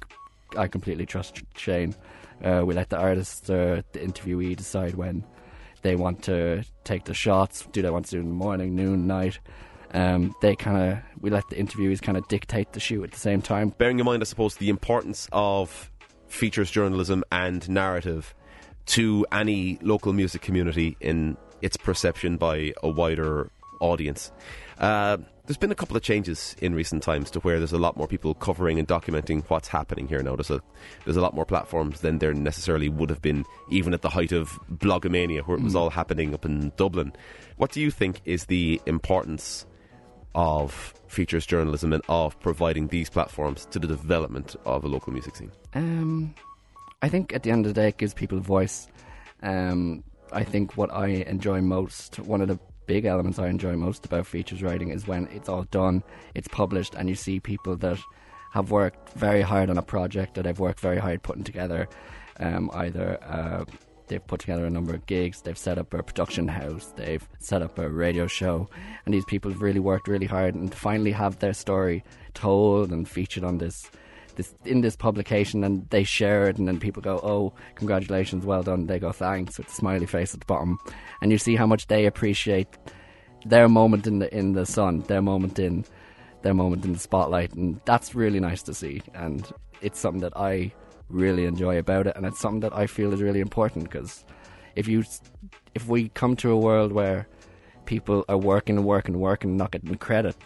I 0.57 0.69
completely 0.69 1.07
trust 1.07 1.43
Shane. 1.57 1.95
Uh, 2.43 2.63
we 2.65 2.75
let 2.75 2.89
the 2.89 2.99
artist, 2.99 3.51
uh, 3.51 3.83
the 3.93 3.99
interviewee, 3.99 4.57
decide 4.57 4.95
when 4.95 5.25
they 5.83 5.97
want 5.97 6.23
to 6.25 6.65
take 6.85 7.05
the 7.05 7.15
shots. 7.15 7.67
Do 7.73 7.83
they 7.83 7.91
want 7.91 8.07
to 8.07 8.11
do 8.13 8.17
it 8.19 8.23
in 8.23 8.29
the 8.29 8.35
morning, 8.35 8.75
noon, 8.75 9.07
night? 9.07 9.39
Um, 9.95 10.35
they 10.43 10.55
kind 10.55 10.93
of 10.93 10.99
we 11.21 11.31
let 11.31 11.49
the 11.49 11.57
interviewees 11.57 12.03
kind 12.03 12.19
of 12.19 12.29
dictate 12.29 12.73
the 12.73 12.81
shoot 12.81 13.05
at 13.05 13.13
the 13.13 13.19
same 13.19 13.41
time. 13.43 13.71
Bearing 13.71 13.99
in 13.99 14.05
mind, 14.05 14.23
I 14.23 14.25
suppose, 14.25 14.57
the 14.57 14.69
importance 14.69 15.29
of 15.33 15.91
features 16.29 16.71
journalism 16.71 17.25
and 17.33 17.69
narrative 17.69 18.35
to 18.87 19.27
any 19.33 19.79
local 19.83 20.13
music 20.13 20.43
community 20.43 20.97
in 21.01 21.37
its 21.63 21.77
perception 21.77 22.37
by 22.37 22.73
a 22.83 22.89
wider 22.89 23.51
audience. 23.81 24.31
Uh, 24.79 25.19
there's 25.47 25.57
been 25.57 25.73
a 25.73 25.75
couple 25.75 25.97
of 25.97 26.03
changes 26.03 26.55
in 26.61 26.75
recent 26.75 27.03
times 27.03 27.31
to 27.31 27.41
where 27.41 27.59
there's 27.59 27.73
a 27.73 27.79
lot 27.79 27.97
more 27.97 28.07
people 28.07 28.35
covering 28.35 28.79
and 28.79 28.87
documenting 28.87 29.43
what's 29.49 29.67
happening 29.67 30.07
here 30.07 30.23
now. 30.23 30.37
There's 30.37 30.51
a 30.51 30.61
there's 31.05 31.17
a 31.17 31.23
lot 31.23 31.35
more 31.35 31.47
platforms 31.47 32.01
than 32.03 32.19
there 32.19 32.35
necessarily 32.35 32.89
would 32.89 33.09
have 33.11 33.23
been 33.23 33.45
even 33.71 33.95
at 33.95 34.03
the 34.03 34.11
height 34.11 34.33
of 34.33 34.51
blogomania, 34.71 35.41
where 35.47 35.57
it 35.57 35.63
was 35.63 35.75
all 35.75 35.91
happening 35.91 36.35
up 36.35 36.45
in 36.45 36.71
Dublin. 36.77 37.13
What 37.57 37.73
do 37.73 37.81
you 37.81 37.91
think 37.91 38.21
is 38.25 38.45
the 38.45 38.81
importance 38.87 39.67
of 40.35 40.95
features 41.09 41.47
journalism 41.47 41.93
and 41.93 42.03
of 42.09 42.39
providing 42.41 42.89
these 42.89 43.09
platforms 43.09 43.67
to 43.71 43.79
the 43.79 43.89
development 43.89 44.55
of 44.67 44.85
a 44.85 44.89
local 44.89 45.13
music 45.13 45.35
scene? 45.35 45.51
Um, 45.75 46.35
I 47.01 47.09
think 47.09 47.33
at 47.33 47.43
the 47.43 47.51
end 47.51 47.67
of 47.67 47.75
the 47.75 47.81
day, 47.81 47.89
it 47.89 47.97
gives 47.97 48.13
people 48.13 48.39
a 48.39 48.43
voice. 48.43 48.87
Um, 49.43 50.05
I 50.31 50.45
think 50.45 50.77
what 50.77 50.93
I 50.93 51.07
enjoy 51.07 51.63
most, 51.63 52.19
one 52.19 52.43
of 52.43 52.49
the 52.49 52.59
big 52.89 53.05
elements 53.05 53.39
I 53.39 53.49
enjoy 53.49 53.77
most 53.77 54.07
about 54.07 54.27
features 54.27 54.63
writing 54.63 54.89
is 54.89 55.07
when 55.07 55.29
it's 55.29 55.49
all 55.49 55.65
done, 55.65 56.03
it's 56.35 56.49
published, 56.49 56.95
and 56.95 57.09
you 57.09 57.15
see 57.15 57.39
people 57.39 57.77
that 57.77 57.99
have 58.53 58.71
worked 58.71 59.13
very 59.13 59.43
hard 59.43 59.69
on 59.69 59.77
a 59.77 59.83
project 59.83 60.35
that 60.35 60.43
they've 60.43 60.59
worked 60.59 60.81
very 60.81 60.99
hard 60.99 61.23
putting 61.23 61.45
together. 61.45 61.87
Um, 62.41 62.71
either 62.73 63.23
uh, 63.23 63.65
they've 64.09 64.27
put 64.27 64.41
together 64.41 64.65
a 64.65 64.71
number 64.71 64.95
of 64.95 65.05
gigs, 65.05 65.43
they've 65.43 65.59
set 65.59 65.77
up 65.77 65.93
a 65.93 66.03
production 66.03 66.49
house, 66.49 66.95
they've 66.97 67.29
set 67.39 67.61
up 67.61 67.79
a 67.79 67.91
radio 67.91 68.27
show, 68.27 68.71
and 69.05 69.15
these 69.15 69.27
people 69.27 69.51
have 69.51 69.61
really 69.61 69.81
worked 69.81 70.09
really 70.09 70.27
hard 70.27 70.55
and 70.55 70.75
finally 70.75 71.13
have 71.13 71.39
their 71.41 71.53
story 71.53 72.03
told 72.33 72.91
and 72.91 73.07
featured 73.07 73.45
on 73.45 73.59
this 73.59 73.91
this 74.39 74.55
in 74.65 74.81
this 74.81 74.97
publication 74.97 75.63
and 75.65 75.89
they 75.91 76.05
share 76.05 76.49
it 76.49 76.57
and 76.57 76.67
then 76.67 76.81
people 76.81 77.03
go 77.03 77.21
oh 77.23 77.53
congratulations 77.75 78.47
well 78.47 78.63
done 78.63 78.87
they 78.87 78.99
go 78.99 79.13
thanks 79.13 79.59
with 79.59 79.69
a 79.69 79.71
smiley 79.71 80.07
face 80.07 80.33
at 80.33 80.41
the 80.41 80.47
bottom. 80.47 80.79
And 81.21 81.31
you 81.31 81.37
see 81.37 81.57
how 81.57 81.67
much 81.67 81.89
they 81.89 82.07
appreciate 82.07 82.69
their 83.45 83.69
moment 83.69 84.07
in 84.07 84.21
the 84.21 84.35
in 84.35 84.53
the 84.53 84.65
sun 84.65 85.01
their 85.01 85.21
moment 85.21 85.59
in 85.59 85.85
their 86.43 86.55
moment 86.55 86.85
in 86.85 86.93
the 86.93 86.99
spotlight. 86.99 87.53
And 87.53 87.81
that's 87.85 88.15
really 88.15 88.41
nice 88.41 88.63
to 88.63 88.73
see. 88.73 89.03
And 89.13 89.47
it's 89.83 89.99
something 89.99 90.23
that 90.23 90.37
I 90.37 90.73
really 91.09 91.45
enjoy 91.45 91.79
about 91.79 92.07
it. 92.07 92.15
And 92.17 92.25
it's 92.25 92.39
something 92.39 92.61
that 92.61 92.73
I 92.73 92.87
feel 92.87 93.13
is 93.13 93.21
really 93.21 93.41
important 93.41 93.85
because 93.85 94.25
if 94.77 94.87
you 94.87 95.05
if 95.75 95.89
we 95.89 96.11
come 96.11 96.37
to 96.37 96.53
a 96.53 96.57
world 96.57 96.93
where 96.93 97.27
people 97.87 98.25
are 98.29 98.39
working 98.39 98.77
and 98.77 98.87
working 98.87 99.15
and 99.15 99.23
working 99.23 99.51
and 99.51 99.59
not 99.59 99.73
getting 99.73 99.95
credit 99.97 100.37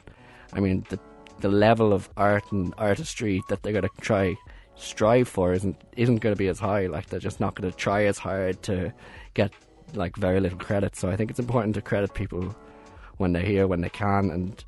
I 0.53 0.61
mean 0.61 0.87
the 0.89 0.99
the 1.43 1.49
level 1.51 1.93
of 1.93 2.09
art 2.17 2.51
and 2.51 2.73
artistry 2.79 3.43
that 3.49 3.63
they're 3.63 3.73
going 3.73 3.83
to 3.85 3.91
try 4.01 4.35
strive 4.75 5.29
for 5.29 5.53
isn't 5.53 5.77
isn't 5.97 6.17
going 6.23 6.35
to 6.35 6.39
be 6.39 6.49
as 6.49 6.59
high. 6.59 6.87
Like 6.87 7.07
they're 7.09 7.21
just 7.21 7.39
not 7.41 7.55
going 7.55 7.71
to 7.71 7.77
try 7.77 8.05
as 8.07 8.17
hard 8.17 8.63
to 8.63 8.93
get 9.35 9.53
like 9.95 10.17
very 10.17 10.41
little 10.41 10.59
credit. 10.59 10.97
So 10.97 11.11
I 11.11 11.17
think 11.17 11.31
it's 11.31 11.39
important 11.39 11.75
to 11.75 11.83
credit 11.83 12.15
people 12.15 12.57
when 13.19 13.33
they're 13.35 13.43
here, 13.43 13.67
when 13.67 13.83
they 13.83 13.91
can, 13.91 14.31
and 14.31 14.65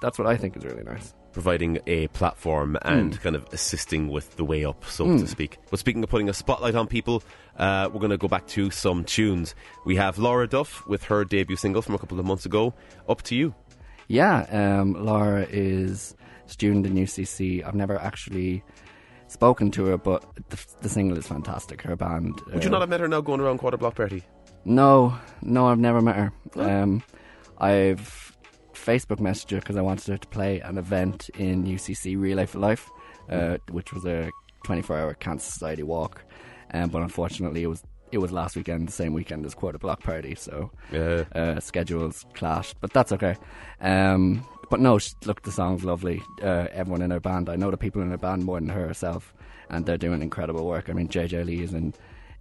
that's 0.00 0.18
what 0.18 0.28
I 0.28 0.36
think 0.36 0.56
is 0.56 0.64
really 0.64 0.84
nice. 0.84 1.12
providing 1.34 1.80
a 1.86 2.06
platform 2.08 2.78
and 2.82 3.20
kind 3.20 3.36
of 3.36 3.44
assisting 3.52 4.08
with 4.08 4.36
the 4.36 4.44
way 4.44 4.64
up, 4.64 4.84
so 4.86 5.04
to 5.04 5.26
speak. 5.26 5.58
But 5.68 5.80
speaking 5.80 6.02
of 6.04 6.08
putting 6.08 6.28
a 6.28 6.32
spotlight 6.32 6.76
on 6.76 6.86
people, 6.86 7.22
uh, 7.58 7.90
we're 7.92 7.98
going 7.98 8.10
to 8.10 8.16
go 8.16 8.28
back 8.28 8.46
to 8.48 8.70
some 8.70 9.04
tunes. 9.04 9.54
We 9.84 9.96
have 9.96 10.16
Laura 10.16 10.46
Duff 10.46 10.86
with 10.86 11.02
her 11.04 11.24
debut 11.24 11.56
single 11.56 11.82
from 11.82 11.96
a 11.96 11.98
couple 11.98 12.18
of 12.20 12.24
months 12.24 12.46
ago. 12.46 12.72
Up 13.08 13.20
to 13.22 13.34
you. 13.34 13.52
Yeah, 14.08 14.46
um, 14.50 15.04
Laura 15.04 15.46
is 15.48 16.14
student 16.46 16.86
in 16.86 16.94
UCC. 16.94 17.64
I've 17.66 17.74
never 17.74 17.98
actually 18.00 18.62
spoken 19.28 19.70
to 19.72 19.86
her, 19.86 19.98
but 19.98 20.24
the, 20.50 20.64
the 20.82 20.88
single 20.88 21.18
is 21.18 21.26
fantastic. 21.26 21.82
Her 21.82 21.96
band. 21.96 22.40
Would 22.52 22.62
you 22.62 22.68
uh, 22.70 22.72
not 22.72 22.80
have 22.82 22.90
met 22.90 23.00
her 23.00 23.08
now 23.08 23.20
going 23.20 23.40
around 23.40 23.58
Quarter 23.58 23.78
Block 23.78 23.94
Party? 23.96 24.22
No, 24.64 25.16
no, 25.42 25.66
I've 25.66 25.78
never 25.78 26.00
met 26.00 26.16
her. 26.16 26.32
Um, 26.56 27.02
I've 27.58 28.36
Facebook 28.72 29.18
messaged 29.18 29.50
her 29.50 29.58
because 29.58 29.76
I 29.76 29.82
wanted 29.82 30.06
her 30.08 30.16
to 30.16 30.28
play 30.28 30.60
an 30.60 30.78
event 30.78 31.30
in 31.38 31.64
UCC 31.64 32.18
Relay 32.18 32.46
for 32.46 32.58
Life, 32.58 32.90
uh, 33.28 33.58
which 33.70 33.92
was 33.92 34.04
a 34.04 34.30
24-hour 34.66 35.14
Cancer 35.14 35.50
Society 35.50 35.82
walk. 35.82 36.24
Um, 36.72 36.88
but 36.90 37.02
unfortunately, 37.02 37.62
it 37.62 37.68
was 37.68 37.84
it 38.14 38.18
was 38.18 38.32
last 38.32 38.56
weekend, 38.56 38.88
the 38.88 38.92
same 38.92 39.12
weekend 39.12 39.44
as 39.44 39.54
Quarter 39.54 39.78
Block 39.78 40.02
Party, 40.02 40.34
so 40.34 40.70
Yeah. 40.92 41.24
uh, 41.34 41.60
schedules 41.60 42.24
clashed. 42.34 42.76
But 42.80 42.92
that's 42.92 43.12
okay. 43.12 43.36
Um, 43.80 44.44
but 44.70 44.80
no, 44.80 44.98
look, 45.26 45.42
the 45.42 45.52
song's 45.52 45.84
lovely. 45.84 46.22
Uh, 46.42 46.66
everyone 46.72 47.02
in 47.02 47.10
her 47.10 47.20
band, 47.20 47.48
I 47.48 47.56
know 47.56 47.70
the 47.70 47.76
people 47.76 48.00
in 48.02 48.10
her 48.10 48.16
band 48.18 48.44
more 48.44 48.58
than 48.58 48.70
her 48.70 48.86
herself, 48.88 49.34
and 49.68 49.84
they're 49.84 49.98
doing 49.98 50.22
incredible 50.22 50.66
work. 50.66 50.88
I 50.88 50.92
mean, 50.94 51.08
JJ 51.08 51.44
Lee 51.44 51.62
is 51.62 51.74
in 51.74 51.92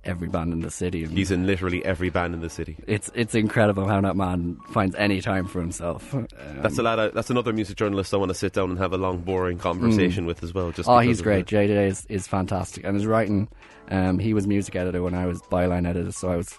every 0.06 0.28
band 0.28 0.52
in 0.54 0.60
the 0.62 0.70
city. 0.72 1.04
And 1.04 1.18
He's 1.18 1.32
in 1.32 1.46
literally 1.48 1.84
every 1.86 2.10
band 2.10 2.34
in 2.34 2.42
the 2.42 2.50
city. 2.50 2.76
it's 2.88 3.10
it's 3.16 3.36
incredible 3.36 3.88
how 3.88 4.02
that 4.02 4.16
man 4.16 4.58
finds 4.72 4.96
any 4.96 5.22
time 5.22 5.48
for 5.48 5.60
himself. 5.62 6.14
Um, 6.14 6.28
That's 6.62 6.78
a 6.78 6.84
lot 6.84 7.00
of, 7.00 7.14
that's 7.14 7.30
another 7.30 7.54
music 7.54 7.78
journalist 7.78 8.14
I 8.14 8.18
want 8.18 8.30
to 8.30 8.36
sit 8.36 8.54
down 8.54 8.70
and 8.72 8.80
have 8.80 8.94
a 8.94 8.98
long, 8.98 9.20
boring 9.20 9.58
conversation 9.58 10.26
with 10.26 10.44
as 10.44 10.54
well. 10.54 10.72
Just 10.72 10.90
oh, 10.90 11.00
because 11.00 11.08
he's 11.18 11.22
great. 11.22 11.46
Jay 11.46 11.68
JJ 11.68 11.88
is, 11.88 12.06
is 12.10 12.28
fantastic, 12.28 12.84
and 12.84 12.96
his 12.96 13.06
writing. 13.06 13.48
Um, 13.90 14.18
he 14.20 14.34
was 14.34 14.48
music 14.48 14.76
editor 14.76 15.02
when 15.04 15.14
I 15.14 15.26
was 15.26 15.42
byline 15.44 15.88
editor, 15.88 16.12
so 16.12 16.30
I 16.32 16.38
was 16.38 16.58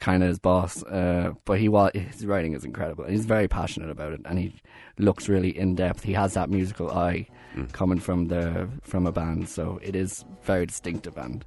kind 0.00 0.22
of 0.22 0.28
his 0.28 0.38
boss. 0.38 0.82
Uh, 0.84 1.32
but 1.44 1.58
he 1.58 1.68
was 1.68 1.92
his 1.94 2.26
writing 2.26 2.52
is 2.54 2.64
incredible. 2.64 3.04
and 3.04 3.12
He's 3.12 3.26
very 3.26 3.48
passionate 3.48 3.90
about 3.90 4.12
it, 4.12 4.20
and 4.24 4.38
he 4.38 4.54
looks 4.98 5.28
really 5.28 5.56
in 5.56 5.74
depth. 5.74 6.02
He 6.02 6.12
has 6.14 6.34
that 6.34 6.50
musical 6.50 6.90
eye 6.90 7.26
coming 7.72 7.98
from 7.98 8.26
the 8.28 8.68
from 8.82 9.06
a 9.06 9.12
band, 9.12 9.48
so 9.48 9.78
it 9.82 9.96
is 9.96 10.24
very 10.42 10.66
distinctive. 10.66 11.16
And 11.16 11.44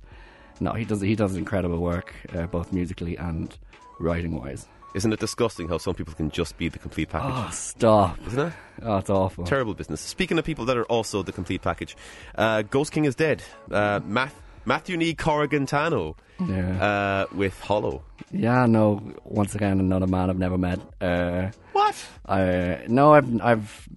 no, 0.62 0.72
he 0.74 0.86
does 0.86 1.02
he 1.02 1.16
does 1.16 1.36
incredible 1.36 1.80
work, 1.80 2.14
uh, 2.34 2.46
both 2.48 2.72
musically 2.72 3.18
and 3.18 3.58
writing 4.00 4.36
wise. 4.40 4.68
Isn't 4.94 5.14
it 5.14 5.20
disgusting 5.22 5.70
how 5.70 5.78
some 5.78 5.96
people 5.96 6.14
can 6.14 6.30
just 6.30 6.58
be 6.58 6.68
the 6.70 6.78
complete 6.80 7.10
package? 7.10 7.32
Oh, 7.34 7.50
stop! 7.52 8.18
Isn't 8.28 8.48
it? 8.48 8.54
Oh, 8.84 8.98
it's 8.98 9.10
awful. 9.10 9.46
Terrible 9.46 9.74
business. 9.74 10.02
Speaking 10.02 10.38
of 10.38 10.44
people 10.46 10.66
that 10.66 10.76
are 10.78 10.84
also 10.86 11.24
the 11.24 11.32
complete 11.32 11.62
package, 11.62 11.96
uh, 12.36 12.62
Ghost 12.64 12.92
King 12.92 13.06
is 13.06 13.16
dead. 13.16 13.42
Uh, 13.72 14.00
Math- 14.06 14.36
Matthew 14.66 14.98
Nee 14.98 15.16
Corrigantano 15.16 16.16
yeah. 16.46 16.84
uh, 16.84 17.36
with 17.36 17.58
Hollow. 17.62 18.04
Yeah, 18.32 18.66
no. 18.66 19.02
Once 19.24 19.56
again, 19.56 19.80
another 19.80 20.08
man 20.08 20.30
I've 20.30 20.38
never 20.40 20.58
met. 20.58 20.80
Uh, 21.00 21.52
What? 21.72 21.96
I 22.28 22.84
no, 22.88 23.14
I've 23.14 23.42
I've 23.42 23.90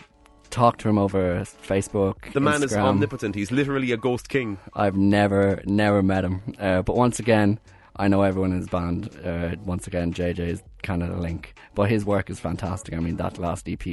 talked 0.55 0.81
to 0.81 0.89
him 0.89 0.99
over 0.99 1.41
Facebook. 1.69 2.33
The 2.33 2.41
man 2.41 2.63
is 2.63 2.73
omnipotent. 2.75 3.35
He's 3.35 3.51
literally 3.51 3.91
a 3.93 3.97
ghost 3.97 4.29
king. 4.29 4.59
I've 4.73 4.97
never 4.97 5.61
never 5.67 6.03
met 6.03 6.25
him. 6.25 6.43
Uh, 6.59 6.83
but 6.83 6.95
once 6.97 7.19
again, 7.19 7.59
I 7.97 8.09
know 8.09 8.23
everyone 8.23 8.53
in 8.53 8.59
his 8.59 8.69
band. 8.69 9.11
Uh, 9.25 9.57
once 9.65 9.87
again, 9.87 10.13
JJ 10.15 10.39
is 10.39 10.63
kind 10.83 11.03
of 11.03 11.09
the 11.11 11.17
link. 11.17 11.55
But 11.75 11.91
his 11.91 12.05
work 12.05 12.31
is 12.31 12.39
fantastic. 12.41 12.95
I 12.95 13.01
mean, 13.01 13.17
that 13.17 13.39
last 13.39 13.69
EP, 13.69 13.85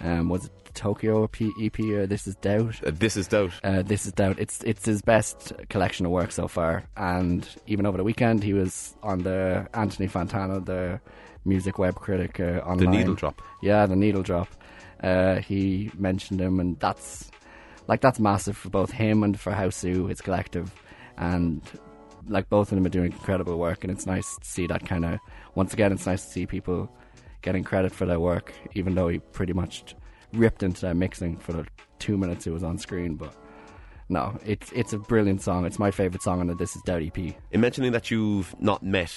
Um, 0.00 0.28
was 0.28 0.44
it 0.44 0.52
Tokyo 0.74 1.24
EP 1.64 1.78
or 1.80 2.06
This 2.06 2.26
Is 2.26 2.36
Doubt? 2.36 2.74
Uh, 2.86 2.90
this 2.92 3.16
is 3.16 3.26
doubt. 3.28 3.52
Uh, 3.64 3.82
this 3.82 4.04
is 4.06 4.12
doubt. 4.12 4.36
It's 4.38 4.62
it's 4.62 4.84
his 4.84 5.00
best 5.02 5.52
collection 5.70 6.06
of 6.06 6.12
work 6.12 6.30
so 6.32 6.46
far, 6.48 6.84
and 6.96 7.48
even 7.66 7.86
over 7.86 7.96
the 7.98 8.04
weekend 8.04 8.44
he 8.44 8.52
was 8.52 8.94
on 9.02 9.18
the 9.22 9.66
Anthony 9.72 10.08
Fantano, 10.08 10.60
the 10.64 11.00
music 11.44 11.78
web 11.78 11.94
critic 11.94 12.38
uh, 12.40 12.74
The 12.76 12.86
needle 12.86 13.14
drop. 13.14 13.40
Yeah, 13.62 13.86
the 13.86 13.96
needle 13.96 14.22
drop. 14.22 14.48
Uh, 15.02 15.36
he 15.36 15.90
mentioned 15.96 16.40
him, 16.40 16.60
and 16.60 16.78
that's 16.80 17.30
like 17.88 18.00
that's 18.00 18.18
massive 18.18 18.56
for 18.56 18.70
both 18.70 18.90
him 18.90 19.22
and 19.22 19.38
for 19.38 19.52
Hausu, 19.52 20.08
his 20.08 20.20
collective, 20.20 20.72
and 21.16 21.62
like 22.28 22.48
both 22.48 22.72
of 22.72 22.76
them 22.76 22.86
are 22.86 22.90
doing 22.90 23.12
incredible 23.12 23.58
work, 23.58 23.84
and 23.84 23.90
it's 23.90 24.06
nice 24.06 24.36
to 24.36 24.44
see 24.44 24.66
that 24.66 24.86
kind 24.86 25.04
of. 25.04 25.18
Once 25.54 25.72
again, 25.72 25.92
it's 25.92 26.06
nice 26.06 26.24
to 26.24 26.30
see 26.30 26.46
people 26.46 26.90
getting 27.42 27.64
credit 27.64 27.92
for 27.92 28.06
their 28.06 28.20
work, 28.20 28.52
even 28.74 28.94
though 28.94 29.08
he 29.08 29.18
pretty 29.18 29.52
much 29.52 29.94
ripped 30.32 30.62
into 30.62 30.80
their 30.80 30.94
mixing 30.94 31.36
for 31.38 31.52
the 31.52 31.66
two 31.98 32.16
minutes 32.16 32.46
it 32.46 32.50
was 32.50 32.64
on 32.64 32.78
screen. 32.78 33.14
But 33.14 33.34
no, 34.08 34.38
it's 34.44 34.72
it's 34.72 34.92
a 34.92 34.98
brilliant 34.98 35.42
song. 35.42 35.64
It's 35.64 35.78
my 35.78 35.90
favorite 35.90 36.22
song 36.22 36.40
on 36.40 36.46
the 36.46 36.54
This 36.54 36.76
Is 36.76 36.82
Doubt 36.82 37.02
EP. 37.02 37.18
In 37.50 37.60
mentioning 37.60 37.92
that 37.92 38.10
you've 38.10 38.54
not 38.60 38.82
met 38.82 39.12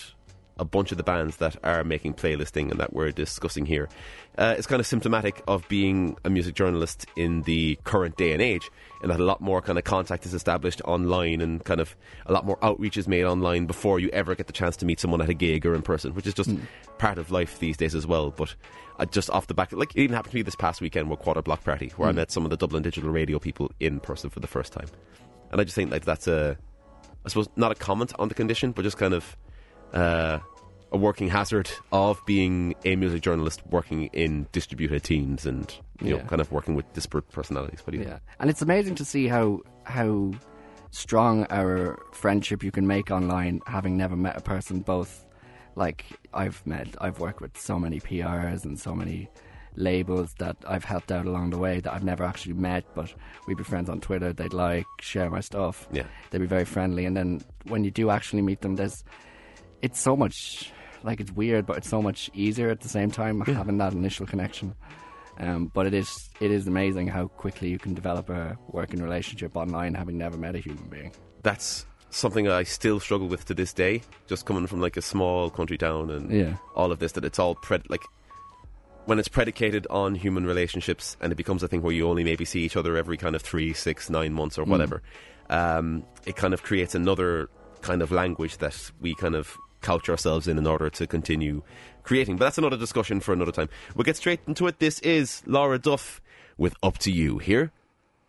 a 0.60 0.66
bunch 0.66 0.91
of 0.91 0.97
the 0.97 1.03
bands 1.03 1.38
that 1.38 1.55
are 1.64 1.84
making 1.84 2.14
playlisting 2.14 2.70
and 2.70 2.80
that 2.80 2.93
we're 2.93 3.12
discussing 3.12 3.66
here, 3.66 3.89
uh, 4.38 4.53
it's 4.57 4.68
kind 4.68 4.80
of 4.80 4.86
symptomatic 4.86 5.41
of 5.47 5.68
being 5.68 6.18
a 6.24 6.30
music 6.30 6.53
journalist 6.53 7.05
in 7.16 7.41
the 7.43 7.78
current 7.84 8.16
day 8.18 8.34
and 8.34 8.41
age, 8.41 8.70
and 9.01 9.10
that 9.10 9.20
a 9.20 9.24
lot 9.24 9.41
more 9.41 9.62
kind 9.62 9.78
of 9.78 9.84
contact 9.84 10.26
is 10.26 10.34
established 10.34 10.82
online 10.86 11.41
and 11.41 11.64
kind 11.64 11.80
of 11.80 11.95
a 12.26 12.34
lot 12.34 12.45
more 12.45 12.60
outreach 12.62 12.97
is 12.97 13.07
made 13.07 13.24
online 13.24 13.66
before 13.66 13.99
you 13.99 14.10
ever 14.10 14.36
get 14.36 14.47
the 14.47 14.53
chance 14.53 14.76
to 14.78 14.86
meet 14.86 14.99
someone 14.99 15.22
at 15.22 15.30
a 15.30 15.34
gig 15.34 15.66
or 15.66 15.74
in 15.74 15.82
person, 15.82 16.14
which 16.14 16.28
is 16.28 16.34
just 16.34 16.51
part 16.97 17.18
of 17.18 17.32
life 17.32 17.60
these 17.60 17.78
days 17.78 17.95
as 17.95 18.05
well. 18.05 18.32
But 18.32 18.55
uh, 18.99 19.05
just 19.05 19.30
off 19.30 19.47
the 19.47 19.53
back, 19.53 19.72
like 19.72 19.95
it 19.95 20.01
even 20.01 20.16
happened 20.16 20.32
to 20.32 20.38
me 20.38 20.41
this 20.41 20.55
past 20.55 20.82
weekend 20.82 21.10
with 21.10 21.20
Quarter 21.20 21.41
Block 21.41 21.64
Party, 21.64 21.91
where 21.97 22.10
I 22.10 22.12
met 22.12 22.32
some 22.32 22.43
of 22.43 22.49
the 22.49 22.57
Dublin 22.57 22.84
Digital 22.84 23.10
Radio 23.10 23.39
people 23.39 23.72
in 23.80 23.99
person 23.99 24.30
for 24.30 24.39
the 24.39 24.47
first 24.47 24.74
time, 24.74 24.88
and 25.51 25.60
I 25.60 25.64
just 25.64 25.76
think 25.76 25.91
like 25.91 26.05
that's 26.05 26.28
a 26.28 26.57
I 27.26 27.30
suppose 27.30 27.49
not 27.55 27.72
a 27.72 27.76
comment 27.76 28.14
on 28.18 28.30
the 28.30 28.36
condition, 28.36 28.72
but 28.72 28.84
just 28.84 28.97
kind 28.97 29.14
of 29.14 29.38
uh, 29.93 30.39
a 30.91 30.97
working 30.97 31.29
hazard 31.29 31.69
of 31.91 32.23
being 32.25 32.75
a 32.85 32.95
music 32.95 33.21
journalist 33.21 33.61
working 33.69 34.05
in 34.07 34.47
distributed 34.51 35.03
teams 35.03 35.45
and 35.45 35.73
you 36.01 36.17
know 36.17 36.23
kind 36.25 36.41
of 36.41 36.51
working 36.51 36.75
with 36.75 36.91
disparate 36.93 37.29
personalities. 37.31 37.81
Do 37.87 37.97
you 37.97 38.03
Yeah, 38.03 38.19
and 38.39 38.49
it's 38.49 38.61
amazing 38.61 38.95
to 38.95 39.05
see 39.05 39.27
how 39.27 39.61
how 39.83 40.31
strong 40.91 41.45
our 41.49 41.99
friendship 42.11 42.63
you 42.63 42.71
can 42.71 42.87
make 42.87 43.11
online, 43.11 43.61
having 43.67 43.97
never 43.97 44.15
met 44.15 44.37
a 44.37 44.41
person. 44.41 44.79
Both, 44.79 45.25
like 45.75 46.05
I've 46.33 46.65
met, 46.65 46.87
I've 46.99 47.19
worked 47.19 47.41
with 47.41 47.57
so 47.59 47.79
many 47.79 47.99
PRs 47.99 48.65
and 48.65 48.79
so 48.79 48.95
many 48.95 49.29
labels 49.75 50.33
that 50.39 50.57
I've 50.67 50.83
helped 50.83 51.11
out 51.11 51.25
along 51.25 51.51
the 51.51 51.57
way 51.57 51.79
that 51.79 51.93
I've 51.93 52.03
never 52.03 52.23
actually 52.23 52.53
met, 52.53 52.83
but 52.95 53.13
we'd 53.47 53.57
be 53.57 53.63
friends 53.63 53.89
on 53.89 54.01
Twitter. 54.01 54.33
They'd 54.33 54.53
like 54.53 54.87
share 54.99 55.29
my 55.29 55.39
stuff. 55.41 55.87
Yeah. 55.91 56.03
they'd 56.29 56.39
be 56.39 56.47
very 56.47 56.65
friendly, 56.65 57.05
and 57.05 57.15
then 57.15 57.41
when 57.65 57.83
you 57.83 57.91
do 57.91 58.09
actually 58.09 58.41
meet 58.41 58.61
them, 58.61 58.75
there's 58.75 59.03
it's 59.82 59.99
so 59.99 60.15
much 60.15 60.71
like 61.03 61.19
it's 61.21 61.32
weird, 61.32 61.65
but 61.65 61.77
it's 61.77 61.88
so 61.89 62.01
much 62.01 62.30
easier 62.34 62.69
at 62.69 62.82
the 62.82 62.89
same 62.89 63.09
time 63.11 63.41
having 63.41 63.77
that 63.77 63.93
initial 63.93 64.25
connection. 64.25 64.75
Um, 65.39 65.67
but 65.73 65.86
it 65.88 65.93
is 65.93 66.30
it 66.41 66.51
is 66.51 66.67
amazing 66.67 67.07
how 67.07 67.27
quickly 67.27 67.69
you 67.69 67.80
can 67.80 67.93
develop 67.93 68.30
a 68.30 68.57
working 68.71 69.01
relationship 69.01 69.55
online, 69.55 69.93
having 69.93 70.17
never 70.17 70.38
met 70.38 70.55
a 70.55 70.59
human 70.59 70.84
being. 70.89 71.13
That's 71.43 71.86
something 72.09 72.49
I 72.49 72.63
still 72.63 72.99
struggle 72.99 73.27
with 73.27 73.45
to 73.45 73.53
this 73.53 73.71
day. 73.71 74.01
Just 74.27 74.45
coming 74.45 74.67
from 74.67 74.82
like 74.82 74.97
a 74.97 75.01
small 75.01 75.49
country 75.49 75.77
town 75.77 76.09
and 76.09 76.30
Yeah. 76.32 76.55
all 76.75 76.91
of 76.91 76.99
this, 76.99 77.13
that 77.13 77.23
it's 77.23 77.39
all 77.39 77.55
pred- 77.55 77.89
like 77.89 78.01
when 79.05 79.17
it's 79.19 79.27
predicated 79.30 79.88
on 79.89 80.15
human 80.15 80.45
relationships 80.45 81.15
and 81.21 81.32
it 81.32 81.36
becomes 81.36 81.63
a 81.63 81.67
thing 81.69 81.82
where 81.82 81.93
you 81.93 82.07
only 82.09 82.23
maybe 82.25 82.43
see 82.45 82.59
each 82.61 82.75
other 82.75 82.97
every 82.97 83.15
kind 83.15 83.36
of 83.36 83.41
three, 83.41 83.71
six, 83.73 84.09
nine 84.09 84.34
months 84.34 84.57
or 84.57 84.65
whatever. 84.65 85.01
Um, 85.49 86.03
it 86.25 86.36
kind 86.36 86.53
of 86.53 86.61
creates 86.63 86.93
another 86.95 87.49
kind 87.82 88.01
of 88.01 88.11
language 88.11 88.57
that 88.57 88.91
we 88.99 89.15
kind 89.15 89.36
of 89.36 89.57
couch 89.82 90.09
ourselves 90.09 90.47
in 90.47 90.57
in 90.57 90.67
order 90.67 90.89
to 90.89 91.07
continue 91.07 91.63
creating. 92.03 92.38
But 92.38 92.45
that's 92.45 92.57
another 92.57 92.77
discussion 92.77 93.19
for 93.19 93.34
another 93.34 93.51
time. 93.51 93.69
We'll 93.95 94.03
get 94.03 94.17
straight 94.17 94.41
into 94.47 94.67
it. 94.67 94.80
This 94.80 94.99
is 94.99 95.43
Laura 95.45 95.80
Duff 95.80 96.21
with 96.57 96.75
Up 96.84 96.97
to 96.99 97.11
You 97.11 97.38
here 97.38 97.71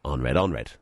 on 0.04 0.22
Red 0.22 0.36
on 0.36 0.52
Red. 0.52 0.72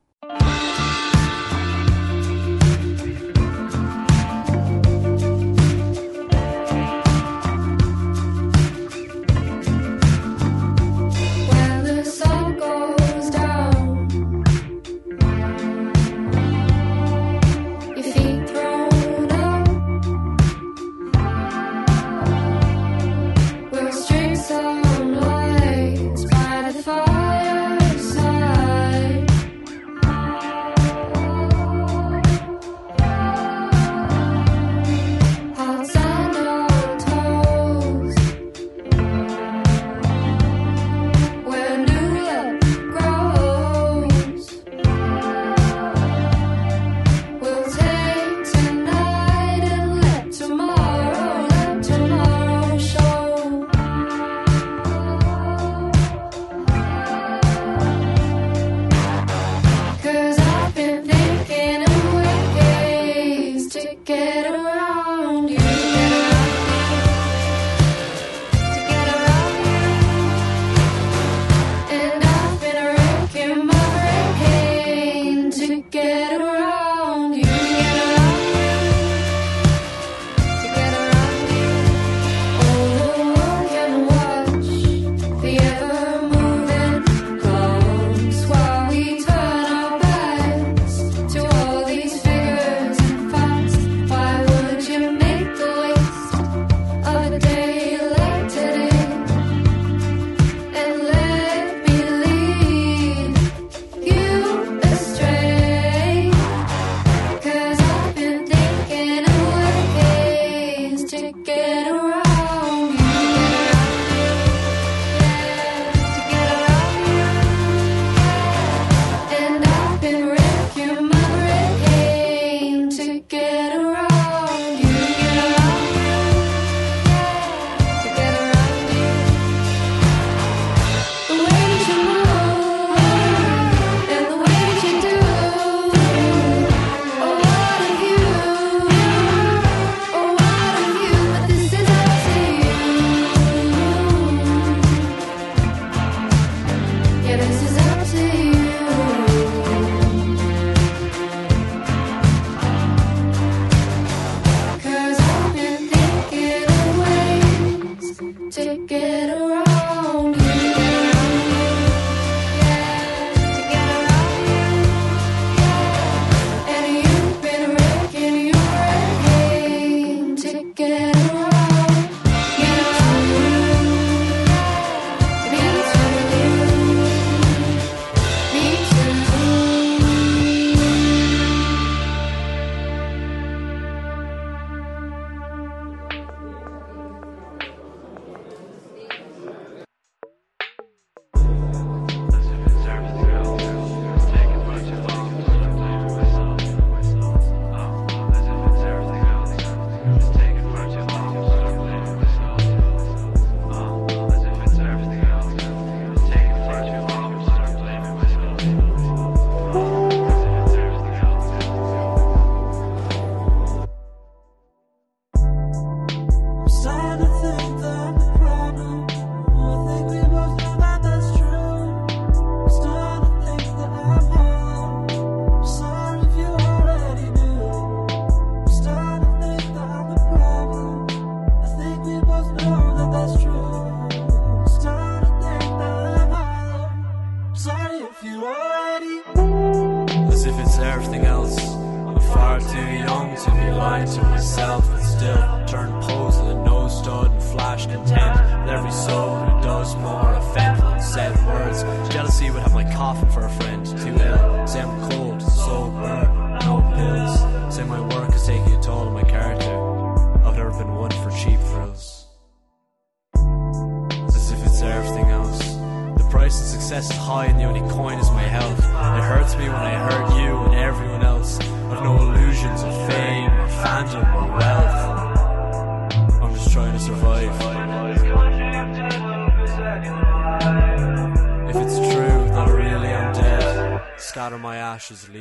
To 244.06 244.22
myself 244.22 244.88
and 244.90 245.02
still 245.04 245.57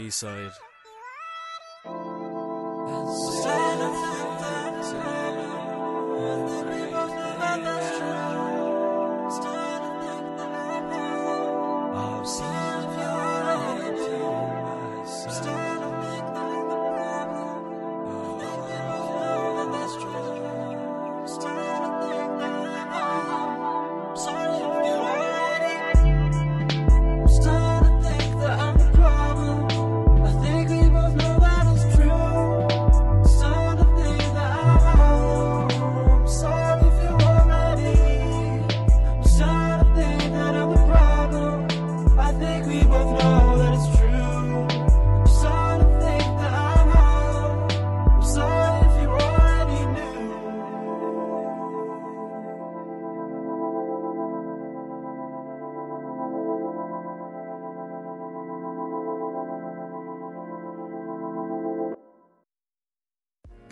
ashes 0.07 0.66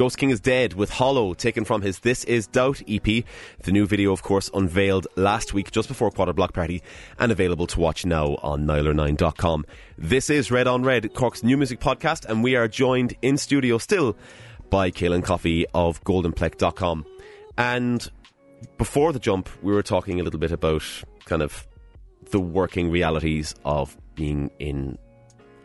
Ghost 0.05 0.19
King 0.19 0.29
is 0.29 0.39
Dead 0.39 0.75
with 0.75 0.91
Hollow, 0.91 1.33
taken 1.33 1.65
from 1.65 1.81
his 1.81 1.97
This 1.97 2.23
Is 2.25 2.45
Doubt 2.45 2.79
EP. 2.87 3.01
The 3.63 3.71
new 3.71 3.87
video, 3.87 4.11
of 4.11 4.21
course, 4.21 4.51
unveiled 4.53 5.07
last 5.15 5.51
week 5.51 5.71
just 5.71 5.87
before 5.87 6.11
Quarter 6.11 6.33
Block 6.33 6.53
Party 6.53 6.83
and 7.17 7.31
available 7.31 7.65
to 7.65 7.79
watch 7.79 8.05
now 8.05 8.35
on 8.43 8.67
Nialler9.com. 8.67 9.65
This 9.97 10.29
is 10.29 10.51
Red 10.51 10.67
on 10.67 10.83
Red, 10.83 11.15
Cork's 11.15 11.41
new 11.41 11.57
music 11.57 11.79
podcast, 11.79 12.25
and 12.25 12.43
we 12.43 12.55
are 12.55 12.67
joined 12.67 13.15
in 13.23 13.35
studio 13.35 13.79
still 13.79 14.15
by 14.69 14.91
Cailean 14.91 15.23
Coffey 15.23 15.65
of 15.73 16.03
GoldenPlec.com. 16.03 17.03
And 17.57 18.07
before 18.77 19.11
the 19.11 19.17
jump, 19.17 19.49
we 19.63 19.73
were 19.73 19.81
talking 19.81 20.19
a 20.19 20.23
little 20.23 20.39
bit 20.39 20.51
about 20.51 20.83
kind 21.25 21.41
of 21.41 21.67
the 22.29 22.39
working 22.39 22.91
realities 22.91 23.55
of 23.65 23.97
being 24.13 24.51
in 24.59 24.99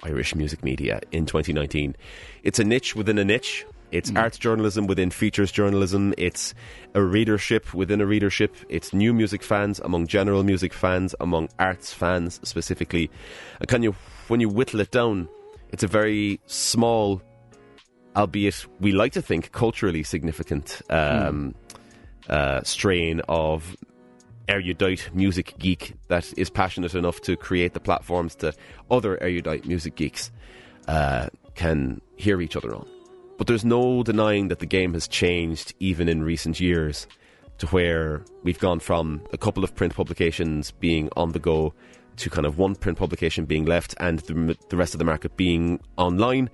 Irish 0.03 0.35
music 0.35 0.65
media 0.65 1.01
in 1.13 1.27
2019. 1.27 1.95
It's 2.43 2.59
a 2.59 2.65
niche 2.65 2.97
within 2.97 3.19
a 3.19 3.25
niche. 3.27 3.67
It's 3.93 4.13
arts 4.15 4.39
journalism 4.39 4.87
within 4.87 5.11
features 5.11 5.51
journalism. 5.51 6.15
It's 6.17 6.55
a 6.95 7.03
readership 7.03 7.75
within 7.75 8.01
a 8.01 8.07
readership. 8.07 8.55
It's 8.69 8.93
new 8.93 9.13
music 9.13 9.43
fans 9.43 9.81
among 9.81 10.07
general 10.07 10.45
music 10.45 10.73
fans, 10.73 11.15
among 11.21 11.49
arts 11.59 11.93
fans 11.93 12.41
specifically. 12.45 13.11
And 13.59 13.69
can 13.69 13.83
you, 13.83 13.95
when 14.29 14.41
you 14.41 14.49
whittle 14.49 14.81
it 14.81 14.91
down, 14.91 15.29
it's 15.71 15.83
a 15.83 15.89
very 15.89 16.41
small, 16.47 17.21
albeit 18.17 18.67
we 18.81 18.93
like 18.93 19.13
to 19.13 19.23
think 19.23 19.53
culturally 19.53 20.03
significant 20.03 20.83
um, 20.91 21.55
uh, 22.29 22.63
strain 22.63 23.21
of 23.29 23.77
erudite 24.49 25.11
music 25.15 25.55
geek 25.59 25.95
that 26.09 26.33
is 26.37 26.51
passionate 26.51 26.95
enough 26.95 27.21
to 27.21 27.37
create 27.37 27.73
the 27.73 27.81
platforms 27.81 28.35
that 28.37 28.57
other 28.91 29.21
erudite 29.23 29.65
music 29.65 29.95
geeks 29.95 30.33
uh, 30.89 31.29
can 31.55 32.01
hear 32.17 32.41
each 32.41 32.57
other 32.57 32.75
on. 32.75 32.87
But 33.41 33.47
there's 33.47 33.65
no 33.65 34.03
denying 34.03 34.49
that 34.49 34.59
the 34.59 34.67
game 34.67 34.93
has 34.93 35.09
changed 35.09 35.73
even 35.79 36.11
in 36.11 36.23
recent 36.23 36.61
years 36.61 37.07
to 37.57 37.67
where 37.69 38.23
we've 38.43 38.59
gone 38.59 38.81
from 38.81 39.23
a 39.33 39.39
couple 39.39 39.65
of 39.65 39.75
print 39.75 39.95
publications 39.95 40.73
being 40.73 41.09
on 41.17 41.33
the 41.33 41.39
go 41.39 41.73
to 42.17 42.29
kind 42.29 42.45
of 42.45 42.59
one 42.59 42.75
print 42.75 42.99
publication 42.99 43.47
being 43.47 43.65
left 43.65 43.95
and 43.99 44.19
the, 44.19 44.59
the 44.69 44.77
rest 44.77 44.93
of 44.93 44.99
the 44.99 45.07
market 45.07 45.39
being 45.39 45.81
online. 45.97 46.51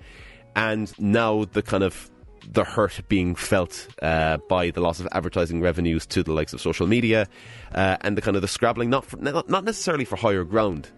And 0.54 0.96
now 0.96 1.46
the 1.46 1.60
kind 1.60 1.82
of 1.82 2.08
the 2.48 2.62
hurt 2.62 3.00
being 3.08 3.34
felt 3.34 3.88
uh, 4.00 4.36
by 4.48 4.70
the 4.70 4.80
loss 4.80 5.00
of 5.00 5.08
advertising 5.10 5.60
revenues 5.60 6.06
to 6.06 6.22
the 6.22 6.32
likes 6.32 6.52
of 6.52 6.60
social 6.60 6.86
media 6.86 7.26
uh, 7.74 7.96
and 8.02 8.16
the 8.16 8.22
kind 8.22 8.36
of 8.36 8.42
the 8.42 8.48
scrabbling, 8.48 8.90
not, 8.90 9.04
for, 9.04 9.16
not 9.16 9.48
not 9.48 9.64
necessarily 9.64 10.04
for 10.04 10.14
higher 10.14 10.44
ground, 10.44 10.92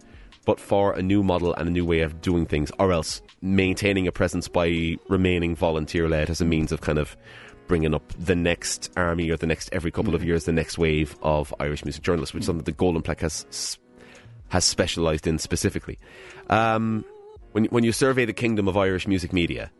but 0.48 0.58
for 0.58 0.94
a 0.94 1.02
new 1.02 1.22
model 1.22 1.52
and 1.56 1.68
a 1.68 1.70
new 1.70 1.84
way 1.84 2.00
of 2.00 2.22
doing 2.22 2.46
things, 2.46 2.72
or 2.78 2.90
else 2.90 3.20
maintaining 3.42 4.06
a 4.06 4.12
presence 4.12 4.48
by 4.48 4.96
remaining 5.10 5.54
volunteer 5.54 6.08
led 6.08 6.30
as 6.30 6.40
a 6.40 6.44
means 6.46 6.72
of 6.72 6.80
kind 6.80 6.98
of 6.98 7.18
bringing 7.66 7.94
up 7.94 8.14
the 8.18 8.34
next 8.34 8.90
army 8.96 9.28
or 9.28 9.36
the 9.36 9.46
next 9.46 9.68
every 9.72 9.90
couple 9.90 10.14
of 10.14 10.24
years 10.24 10.46
the 10.46 10.52
next 10.52 10.78
wave 10.78 11.14
of 11.20 11.54
Irish 11.60 11.84
music 11.84 12.02
journalists, 12.02 12.32
which 12.32 12.40
is 12.40 12.46
something 12.46 12.64
the 12.64 12.72
Golden 12.72 13.02
Plec 13.02 13.20
has 13.20 13.76
has 14.48 14.64
specialised 14.64 15.26
in 15.26 15.38
specifically. 15.38 15.98
Um, 16.48 17.04
when 17.52 17.66
when 17.66 17.84
you 17.84 17.92
survey 17.92 18.24
the 18.24 18.32
kingdom 18.32 18.68
of 18.68 18.76
Irish 18.78 19.06
music 19.06 19.34
media, 19.34 19.70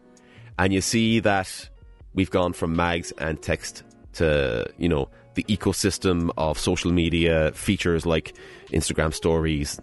and 0.58 0.70
you 0.74 0.82
see 0.82 1.20
that 1.20 1.70
we've 2.12 2.30
gone 2.30 2.52
from 2.52 2.76
mags 2.76 3.10
and 3.12 3.40
text 3.40 3.84
to 4.12 4.70
you 4.76 4.90
know 4.90 5.08
the 5.32 5.44
ecosystem 5.44 6.30
of 6.36 6.58
social 6.58 6.92
media 6.92 7.52
features 7.52 8.04
like 8.04 8.34
Instagram 8.70 9.14
stories, 9.14 9.80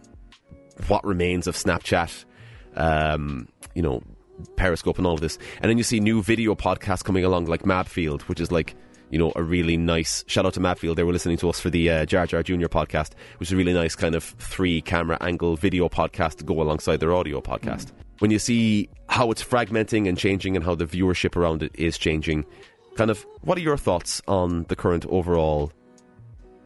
what 0.87 1.05
remains 1.05 1.47
of 1.47 1.55
Snapchat, 1.55 2.25
um, 2.75 3.47
you 3.73 3.81
know, 3.81 4.01
Periscope 4.55 4.97
and 4.97 5.07
all 5.07 5.13
of 5.13 5.21
this. 5.21 5.37
And 5.61 5.69
then 5.69 5.77
you 5.77 5.83
see 5.83 5.99
new 5.99 6.21
video 6.21 6.55
podcasts 6.55 7.03
coming 7.03 7.23
along 7.23 7.45
like 7.45 7.63
Mabfield, 7.63 8.23
which 8.23 8.39
is 8.39 8.51
like, 8.51 8.75
you 9.09 9.19
know, 9.19 9.31
a 9.35 9.43
really 9.43 9.77
nice 9.77 10.23
shout 10.27 10.45
out 10.45 10.53
to 10.55 10.59
Mabfield. 10.59 10.95
They 10.95 11.03
were 11.03 11.13
listening 11.13 11.37
to 11.37 11.49
us 11.49 11.59
for 11.59 11.69
the 11.69 11.89
uh, 11.89 12.05
Jar 12.05 12.25
Jar 12.25 12.43
Junior 12.43 12.67
podcast, 12.67 13.11
which 13.37 13.49
is 13.49 13.53
a 13.53 13.55
really 13.55 13.73
nice 13.73 13.95
kind 13.95 14.15
of 14.15 14.23
three 14.23 14.81
camera 14.81 15.17
angle 15.21 15.55
video 15.55 15.87
podcast 15.89 16.37
to 16.37 16.43
go 16.43 16.61
alongside 16.61 16.99
their 16.99 17.13
audio 17.13 17.41
podcast. 17.41 17.91
When 18.19 18.31
you 18.31 18.39
see 18.39 18.89
how 19.07 19.29
it's 19.31 19.43
fragmenting 19.43 20.07
and 20.07 20.17
changing 20.17 20.55
and 20.55 20.63
how 20.63 20.75
the 20.75 20.85
viewership 20.85 21.35
around 21.35 21.63
it 21.63 21.71
is 21.75 21.97
changing, 21.97 22.45
kind 22.95 23.11
of 23.11 23.25
what 23.41 23.57
are 23.57 23.61
your 23.61 23.77
thoughts 23.77 24.21
on 24.27 24.63
the 24.69 24.75
current 24.75 25.05
overall 25.07 25.71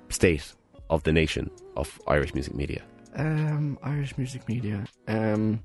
state 0.10 0.54
of 0.90 1.04
the 1.04 1.12
nation 1.12 1.52
of 1.76 2.00
Irish 2.08 2.34
music 2.34 2.56
media? 2.56 2.82
Um, 3.16 3.78
Irish 3.84 4.18
music 4.18 4.48
media. 4.48 4.86
Um, 5.08 5.64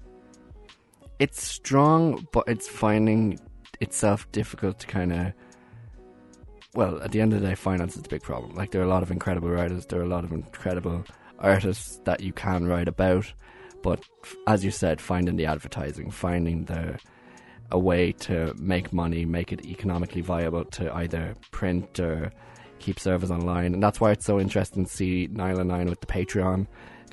it's 1.18 1.42
strong, 1.42 2.26
but 2.32 2.44
it's 2.46 2.68
finding 2.68 3.38
itself 3.80 4.30
difficult 4.32 4.78
to 4.80 4.86
kind 4.86 5.12
of. 5.12 5.32
Well, 6.74 7.00
at 7.02 7.12
the 7.12 7.20
end 7.20 7.32
of 7.32 7.40
the 7.40 7.46
day, 7.46 7.54
finance 7.54 7.96
is 7.96 8.04
a 8.04 8.08
big 8.08 8.22
problem. 8.22 8.54
Like 8.54 8.72
there 8.72 8.80
are 8.80 8.84
a 8.84 8.88
lot 8.88 9.04
of 9.04 9.12
incredible 9.12 9.48
writers, 9.48 9.86
there 9.86 10.00
are 10.00 10.04
a 10.04 10.08
lot 10.08 10.24
of 10.24 10.32
incredible 10.32 11.04
artists 11.38 12.00
that 12.04 12.20
you 12.20 12.32
can 12.32 12.66
write 12.66 12.88
about, 12.88 13.32
but 13.82 14.02
as 14.48 14.64
you 14.64 14.72
said, 14.72 15.00
finding 15.00 15.36
the 15.36 15.46
advertising, 15.46 16.10
finding 16.10 16.64
the 16.64 16.98
a 17.70 17.78
way 17.78 18.12
to 18.12 18.54
make 18.58 18.92
money, 18.92 19.24
make 19.24 19.52
it 19.52 19.64
economically 19.64 20.20
viable 20.20 20.64
to 20.64 20.92
either 20.94 21.34
print 21.50 21.98
or 21.98 22.32
keep 22.78 22.98
servers 23.00 23.30
online, 23.30 23.74
and 23.74 23.82
that's 23.82 24.00
why 24.00 24.10
it's 24.10 24.24
so 24.24 24.40
interesting 24.40 24.84
to 24.84 24.90
see 24.90 25.28
Nile 25.30 25.64
Nine 25.64 25.88
with 25.88 26.00
the 26.00 26.06
Patreon. 26.06 26.66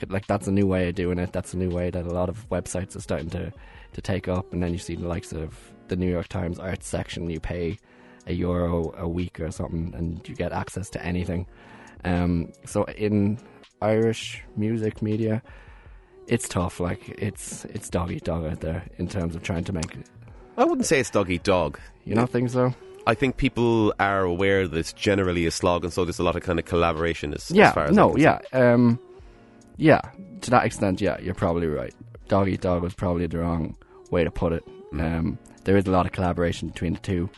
Like 0.10 0.28
that's 0.28 0.48
a 0.48 0.52
new 0.52 0.68
way 0.68 0.90
of 0.90 0.96
doing 0.96 1.20
it. 1.20 1.32
That's 1.32 1.54
a 1.54 1.58
new 1.58 1.70
way 1.70 1.90
that 1.90 2.06
a 2.06 2.14
lot 2.14 2.30
of 2.30 2.48
websites 2.50 2.96
are 2.96 3.02
starting 3.02 3.30
to 3.32 3.52
to 3.94 4.02
take 4.02 4.28
up. 4.28 4.52
And 4.54 4.62
then 4.62 4.72
you 4.72 4.80
see 4.80 4.96
the 4.96 5.08
likes 5.08 5.32
of 5.34 5.58
the 5.88 5.96
New 5.96 6.10
York 6.10 6.28
Times 6.28 6.60
arts 6.60 6.88
section. 6.88 7.30
You 7.30 7.40
pay 7.40 7.78
a 8.28 8.34
euro 8.34 8.94
a 8.98 9.08
week 9.08 9.40
or 9.40 9.52
something, 9.52 9.94
and 9.96 10.28
you 10.28 10.36
get 10.36 10.52
access 10.52 10.90
to 10.92 11.04
anything. 11.04 11.48
Um, 12.04 12.52
so 12.66 12.84
in 12.86 13.40
Irish 13.82 14.44
music 14.56 15.02
media, 15.02 15.42
it's 16.28 16.48
tough. 16.48 16.80
Like 16.80 17.10
it's 17.10 17.66
it's 17.66 17.90
dog 17.90 18.12
eat 18.12 18.24
dog 18.24 18.46
out 18.46 18.62
there 18.62 18.84
in 18.98 19.08
terms 19.08 19.36
of 19.36 19.44
trying 19.44 19.64
to 19.66 19.74
make. 19.74 19.98
I 20.58 20.64
wouldn't 20.64 20.86
say 20.86 21.00
it's 21.00 21.10
dog 21.10 21.30
eat 21.30 21.44
dog. 21.44 21.80
You 22.06 22.16
don't 22.16 22.30
think 22.30 22.50
so? 22.50 22.74
I 23.08 23.16
think 23.16 23.38
people 23.38 23.94
are 24.00 24.22
aware 24.22 24.68
that 24.68 24.78
it's 24.78 24.94
generally 24.94 25.46
a 25.46 25.52
slog, 25.52 25.84
and 25.84 25.92
so 25.92 26.06
there's 26.06 26.20
a 26.20 26.24
lot 26.24 26.36
of 26.36 26.44
kind 26.44 26.60
of 26.60 26.66
collaboration 26.66 27.34
as, 27.34 27.50
yeah. 27.50 27.70
as 27.70 27.74
far 27.74 27.86
as 27.86 27.96
no. 27.96 28.16
Yeah. 28.16 28.40
Um. 28.52 29.00
Yeah. 29.82 30.02
To 30.42 30.52
that 30.52 30.64
extent, 30.66 31.02
yeah, 31.02 31.20
you're 31.20 31.34
probably 31.34 31.68
right. 31.68 31.94
Dog 32.28 32.48
eat 32.48 32.62
dog 32.62 32.84
was 32.84 32.94
probably 32.94 33.26
the 33.28 33.40
wrong 33.40 33.76
way 34.12 34.24
to 34.24 34.32
put 34.32 34.54
it. 34.54 34.64
Mm. 34.94 35.02
Um. 35.20 35.40
There 35.64 35.78
is 35.78 35.86
a 35.86 35.92
lot 35.92 36.06
of 36.06 36.12
collaboration 36.12 36.70
between 36.70 36.94
the 36.94 37.00
two, 37.00 37.30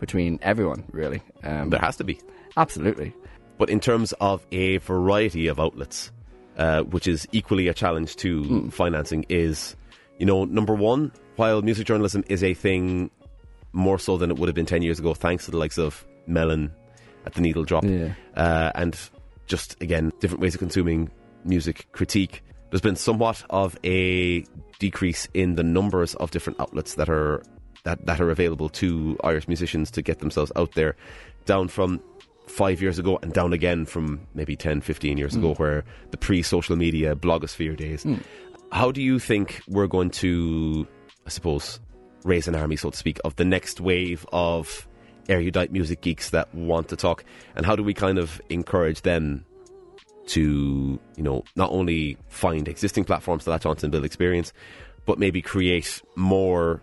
between 0.00 0.38
everyone, 0.42 0.84
really. 0.92 1.22
Um. 1.44 1.70
There 1.70 1.80
has 1.80 1.96
to 1.96 2.04
be. 2.04 2.18
absolutely. 2.56 3.14
But 3.58 3.70
in 3.70 3.78
terms 3.80 4.12
of 4.20 4.44
a 4.50 4.78
variety 4.78 5.46
of 5.46 5.60
outlets, 5.60 6.10
uh, 6.58 6.82
which 6.82 7.06
is 7.06 7.26
equally 7.32 7.68
a 7.68 7.74
challenge 7.74 8.16
to 8.16 8.42
Hmm. 8.42 8.68
financing, 8.70 9.24
is, 9.28 9.76
you 10.18 10.26
know, 10.26 10.44
number 10.44 10.74
one, 10.74 11.12
while 11.36 11.62
music 11.62 11.86
journalism 11.86 12.24
is 12.28 12.42
a 12.42 12.54
thing 12.54 13.10
more 13.72 13.98
so 13.98 14.16
than 14.18 14.30
it 14.30 14.38
would 14.38 14.48
have 14.48 14.54
been 14.56 14.66
10 14.66 14.82
years 14.82 14.98
ago, 14.98 15.14
thanks 15.14 15.44
to 15.46 15.50
the 15.52 15.56
likes 15.58 15.78
of 15.78 16.04
Melon 16.26 16.72
at 17.26 17.34
the 17.34 17.40
Needle 17.40 17.64
Drop, 17.64 17.84
Yeah. 17.84 18.12
uh, 18.36 18.70
and 18.74 18.98
just, 19.46 19.80
again, 19.80 20.12
different 20.20 20.40
ways 20.42 20.54
of 20.54 20.58
consuming 20.58 21.10
music 21.44 21.86
critique, 21.92 22.42
there's 22.70 22.80
been 22.80 22.96
somewhat 22.96 23.44
of 23.50 23.78
a 23.84 24.44
decrease 24.78 25.28
in 25.34 25.56
the 25.56 25.62
numbers 25.62 26.14
of 26.16 26.30
different 26.30 26.58
outlets 26.60 26.94
that 26.94 27.08
are 27.08 27.42
that, 27.84 28.06
that 28.06 28.20
are 28.20 28.30
available 28.30 28.68
to 28.68 29.18
Irish 29.24 29.48
musicians 29.48 29.90
to 29.90 30.02
get 30.02 30.20
themselves 30.20 30.52
out 30.56 30.72
there, 30.72 30.96
down 31.46 31.68
from 31.68 32.00
five 32.46 32.80
years 32.80 32.98
ago 32.98 33.18
and 33.22 33.32
down 33.32 33.52
again 33.52 33.86
from 33.86 34.20
maybe 34.34 34.56
10, 34.56 34.80
15 34.80 35.18
years 35.18 35.34
ago, 35.34 35.54
hmm. 35.54 35.62
where 35.62 35.84
the 36.10 36.16
pre 36.16 36.42
social 36.42 36.76
media 36.76 37.14
blogosphere 37.14 37.76
days. 37.76 38.02
Hmm. 38.02 38.16
How 38.70 38.90
do 38.90 39.02
you 39.02 39.18
think 39.18 39.60
we're 39.68 39.86
going 39.86 40.10
to, 40.10 40.86
I 41.26 41.30
suppose, 41.30 41.78
raise 42.24 42.48
an 42.48 42.54
army, 42.54 42.76
so 42.76 42.90
to 42.90 42.96
speak, 42.96 43.18
of 43.24 43.36
the 43.36 43.44
next 43.44 43.80
wave 43.80 44.24
of 44.32 44.88
erudite 45.28 45.72
music 45.72 46.00
geeks 46.00 46.30
that 46.30 46.54
want 46.54 46.88
to 46.88 46.96
talk? 46.96 47.24
And 47.54 47.66
how 47.66 47.76
do 47.76 47.82
we 47.82 47.92
kind 47.92 48.18
of 48.18 48.40
encourage 48.48 49.02
them 49.02 49.44
to, 50.26 50.98
you 51.16 51.22
know, 51.22 51.44
not 51.56 51.70
only 51.70 52.16
find 52.28 52.68
existing 52.68 53.04
platforms 53.04 53.44
to 53.44 53.50
latch 53.50 53.66
onto 53.66 53.86
and 53.86 53.92
build 53.92 54.04
experience, 54.04 54.52
but 55.06 55.18
maybe 55.18 55.42
create 55.42 56.02
more 56.16 56.80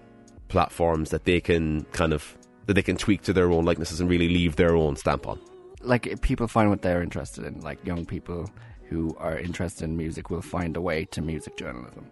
platforms 0.49 1.09
that 1.11 1.25
they 1.25 1.39
can 1.39 1.83
kind 1.91 2.11
of 2.13 2.37
that 2.65 2.73
they 2.73 2.81
can 2.81 2.97
tweak 2.97 3.21
to 3.23 3.33
their 3.33 3.51
own 3.51 3.65
likenesses 3.65 3.99
and 4.01 4.09
really 4.09 4.29
leave 4.29 4.55
their 4.55 4.75
own 4.75 4.95
stamp 4.95 5.27
on. 5.27 5.39
like 5.81 6.21
people 6.21 6.47
find 6.47 6.69
what 6.69 6.81
they're 6.81 7.01
interested 7.01 7.45
in. 7.45 7.61
Like 7.61 7.83
young 7.85 8.05
people 8.05 8.49
who 8.83 9.15
are 9.19 9.37
interested 9.37 9.85
in 9.85 9.95
music 9.97 10.29
will 10.29 10.41
find 10.41 10.75
a 10.75 10.81
way 10.81 11.05
to 11.05 11.21
music 11.21 11.55
journalism. 11.57 12.05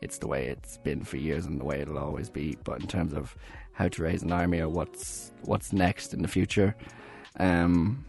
It's 0.00 0.18
the 0.18 0.26
way 0.26 0.48
it's 0.48 0.78
been 0.78 1.04
for 1.04 1.16
years 1.16 1.46
and 1.46 1.60
the 1.60 1.64
way 1.64 1.80
it'll 1.80 1.98
always 1.98 2.28
be. 2.28 2.58
But 2.64 2.80
in 2.80 2.86
terms 2.88 3.12
of 3.12 3.36
how 3.72 3.88
to 3.88 4.02
raise 4.02 4.22
an 4.22 4.32
army 4.32 4.60
or 4.60 4.68
what's 4.68 5.32
what's 5.42 5.72
next 5.72 6.12
in 6.12 6.22
the 6.22 6.28
future, 6.28 6.74
um, 7.38 8.04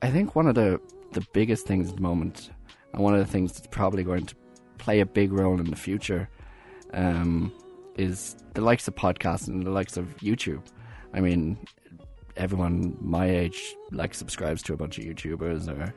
I 0.00 0.10
think 0.10 0.36
one 0.36 0.46
of 0.46 0.54
the 0.54 0.80
the 1.12 1.26
biggest 1.32 1.66
things 1.66 1.90
at 1.90 1.96
the 1.96 2.02
moment, 2.02 2.50
and 2.92 3.02
one 3.02 3.14
of 3.14 3.20
the 3.20 3.30
things 3.30 3.52
that's 3.52 3.68
probably 3.68 4.04
going 4.04 4.26
to 4.26 4.34
play 4.78 5.00
a 5.00 5.06
big 5.06 5.32
role 5.32 5.58
in 5.58 5.70
the 5.70 5.76
future, 5.76 6.28
um, 6.92 7.52
is 7.96 8.36
the 8.54 8.60
likes 8.60 8.88
of 8.88 8.94
podcasts 8.94 9.48
and 9.48 9.64
the 9.64 9.70
likes 9.70 9.96
of 9.96 10.16
YouTube. 10.18 10.62
I 11.14 11.20
mean, 11.20 11.58
everyone 12.36 12.96
my 13.00 13.28
age 13.28 13.74
like 13.90 14.14
subscribes 14.14 14.62
to 14.62 14.72
a 14.72 14.76
bunch 14.76 14.98
of 14.98 15.04
YouTubers 15.04 15.68
or 15.68 15.92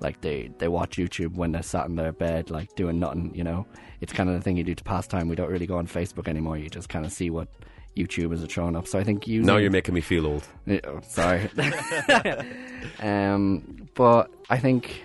like 0.00 0.20
they 0.22 0.50
they 0.58 0.68
watch 0.68 0.96
YouTube 0.96 1.34
when 1.34 1.52
they're 1.52 1.62
sat 1.62 1.86
in 1.86 1.96
their 1.96 2.12
bed 2.12 2.50
like 2.50 2.74
doing 2.74 2.98
nothing. 2.98 3.34
You 3.34 3.44
know, 3.44 3.66
it's 4.00 4.12
kind 4.12 4.28
of 4.28 4.34
the 4.34 4.40
thing 4.40 4.56
you 4.56 4.64
do 4.64 4.74
to 4.74 4.84
pass 4.84 5.06
time. 5.06 5.28
We 5.28 5.36
don't 5.36 5.50
really 5.50 5.66
go 5.66 5.78
on 5.78 5.86
Facebook 5.86 6.28
anymore. 6.28 6.56
You 6.56 6.68
just 6.68 6.88
kind 6.88 7.04
of 7.04 7.12
see 7.12 7.30
what 7.30 7.48
YouTubers 7.96 8.44
are 8.44 8.48
showing 8.48 8.76
up. 8.76 8.86
So 8.86 8.98
I 8.98 9.04
think 9.04 9.26
you. 9.28 9.42
Now 9.42 9.56
you're 9.56 9.70
making 9.70 9.94
me 9.94 10.00
feel 10.00 10.26
old. 10.26 10.46
yeah, 10.66 10.80
Oh, 10.84 11.00
sorry. 11.02 11.48
um, 13.00 13.88
but 13.94 14.30
I 14.50 14.58
think 14.58 15.02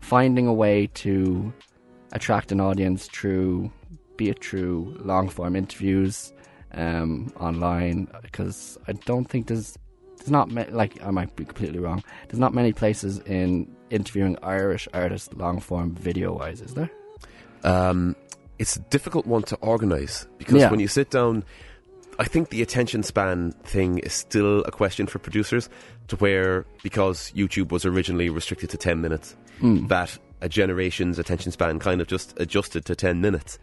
finding 0.00 0.46
a 0.46 0.52
way 0.54 0.86
to 0.94 1.52
attract 2.12 2.52
an 2.52 2.60
audience 2.60 3.06
through, 3.08 3.70
be 4.16 4.28
it 4.28 4.42
through 4.44 4.96
long 5.00 5.28
form 5.28 5.56
interviews 5.56 6.32
um, 6.72 7.32
online, 7.38 8.08
because 8.22 8.78
I 8.88 8.92
don't 8.92 9.24
think 9.26 9.46
there's 9.48 9.76
there's 10.18 10.30
not 10.30 10.50
ma- 10.50 10.64
like 10.70 11.02
I 11.04 11.10
might 11.10 11.34
be 11.36 11.44
completely 11.44 11.78
wrong. 11.78 12.02
There's 12.28 12.40
not 12.40 12.54
many 12.54 12.72
places 12.72 13.18
in 13.20 13.74
interviewing 13.90 14.38
Irish 14.42 14.88
artists 14.94 15.32
long 15.34 15.60
form 15.60 15.94
video 15.94 16.32
wise, 16.34 16.60
is 16.60 16.74
there? 16.74 16.90
um, 17.64 18.14
it's 18.58 18.76
a 18.76 18.80
difficult 18.80 19.26
one 19.26 19.42
to 19.42 19.56
organise 19.56 20.28
because 20.38 20.54
Yeah. 20.60 20.70
when 20.70 20.78
you 20.78 20.86
sit 20.86 21.10
down, 21.10 21.44
I 22.18 22.24
think 22.24 22.50
the 22.50 22.62
attention 22.62 23.02
span 23.02 23.52
thing 23.64 23.98
is 23.98 24.12
still 24.12 24.60
a 24.64 24.70
question 24.70 25.06
for 25.06 25.18
producers. 25.18 25.68
To 26.08 26.16
where 26.16 26.66
because 26.82 27.32
YouTube 27.34 27.72
was 27.72 27.84
originally 27.86 28.28
restricted 28.28 28.68
to 28.70 28.76
ten 28.76 29.00
minutes, 29.00 29.36
Hmm. 29.60 29.86
that 29.86 30.18
a 30.42 30.48
generation's 30.48 31.18
attention 31.18 31.50
span 31.52 31.78
kind 31.78 32.00
of 32.02 32.06
just 32.08 32.34
adjusted 32.38 32.84
to 32.86 32.94
ten 32.94 33.20
minutes. 33.22 33.58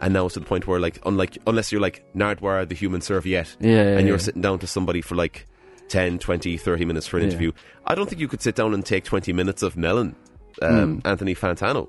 And 0.00 0.12
now 0.12 0.26
it's 0.26 0.34
to 0.34 0.40
the 0.40 0.46
point 0.46 0.66
where, 0.66 0.80
like, 0.80 0.98
unlike 1.06 1.38
unless 1.46 1.70
you're 1.70 1.80
like 1.80 2.04
Nardwuar, 2.16 2.68
the 2.68 2.74
human 2.74 3.00
serviette, 3.00 3.56
Yeah, 3.60 3.70
yeah, 3.70 3.98
and 3.98 4.08
you're 4.08 4.18
sitting 4.18 4.42
down 4.42 4.58
to 4.58 4.66
somebody 4.66 5.00
for 5.02 5.14
like 5.14 5.46
10, 5.88 6.18
20, 6.18 6.56
30 6.56 6.84
minutes 6.84 7.06
for 7.06 7.16
an 7.18 7.22
Yeah. 7.22 7.28
interview, 7.28 7.52
I 7.86 7.94
don't 7.94 8.08
think 8.08 8.20
you 8.20 8.26
could 8.26 8.42
sit 8.42 8.56
down 8.56 8.74
and 8.74 8.84
take 8.84 9.04
20 9.04 9.32
minutes 9.32 9.62
of 9.62 9.76
Melon, 9.76 10.16
um, 10.62 10.94
Hmm. 11.00 11.06
Anthony 11.08 11.34
Fantano, 11.36 11.86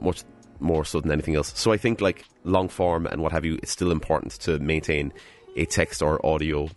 much 0.00 0.22
more 0.60 0.84
so 0.84 1.00
than 1.00 1.10
anything 1.10 1.36
else. 1.36 1.52
So 1.56 1.72
I 1.72 1.76
think 1.76 2.00
like 2.00 2.24
long 2.44 2.68
form 2.68 3.06
and 3.06 3.22
what 3.22 3.32
have 3.32 3.44
you, 3.44 3.54
it's 3.62 3.72
still 3.72 3.90
important 3.90 4.32
to 4.40 4.58
maintain 4.58 5.12
a 5.56 5.64
text 5.64 6.02
or 6.02 6.24
audio 6.24 6.68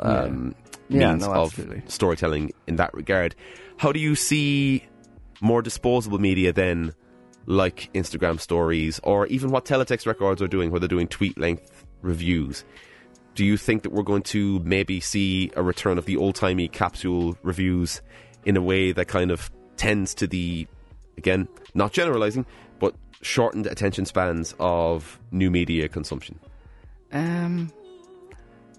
um, 0.00 0.54
Yeah, 0.88 1.12
means 1.12 1.26
no, 1.26 1.32
of 1.32 1.82
storytelling 1.86 2.52
in 2.66 2.76
that 2.76 2.94
regard. 2.94 3.34
How 3.76 3.92
do 3.92 4.00
you 4.00 4.14
see 4.14 4.86
more 5.40 5.62
disposable 5.62 6.18
media 6.18 6.52
then, 6.52 6.94
like 7.46 7.90
Instagram 7.92 8.40
stories 8.40 9.00
or 9.02 9.26
even 9.26 9.50
what 9.50 9.64
Teletext 9.64 10.06
Records 10.06 10.40
are 10.40 10.48
doing, 10.48 10.70
where 10.70 10.80
they're 10.80 10.88
doing 10.88 11.08
tweet 11.08 11.38
length 11.38 11.84
reviews? 12.02 12.64
Do 13.34 13.44
you 13.44 13.56
think 13.56 13.82
that 13.82 13.92
we're 13.92 14.04
going 14.04 14.22
to 14.22 14.60
maybe 14.60 15.00
see 15.00 15.50
a 15.56 15.62
return 15.62 15.98
of 15.98 16.04
the 16.04 16.16
old 16.16 16.36
timey 16.36 16.68
capsule 16.68 17.36
reviews 17.42 18.00
in 18.44 18.56
a 18.56 18.62
way 18.62 18.92
that 18.92 19.08
kind 19.08 19.30
of 19.30 19.50
tends 19.76 20.14
to 20.14 20.26
the, 20.26 20.68
again, 21.18 21.48
not 21.74 21.92
generalizing, 21.92 22.46
but 22.84 22.94
shortened 23.22 23.66
attention 23.66 24.04
spans 24.04 24.54
of 24.58 25.18
new 25.30 25.50
media 25.50 25.88
consumption? 25.88 26.38
Um, 27.12 27.72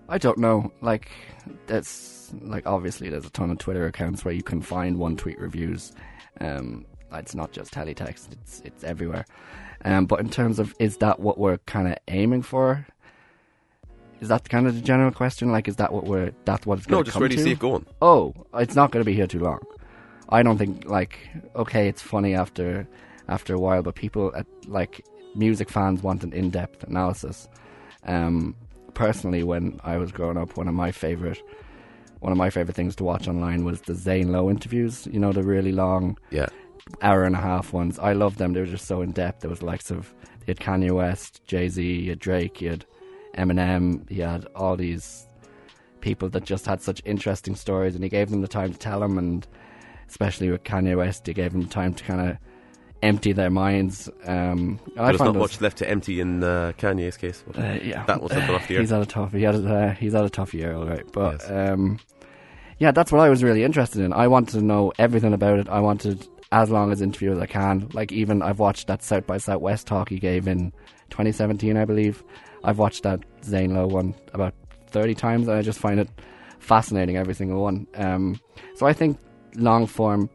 I 0.10 0.18
don't 0.18 0.38
know. 0.38 0.72
Like, 0.82 1.10
that's 1.68 2.32
like 2.42 2.66
obviously 2.68 3.10
there's 3.10 3.26
a 3.26 3.30
ton 3.32 3.50
of 3.52 3.58
Twitter 3.58 3.86
accounts 3.88 4.24
where 4.26 4.34
you 4.34 4.44
can 4.44 4.62
find 4.62 4.98
one 4.98 5.16
tweet 5.18 5.40
reviews. 5.40 5.92
Um, 6.40 6.86
it's 7.14 7.34
not 7.34 7.52
just 7.52 7.74
teletext; 7.74 8.32
it's 8.32 8.62
it's 8.66 8.84
everywhere. 8.84 9.26
Um, 9.84 10.06
but 10.06 10.20
in 10.20 10.30
terms 10.30 10.60
of 10.60 10.74
is 10.80 10.98
that 10.98 11.20
what 11.20 11.38
we're 11.38 11.58
kind 11.60 11.88
of 11.88 11.96
aiming 12.08 12.42
for? 12.44 12.86
Is 14.22 14.30
that 14.30 14.48
kind 14.50 14.66
of 14.68 14.76
the 14.76 14.82
general 14.82 15.12
question? 15.12 15.52
Like, 15.52 15.68
is 15.68 15.76
that 15.78 15.92
what 15.94 16.06
we're 16.06 16.32
that's 16.46 16.66
what 16.66 16.78
it's 16.78 16.88
going 16.88 17.00
No, 17.00 17.04
to 17.04 17.06
just 17.06 17.14
come 17.14 17.22
where 17.22 17.30
do 17.30 17.36
you 17.36 17.40
to? 17.40 17.44
see 17.44 17.52
it 17.52 17.60
going? 17.60 17.86
oh, 18.02 18.34
it's 18.56 18.76
not 18.76 18.92
going 18.92 19.04
to 19.04 19.10
be 19.10 19.14
here 19.16 19.28
too 19.28 19.40
long. 19.40 19.60
I 20.30 20.42
don't 20.44 20.58
think 20.58 20.86
like 20.86 21.18
okay, 21.56 21.88
it's 21.88 22.02
funny 22.02 22.34
after 22.36 22.88
after 23.28 23.54
a 23.54 23.60
while, 23.60 23.82
but 23.84 23.96
people 23.96 24.32
at, 24.36 24.46
like 24.68 25.06
music 25.36 25.70
fans 25.70 26.02
want 26.04 26.24
an 26.24 26.34
in-depth 26.34 26.84
analysis. 26.84 27.48
Um, 28.06 28.56
personally, 28.94 29.44
when 29.44 29.80
I 29.84 29.98
was 29.98 30.12
growing 30.12 30.38
up, 30.38 30.58
one 30.58 30.68
of 30.68 30.74
my 30.74 30.92
favorite 30.92 31.42
one 32.20 32.32
of 32.32 32.38
my 32.40 32.50
favorite 32.50 32.76
things 32.76 32.96
to 32.96 33.04
watch 33.04 33.28
online 33.28 33.66
was 33.66 33.82
the 33.82 33.94
Zane 33.94 34.32
Lowe 34.32 34.50
interviews. 34.50 35.08
You 35.12 35.20
know, 35.20 35.32
the 35.32 35.44
really 35.44 35.72
long 35.72 36.18
Yeah. 36.32 36.48
hour 37.04 37.24
and 37.24 37.36
a 37.36 37.40
half 37.40 37.72
ones. 37.72 38.00
I 38.00 38.14
loved 38.14 38.38
them. 38.40 38.54
They 38.54 38.62
were 38.62 38.66
just 38.66 38.88
so 38.88 39.02
in 39.02 39.12
depth. 39.12 39.42
There 39.42 39.50
was 39.50 39.60
the 39.60 39.66
likes 39.66 39.92
of 39.92 40.12
you 40.42 40.46
had 40.48 40.58
Kanye 40.60 40.92
West, 40.92 41.42
Jay 41.46 41.68
Z, 41.70 41.84
you 41.84 42.10
had 42.12 42.20
Drake, 42.20 42.62
you 42.62 42.70
had 42.72 42.86
Eminem. 43.38 44.10
He 44.10 44.22
had 44.22 44.46
all 44.56 44.76
these 44.76 45.28
people 46.02 46.30
that 46.30 46.46
just 46.46 46.66
had 46.66 46.82
such 46.82 47.02
interesting 47.06 47.56
stories, 47.56 47.94
and 47.96 48.04
he 48.04 48.10
gave 48.10 48.30
them 48.32 48.42
the 48.42 48.48
time 48.48 48.72
to 48.72 48.80
tell 48.80 49.02
them. 49.02 49.18
And 49.20 49.46
especially 50.08 50.50
with 50.50 50.64
Kanye 50.64 50.96
West, 50.98 51.28
he 51.28 51.34
gave 51.34 51.52
them 51.52 51.66
time 51.68 51.94
to 51.94 52.04
kind 52.04 52.22
of 52.30 52.38
empty 53.06 53.32
their 53.34 53.50
minds. 53.50 54.10
Um, 54.26 54.80
There's 54.96 55.20
not 55.20 55.34
those- 55.34 55.36
much 55.36 55.62
left 55.62 55.78
to 55.78 55.90
empty 55.90 56.20
in 56.20 56.44
uh, 56.44 56.74
Kanye's 56.78 57.18
case. 57.18 57.44
uh, 57.58 57.78
yeah, 57.84 58.04
That 58.06 58.22
was 58.22 58.32
off 58.34 58.68
the 58.68 58.76
air. 58.76 58.82
He's 58.82 58.90
had 58.90 59.02
a 59.02 59.06
tough. 59.06 59.32
He 59.32 59.44
had 59.44 59.56
a, 59.56 59.74
uh, 59.76 59.92
he's 59.94 60.14
had 60.14 60.26
a 60.26 60.30
tough 60.30 60.54
year, 60.54 60.74
all 60.76 60.86
right. 60.88 61.06
But 61.12 61.42
Yes. 61.42 61.52
um, 61.52 62.00
yeah, 62.80 62.92
that's 62.92 63.12
what 63.12 63.22
I 63.22 63.30
was 63.30 63.44
really 63.44 63.64
interested 63.64 64.02
in. 64.02 64.12
I 64.14 64.28
wanted 64.28 64.54
to 64.60 64.62
know 64.62 64.92
everything 65.00 65.34
about 65.34 65.60
it. 65.60 65.70
I 65.70 65.80
wanted 65.80 66.28
as 66.52 66.70
long 66.70 66.92
as 66.92 67.02
interview 67.02 67.32
as 67.32 67.40
I 67.40 67.46
can. 67.46 67.88
Like 67.94 68.12
even 68.12 68.42
I've 68.42 68.60
watched 68.60 68.88
that 68.88 69.02
South 69.04 69.26
by 69.28 69.38
Southwest 69.38 69.88
talk 69.88 70.10
he 70.10 70.20
gave 70.20 70.48
in 70.48 70.72
2017, 71.10 71.78
I 71.78 71.86
believe. 71.86 72.24
I've 72.64 72.78
watched 72.80 73.04
that 73.04 73.20
Zane 73.44 73.74
Lowe 73.76 73.88
one 73.88 74.16
about 74.34 74.54
30 74.90 75.16
times, 75.16 75.48
and 75.48 75.58
I 75.58 75.62
just 75.62 75.80
find 75.80 76.00
it 76.00 76.10
fascinating 76.60 77.18
every 77.18 77.34
single 77.36 77.62
one. 77.62 77.86
Um, 77.96 78.40
so 78.76 78.86
I 78.88 78.94
think 78.94 79.18
long 79.56 79.86
form 79.88 80.30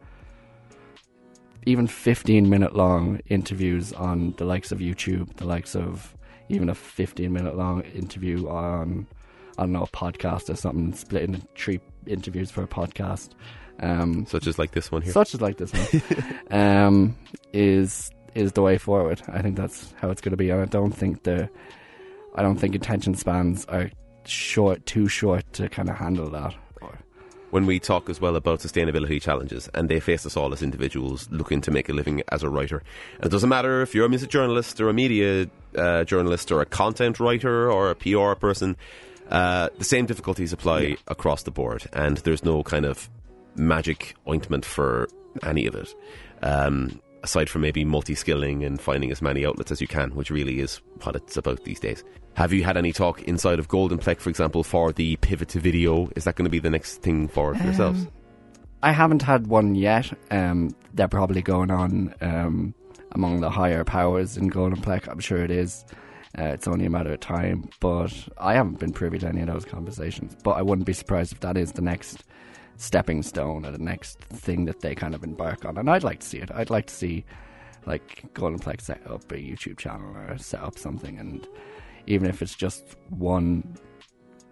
even 1.65 1.87
15 1.87 2.49
minute 2.49 2.75
long 2.75 3.19
interviews 3.27 3.93
on 3.93 4.33
the 4.37 4.45
likes 4.45 4.71
of 4.71 4.79
YouTube, 4.79 5.35
the 5.37 5.45
likes 5.45 5.75
of 5.75 6.15
even 6.49 6.69
a 6.69 6.75
15 6.75 7.31
minute 7.31 7.55
long 7.55 7.81
interview 7.81 8.47
on, 8.49 9.07
I 9.57 9.63
don't 9.63 9.71
know, 9.73 9.83
a 9.83 9.87
podcast 9.87 10.49
or 10.49 10.55
something, 10.55 10.93
split 10.93 11.23
into 11.23 11.41
three 11.55 11.79
interviews 12.07 12.51
for 12.51 12.63
a 12.63 12.67
podcast. 12.67 13.29
Um, 13.79 14.25
Such 14.27 14.47
as 14.47 14.59
like 14.59 14.71
this 14.71 14.91
one 14.91 15.01
here. 15.01 15.11
such 15.13 15.33
as 15.33 15.41
like 15.41 15.57
this 15.57 15.73
one, 15.73 16.03
um, 16.51 17.17
is 17.51 18.11
is 18.35 18.51
the 18.53 18.61
way 18.61 18.77
forward. 18.77 19.21
I 19.27 19.41
think 19.41 19.55
that's 19.57 19.93
how 19.97 20.09
it's 20.11 20.21
going 20.21 20.31
to 20.31 20.37
be, 20.37 20.49
and 20.51 20.61
I 20.61 20.65
don't 20.65 20.91
think 20.91 21.23
the, 21.23 21.49
I 22.35 22.43
don't 22.43 22.57
think 22.57 22.75
attention 22.75 23.15
spans 23.15 23.65
are 23.65 23.89
short, 24.25 24.85
too 24.85 25.07
short 25.07 25.51
to 25.53 25.67
kind 25.67 25.89
of 25.89 25.95
handle 25.97 26.29
that. 26.29 26.53
When 27.51 27.65
we 27.65 27.79
talk 27.79 28.09
as 28.09 28.19
well 28.19 28.35
about 28.35 28.59
sustainability 28.59 29.21
challenges, 29.21 29.69
and 29.73 29.89
they 29.89 29.99
face 29.99 30.25
us 30.25 30.35
all 30.35 30.53
as 30.53 30.61
individuals 30.61 31.27
looking 31.31 31.61
to 31.61 31.71
make 31.71 31.89
a 31.89 31.93
living 31.93 32.23
as 32.29 32.43
a 32.43 32.49
writer. 32.49 32.81
And 33.17 33.25
it 33.25 33.29
doesn't 33.29 33.49
matter 33.49 33.81
if 33.81 33.93
you're 33.93 34.05
a 34.05 34.09
music 34.09 34.29
journalist 34.29 34.79
or 34.81 34.89
a 34.89 34.93
media 34.93 35.49
uh, 35.77 36.03
journalist 36.05 36.51
or 36.51 36.61
a 36.61 36.65
content 36.65 37.19
writer 37.19 37.69
or 37.69 37.91
a 37.91 37.95
PR 37.95 38.33
person, 38.33 38.77
uh, 39.29 39.69
the 39.77 39.83
same 39.83 40.05
difficulties 40.05 40.51
apply 40.51 40.97
across 41.07 41.43
the 41.43 41.51
board, 41.51 41.87
and 41.93 42.17
there's 42.17 42.43
no 42.43 42.63
kind 42.63 42.85
of 42.85 43.09
magic 43.55 44.15
ointment 44.27 44.65
for 44.65 45.07
any 45.43 45.65
of 45.65 45.75
it. 45.75 45.93
Um, 46.41 47.01
aside 47.23 47.49
from 47.49 47.61
maybe 47.61 47.85
multi-skilling 47.85 48.63
and 48.63 48.81
finding 48.81 49.11
as 49.11 49.21
many 49.21 49.45
outlets 49.45 49.71
as 49.71 49.81
you 49.81 49.87
can, 49.87 50.11
which 50.15 50.31
really 50.31 50.59
is 50.59 50.81
what 51.03 51.15
it's 51.15 51.37
about 51.37 51.63
these 51.63 51.79
days. 51.79 52.03
Have 52.35 52.53
you 52.53 52.63
had 52.63 52.77
any 52.77 52.93
talk 52.93 53.21
inside 53.23 53.59
of 53.59 53.67
Golden 53.67 53.97
Plec, 53.97 54.19
for 54.19 54.29
example, 54.29 54.63
for 54.63 54.91
the 54.91 55.17
pivot 55.17 55.49
to 55.49 55.59
video? 55.59 56.09
Is 56.15 56.23
that 56.23 56.35
going 56.35 56.45
to 56.45 56.49
be 56.51 56.59
the 56.59 56.69
next 56.69 57.01
thing 57.01 57.27
for 57.27 57.55
yourselves? 57.55 58.07
I 58.83 58.91
haven't 58.91 59.21
had 59.21 59.47
one 59.47 59.75
yet. 59.75 60.11
Um, 60.31 60.75
they're 60.93 61.07
probably 61.07 61.41
going 61.41 61.71
on 61.71 62.15
um, 62.21 62.73
among 63.11 63.41
the 63.41 63.49
higher 63.49 63.83
powers 63.83 64.37
in 64.37 64.47
Golden 64.47 64.81
Plec. 64.81 65.07
I'm 65.07 65.19
sure 65.19 65.43
it 65.43 65.51
is. 65.51 65.85
Uh, 66.39 66.43
it's 66.45 66.67
only 66.67 66.85
a 66.85 66.89
matter 66.89 67.11
of 67.11 67.19
time, 67.19 67.69
but 67.81 68.13
I 68.37 68.53
haven't 68.53 68.79
been 68.79 68.93
privy 68.93 69.19
to 69.19 69.27
any 69.27 69.41
of 69.41 69.47
those 69.47 69.65
conversations. 69.65 70.35
But 70.41 70.51
I 70.51 70.61
wouldn't 70.61 70.87
be 70.87 70.93
surprised 70.93 71.33
if 71.33 71.41
that 71.41 71.57
is 71.57 71.73
the 71.73 71.81
next 71.81 72.23
stepping 72.81 73.21
stone 73.21 73.63
or 73.63 73.71
the 73.71 73.77
next 73.77 74.19
thing 74.19 74.65
that 74.65 74.79
they 74.79 74.95
kind 74.95 75.13
of 75.13 75.23
embark 75.23 75.65
on. 75.65 75.77
And 75.77 75.89
I'd 75.89 76.03
like 76.03 76.19
to 76.21 76.25
see 76.25 76.39
it. 76.39 76.49
I'd 76.51 76.71
like 76.71 76.87
to 76.87 76.93
see 76.93 77.23
like 77.85 78.23
Golden 78.33 78.59
Plex 78.59 78.81
set 78.81 79.05
up 79.07 79.31
a 79.31 79.35
YouTube 79.35 79.77
channel 79.77 80.15
or 80.15 80.37
set 80.37 80.61
up 80.61 80.77
something, 80.77 81.17
and 81.17 81.47
even 82.07 82.27
if 82.27 82.41
it's 82.41 82.55
just 82.55 82.95
one 83.09 83.75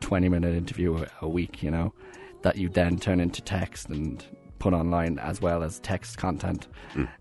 20 0.02 0.30
minute 0.30 0.56
interview 0.56 1.06
a, 1.22 1.28
week, 1.28 1.62
you 1.62 1.72
know, 1.72 1.94
that 2.42 2.56
you 2.56 2.70
then 2.70 2.98
turn 2.98 3.20
into 3.20 3.42
text 3.42 3.90
and 3.90 4.26
put 4.60 4.74
online 4.74 5.20
as 5.20 5.42
well 5.42 5.64
as 5.64 5.80
text 5.80 6.18
content. 6.18 6.68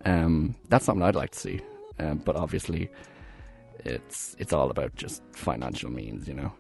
Um, 0.05 0.55
that's 0.69 0.85
something 0.85 1.03
I'd 1.03 1.15
like 1.15 1.31
to 1.31 1.39
see. 1.39 1.61
Um, 1.99 2.19
but 2.19 2.37
obviously, 2.37 2.91
it's 3.85 4.37
it's 4.39 4.53
all 4.53 4.71
about 4.71 4.95
just 4.95 5.23
financial 5.33 5.91
means, 5.91 6.29
you 6.29 6.35
know. 6.35 6.53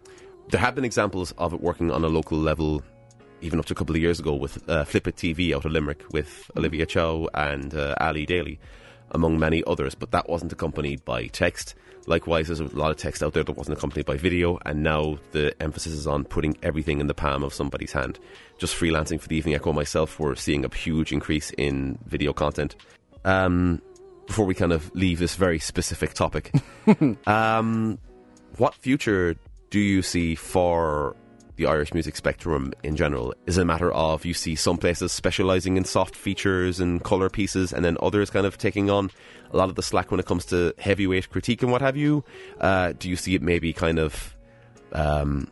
There 0.50 0.60
have 0.60 0.74
been 0.74 0.84
examples 0.84 1.32
of 1.32 1.52
it 1.52 1.60
working 1.60 1.90
on 1.90 2.02
a 2.02 2.08
local 2.08 2.38
level, 2.38 2.82
even 3.40 3.58
up 3.58 3.66
to 3.66 3.72
a 3.72 3.76
couple 3.76 3.94
of 3.94 4.02
years 4.02 4.20
ago, 4.20 4.34
with 4.34 4.68
uh, 4.68 4.84
Flip 4.84 5.08
It 5.08 5.16
TV 5.16 5.54
out 5.54 5.64
of 5.64 5.72
Limerick 5.72 6.04
with 6.12 6.50
Olivia 6.56 6.86
Chow 6.86 7.28
and 7.34 7.74
uh, 7.74 7.94
Ali 8.00 8.26
Daly, 8.26 8.58
among 9.10 9.38
many 9.38 9.62
others. 9.66 9.94
But 9.94 10.10
that 10.12 10.28
wasn't 10.28 10.52
accompanied 10.52 11.04
by 11.04 11.26
text. 11.26 11.74
Likewise, 12.06 12.46
there's 12.46 12.60
a 12.60 12.64
lot 12.64 12.90
of 12.90 12.96
text 12.96 13.22
out 13.22 13.34
there 13.34 13.44
that 13.44 13.52
wasn't 13.52 13.76
accompanied 13.76 14.06
by 14.06 14.16
video, 14.16 14.58
and 14.64 14.82
now 14.82 15.18
the 15.32 15.54
emphasis 15.62 15.92
is 15.92 16.06
on 16.06 16.24
putting 16.24 16.56
everything 16.62 17.00
in 17.00 17.06
the 17.06 17.14
palm 17.14 17.42
of 17.42 17.52
somebody's 17.52 17.92
hand. 17.92 18.18
Just 18.56 18.74
freelancing 18.74 19.20
for 19.20 19.28
the 19.28 19.36
Evening 19.36 19.54
Echo 19.54 19.72
myself, 19.72 20.18
we're 20.18 20.34
seeing 20.34 20.64
a 20.64 20.74
huge 20.74 21.12
increase 21.12 21.50
in 21.58 21.98
video 22.06 22.32
content. 22.32 22.76
Um, 23.24 23.82
before 24.26 24.46
we 24.46 24.54
kind 24.54 24.72
of 24.72 24.94
leave 24.94 25.18
this 25.18 25.36
very 25.36 25.58
specific 25.58 26.14
topic, 26.14 26.52
um, 27.26 27.98
what 28.56 28.74
future 28.74 29.36
do 29.70 29.78
you 29.78 30.02
see 30.02 30.34
for 30.34 31.14
the 31.58 31.66
Irish 31.66 31.92
music 31.92 32.16
spectrum 32.16 32.72
in 32.82 32.96
general? 32.96 33.34
Is 33.46 33.58
it 33.58 33.62
a 33.62 33.64
matter 33.64 33.92
of 33.92 34.24
you 34.24 34.32
see 34.32 34.54
some 34.54 34.78
places 34.78 35.12
specialising 35.12 35.76
in 35.76 35.84
soft 35.84 36.16
features 36.16 36.80
and 36.80 37.02
colour 37.02 37.28
pieces, 37.28 37.72
and 37.72 37.84
then 37.84 37.98
others 38.00 38.30
kind 38.30 38.46
of 38.46 38.56
taking 38.56 38.88
on 38.88 39.10
a 39.52 39.56
lot 39.56 39.68
of 39.68 39.74
the 39.74 39.82
slack 39.82 40.10
when 40.10 40.20
it 40.20 40.26
comes 40.26 40.46
to 40.46 40.72
heavyweight 40.78 41.30
critique 41.30 41.62
and 41.62 41.72
what 41.72 41.82
have 41.82 41.96
you? 41.96 42.24
Uh, 42.60 42.92
do 42.98 43.10
you 43.10 43.16
see 43.16 43.34
it 43.34 43.42
maybe 43.42 43.72
kind 43.72 43.98
of 43.98 44.36
um, 44.92 45.48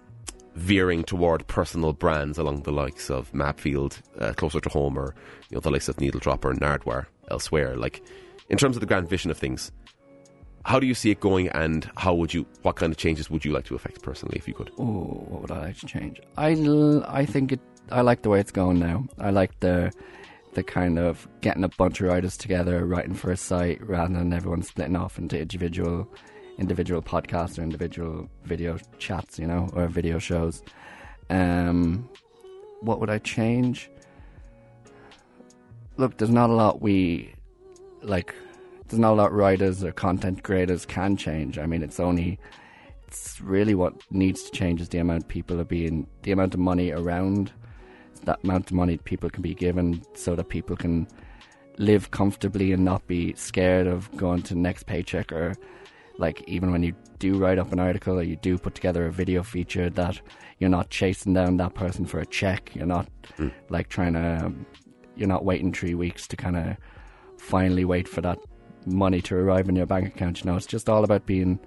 veering 0.55 1.03
toward 1.03 1.47
personal 1.49 1.93
brands 1.93 2.39
along 2.39 2.63
the 2.63 2.73
likes 2.73 3.11
of 3.11 3.31
Mapfield, 3.33 4.01
uh, 4.21 4.33
closer 4.33 4.61
to 4.61 4.69
home, 4.69 4.97
or 4.97 5.15
you 5.51 5.57
know 5.57 5.61
the 5.61 5.71
likes 5.71 5.89
of 5.89 6.01
Needle 6.01 6.21
Drop 6.21 6.45
or 6.45 6.55
Nardwuar 6.55 7.07
elsewhere? 7.31 7.77
Like 7.77 8.03
in 8.49 8.59
terms 8.59 8.77
of 8.77 8.81
the 8.81 8.87
grand 8.87 9.09
vision 9.09 9.33
of 9.33 9.39
things, 9.39 9.73
how 10.67 10.81
do 10.81 10.87
you 10.87 10.95
see 10.95 11.13
it 11.13 11.21
going, 11.21 11.49
and 11.51 11.89
how 11.97 12.13
would 12.13 12.35
you? 12.35 12.45
What 12.63 12.75
kind 12.75 12.93
of 12.93 12.99
changes 12.99 13.31
would 13.31 13.45
you 13.45 13.53
like 13.53 13.67
to 13.67 13.77
affect 13.77 14.03
personally, 14.03 14.37
if 14.37 14.49
you 14.49 14.55
could? 14.55 14.73
Oh, 14.79 15.25
what 15.29 15.43
would 15.43 15.51
I 15.53 15.61
like 15.61 15.79
to 15.79 15.87
change? 15.87 16.21
I, 16.37 16.55
think 17.25 17.53
it. 17.53 17.61
I 17.93 18.01
like 18.01 18.23
the 18.23 18.31
way 18.31 18.41
it's 18.41 18.51
going 18.51 18.81
now. 18.81 19.07
I 19.19 19.31
like 19.31 19.59
the 19.61 19.93
the 20.55 20.65
kind 20.65 20.99
of 20.99 21.29
getting 21.41 21.63
a 21.63 21.69
bunch 21.69 22.01
of 22.01 22.09
writers 22.09 22.37
together, 22.37 22.85
writing 22.85 23.15
for 23.15 23.31
a 23.31 23.37
site, 23.37 23.81
rather 23.87 24.15
than 24.15 24.33
everyone 24.33 24.63
splitting 24.63 24.97
off 24.97 25.19
into 25.19 25.39
individual 25.39 26.09
individual 26.59 27.01
podcasts 27.01 27.61
or 27.61 27.63
individual 27.63 28.29
video 28.43 28.77
chats, 28.99 29.39
you 29.39 29.47
know, 29.47 29.71
or 29.73 29.87
video 29.87 30.19
shows. 30.19 30.65
Um, 31.31 32.09
what 32.81 32.99
would 32.99 33.11
I 33.11 33.19
change? 33.19 33.89
Look, 35.97 36.19
there's 36.19 36.31
not 36.31 36.51
a 36.51 36.55
lot 36.55 36.83
we 36.83 37.33
like. 38.03 38.35
There's 38.89 39.01
not 39.01 39.13
a 39.13 39.15
lot 39.15 39.33
writers 39.33 39.83
or 39.83 39.93
content 39.93 40.45
creators 40.45 40.87
can 40.87 41.17
change. 41.17 41.59
I 41.59 41.67
mean, 41.67 41.83
it's 41.83 42.01
only 42.01 42.39
it's 43.07 43.41
really 43.41 43.75
what 43.75 43.95
needs 44.11 44.43
to 44.45 44.51
change 44.51 44.81
is 44.81 44.89
the 44.89 44.99
amount 44.99 45.29
people 45.29 45.61
are 45.61 45.65
being 45.65 46.07
the 46.23 46.33
amount 46.33 46.55
of 46.55 46.61
money 46.61 46.91
around. 46.91 47.53
That 48.25 48.43
amount 48.43 48.71
of 48.71 48.77
money 48.77 48.99
people 48.99 49.31
can 49.31 49.43
be 49.43 49.55
given 49.55 50.03
so 50.15 50.35
that 50.35 50.49
people 50.49 50.77
can 50.77 51.07
live 51.79 52.11
comfortably 52.11 52.73
and 52.73 52.85
not 52.85 53.07
be 53.07 53.35
scared 53.35 53.87
of 53.87 54.15
going 54.17 54.43
to 54.43 54.55
the 54.55 54.61
next 54.61 54.87
paycheck 54.87 55.31
or 55.31 55.55
like 56.19 56.43
even 56.49 56.73
when 56.73 56.83
you 56.83 56.95
do 57.19 57.39
write 57.39 57.59
up 57.59 57.73
an 57.73 57.79
article 57.79 58.19
or 58.19 58.23
you 58.23 58.37
do 58.37 58.59
put 58.59 58.75
together 58.75 59.07
a 59.07 59.13
video 59.13 59.43
feature 59.43 59.91
that 59.91 60.21
you're 60.59 60.71
not 60.71 60.91
chasing 60.91 61.35
down 61.35 61.57
that 61.59 61.75
person 61.75 62.07
for 62.07 62.21
a 62.21 62.27
check. 62.27 62.75
You're 62.75 62.87
not 62.87 63.09
hmm. 63.37 63.49
like 63.69 63.89
trying 63.89 64.15
to 64.15 64.53
you're 65.17 65.29
not 65.29 65.45
waiting 65.45 65.73
three 65.73 65.95
weeks 65.95 66.27
to 66.29 66.37
kind 66.37 66.57
of 66.57 66.77
finally 67.39 67.85
wait 67.85 68.09
for 68.09 68.21
that 68.23 68.39
money 68.87 69.21
to 69.23 69.35
arrive 69.37 69.69
in 69.69 69.77
your 69.77 69.87
bank 69.87 70.07
account 70.09 70.41
you 70.45 70.51
know 70.51 70.57
it's 70.57 70.67
just 70.67 70.89
all 70.89 71.05
about 71.05 71.27
being 71.27 71.59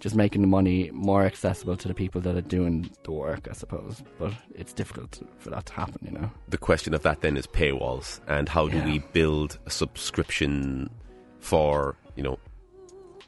just 0.00 0.14
making 0.14 0.42
the 0.42 0.46
money 0.46 0.90
more 0.92 1.24
accessible 1.24 1.76
to 1.76 1.88
the 1.88 1.94
people 1.94 2.20
that 2.20 2.36
are 2.36 2.40
doing 2.40 2.88
the 3.02 3.10
work, 3.10 3.48
I 3.50 3.52
suppose. 3.52 4.00
But 4.16 4.32
it's 4.54 4.72
difficult 4.72 5.20
for 5.38 5.50
that 5.50 5.66
to 5.66 5.72
happen, 5.72 5.98
you 6.04 6.12
know. 6.12 6.30
the 6.48 6.56
question 6.56 6.94
of 6.94 7.02
that 7.02 7.20
then 7.20 7.36
is 7.36 7.48
paywalls 7.48 8.20
and 8.28 8.48
how 8.48 8.68
do 8.68 8.76
Yeah. 8.76 8.84
we 8.86 9.00
build 9.12 9.58
a 9.66 9.70
subscription 9.70 10.88
for 11.40 11.96
you 12.14 12.22
know 12.22 12.38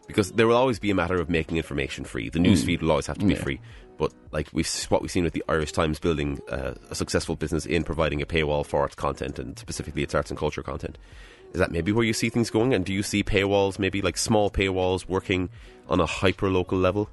because 0.06 0.30
there 0.32 0.46
will 0.46 0.56
always 0.56 0.78
be 0.78 0.90
a 0.90 0.94
matter 0.94 1.20
of 1.20 1.28
making 1.30 1.56
information 1.56 2.04
free 2.04 2.28
the 2.28 2.38
news 2.38 2.62
feed 2.64 2.82
will 2.82 2.90
always 2.90 3.06
have 3.06 3.18
to 3.18 3.24
be 3.26 3.34
Mm. 3.34 3.36
Yeah. 3.38 3.42
free 3.42 3.60
but 3.98 4.12
like 4.32 4.48
we've 4.52 4.68
what 4.90 5.02
we've 5.02 5.10
seen 5.10 5.24
with 5.24 5.32
the 5.34 5.44
Irish 5.48 5.72
Times 5.72 5.98
building 5.98 6.38
uh, 6.50 6.74
a 6.90 6.94
successful 6.94 7.36
business 7.36 7.66
in 7.66 7.82
providing 7.84 8.22
a 8.22 8.26
paywall 8.26 8.64
for 8.64 8.84
its 8.86 8.94
content 8.94 9.38
and 9.38 9.58
specifically 9.58 10.02
its 10.02 10.14
arts 10.14 10.30
and 10.30 10.38
culture 10.38 10.62
content 10.62 10.98
is 11.52 11.58
that 11.58 11.70
maybe 11.70 11.92
where 11.92 12.04
you 12.04 12.12
see 12.12 12.28
things 12.28 12.50
going 12.50 12.74
and 12.74 12.84
do 12.84 12.92
you 12.92 13.02
see 13.02 13.22
paywalls 13.22 13.78
maybe 13.78 14.02
like 14.02 14.16
small 14.16 14.50
paywalls 14.50 15.08
working 15.08 15.48
on 15.88 16.00
a 16.00 16.06
hyper 16.06 16.48
local 16.48 16.78
level 16.78 17.08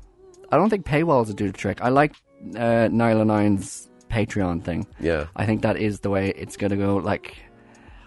I 0.51 0.57
don't 0.57 0.69
think 0.69 0.85
paywalls 0.85 1.27
would 1.27 1.37
do 1.37 1.47
the 1.47 1.57
trick. 1.57 1.81
I 1.81 1.89
like 1.89 2.13
uh, 2.55 2.87
Nialler9's 2.89 3.89
Patreon 4.09 4.63
thing. 4.63 4.87
yeah 4.99 5.27
I 5.35 5.45
think 5.45 5.61
that 5.63 5.77
is 5.77 5.99
the 5.99 6.09
way 6.09 6.29
it's 6.29 6.55
going 6.55 6.71
to 6.71 6.77
go. 6.77 6.97
Like, 6.97 7.37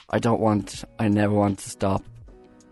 I 0.09 0.19
don't 0.19 0.41
want, 0.41 0.85
I 0.99 1.09
never 1.09 1.35
want 1.35 1.59
to 1.61 1.71
stop 1.71 2.03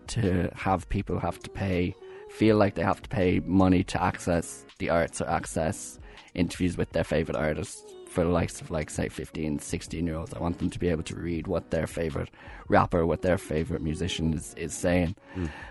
to 0.07 0.49
have 0.55 0.89
people 0.89 1.19
have 1.19 1.39
to 1.39 1.49
pay, 1.49 1.95
feel 2.31 2.57
like 2.57 2.75
they 2.75 2.83
have 2.83 3.01
to 3.03 3.09
pay 3.09 3.41
money 3.45 3.83
to 3.83 4.01
access 4.01 4.65
the 4.79 4.89
arts 4.89 5.21
or 5.21 5.29
access 5.29 5.99
interviews 6.33 6.77
with 6.77 6.91
their 6.91 7.03
favourite 7.03 7.39
artists. 7.39 7.83
For 8.09 8.23
the 8.23 8.29
likes 8.29 8.59
of, 8.59 8.71
like, 8.71 8.89
say, 8.89 9.07
15, 9.07 9.59
16 9.59 10.05
year 10.05 10.15
olds, 10.15 10.33
I 10.33 10.39
want 10.39 10.57
them 10.57 10.69
to 10.71 10.79
be 10.79 10.89
able 10.89 11.03
to 11.03 11.15
read 11.15 11.47
what 11.47 11.69
their 11.69 11.85
favourite 11.85 12.29
rapper, 12.67 13.05
what 13.05 13.21
their 13.21 13.37
favourite 13.37 13.83
musician 13.83 14.33
is, 14.33 14.53
is 14.57 14.73
saying 14.73 15.15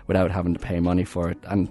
without 0.07 0.31
having 0.31 0.53
to 0.53 0.59
pay 0.59 0.79
money 0.79 1.03
for 1.03 1.29
it. 1.29 1.37
And 1.43 1.69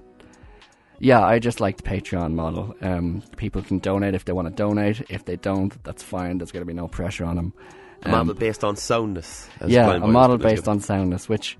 yeah, 1.00 1.24
I 1.24 1.38
just 1.38 1.60
like 1.60 1.76
the 1.76 1.82
Patreon 1.84 2.32
model. 2.34 2.74
Um, 2.82 3.22
people 3.36 3.62
can 3.62 3.78
donate 3.78 4.14
if 4.14 4.24
they 4.24 4.32
want 4.32 4.48
to 4.48 4.54
donate. 4.54 5.02
If 5.08 5.24
they 5.24 5.36
don't, 5.36 5.72
that's 5.84 6.02
fine. 6.02 6.38
There's 6.38 6.52
going 6.52 6.62
to 6.62 6.66
be 6.66 6.74
no 6.74 6.88
pressure 6.88 7.24
on 7.24 7.36
them. 7.36 7.52
a 8.02 8.08
model 8.08 8.34
based 8.34 8.64
on 8.64 8.76
soundness 8.76 9.48
as 9.60 9.66
Um, 9.66 9.70
yeah, 9.70 9.90
a 9.90 10.06
model 10.06 10.38
based 10.38 10.68
on 10.68 10.80
soundness, 10.80 11.28
which 11.28 11.56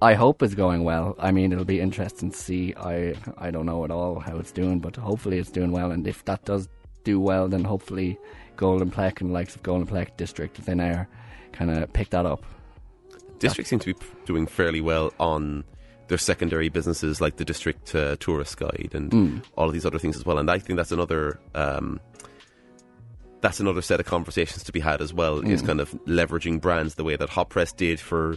I 0.00 0.14
hope 0.14 0.42
is 0.42 0.54
going 0.54 0.84
well. 0.84 1.14
I 1.18 1.30
mean, 1.30 1.52
it'll 1.52 1.64
be 1.64 1.80
interesting 1.80 2.30
to 2.30 2.36
see. 2.36 2.74
I 2.76 3.14
I 3.38 3.50
don't 3.50 3.66
know 3.66 3.84
at 3.84 3.90
all 3.90 4.20
how 4.20 4.38
it's 4.38 4.52
doing, 4.52 4.80
but 4.80 4.96
hopefully 4.96 5.38
it's 5.38 5.50
doing 5.50 5.70
well. 5.70 5.90
And 5.92 6.06
if 6.06 6.24
that 6.24 6.44
does 6.44 6.68
do 7.04 7.20
well, 7.20 7.48
then 7.48 7.64
hopefully 7.64 8.18
Golden 8.56 8.90
Plec 8.90 9.20
and 9.20 9.30
the 9.30 9.34
likes 9.34 9.54
of 9.56 9.62
Golden 9.62 9.86
Plec 9.86 10.16
District 10.16 10.56
within 10.56 10.80
Air 10.80 11.08
kind 11.52 11.70
of 11.70 11.92
pick 11.92 12.10
that 12.10 12.26
up. 12.26 12.44
District 13.38 13.68
seem 13.68 13.78
to 13.80 13.92
be 13.94 14.00
doing 14.24 14.46
fairly 14.46 14.80
well 14.80 15.12
on 15.18 15.64
their 16.08 16.18
secondary 16.18 16.68
businesses 16.68 17.20
like 17.20 17.36
the 17.36 17.44
District 17.44 17.94
uh, 17.94 18.16
Tourist 18.20 18.56
Guide 18.56 18.90
and 18.94 19.10
Mm. 19.10 19.42
all 19.56 19.66
of 19.66 19.72
these 19.72 19.86
other 19.86 19.98
things 19.98 20.16
as 20.16 20.24
well. 20.26 20.38
And 20.38 20.50
I 20.50 20.58
think 20.58 20.76
that's 20.76 20.92
another 20.92 21.40
um, 21.54 22.00
that's 23.40 23.58
another 23.58 23.82
set 23.82 23.98
of 23.98 24.06
conversations 24.06 24.62
to 24.64 24.72
be 24.72 24.78
had 24.80 25.00
as 25.00 25.12
well. 25.12 25.40
Is 25.40 25.62
Mm. 25.62 25.66
kind 25.66 25.80
of 25.80 25.90
leveraging 26.06 26.60
brands 26.60 26.94
the 26.94 27.04
way 27.04 27.16
that 27.16 27.28
Hot 27.30 27.48
Press 27.50 27.72
did 27.72 27.98
for 27.98 28.36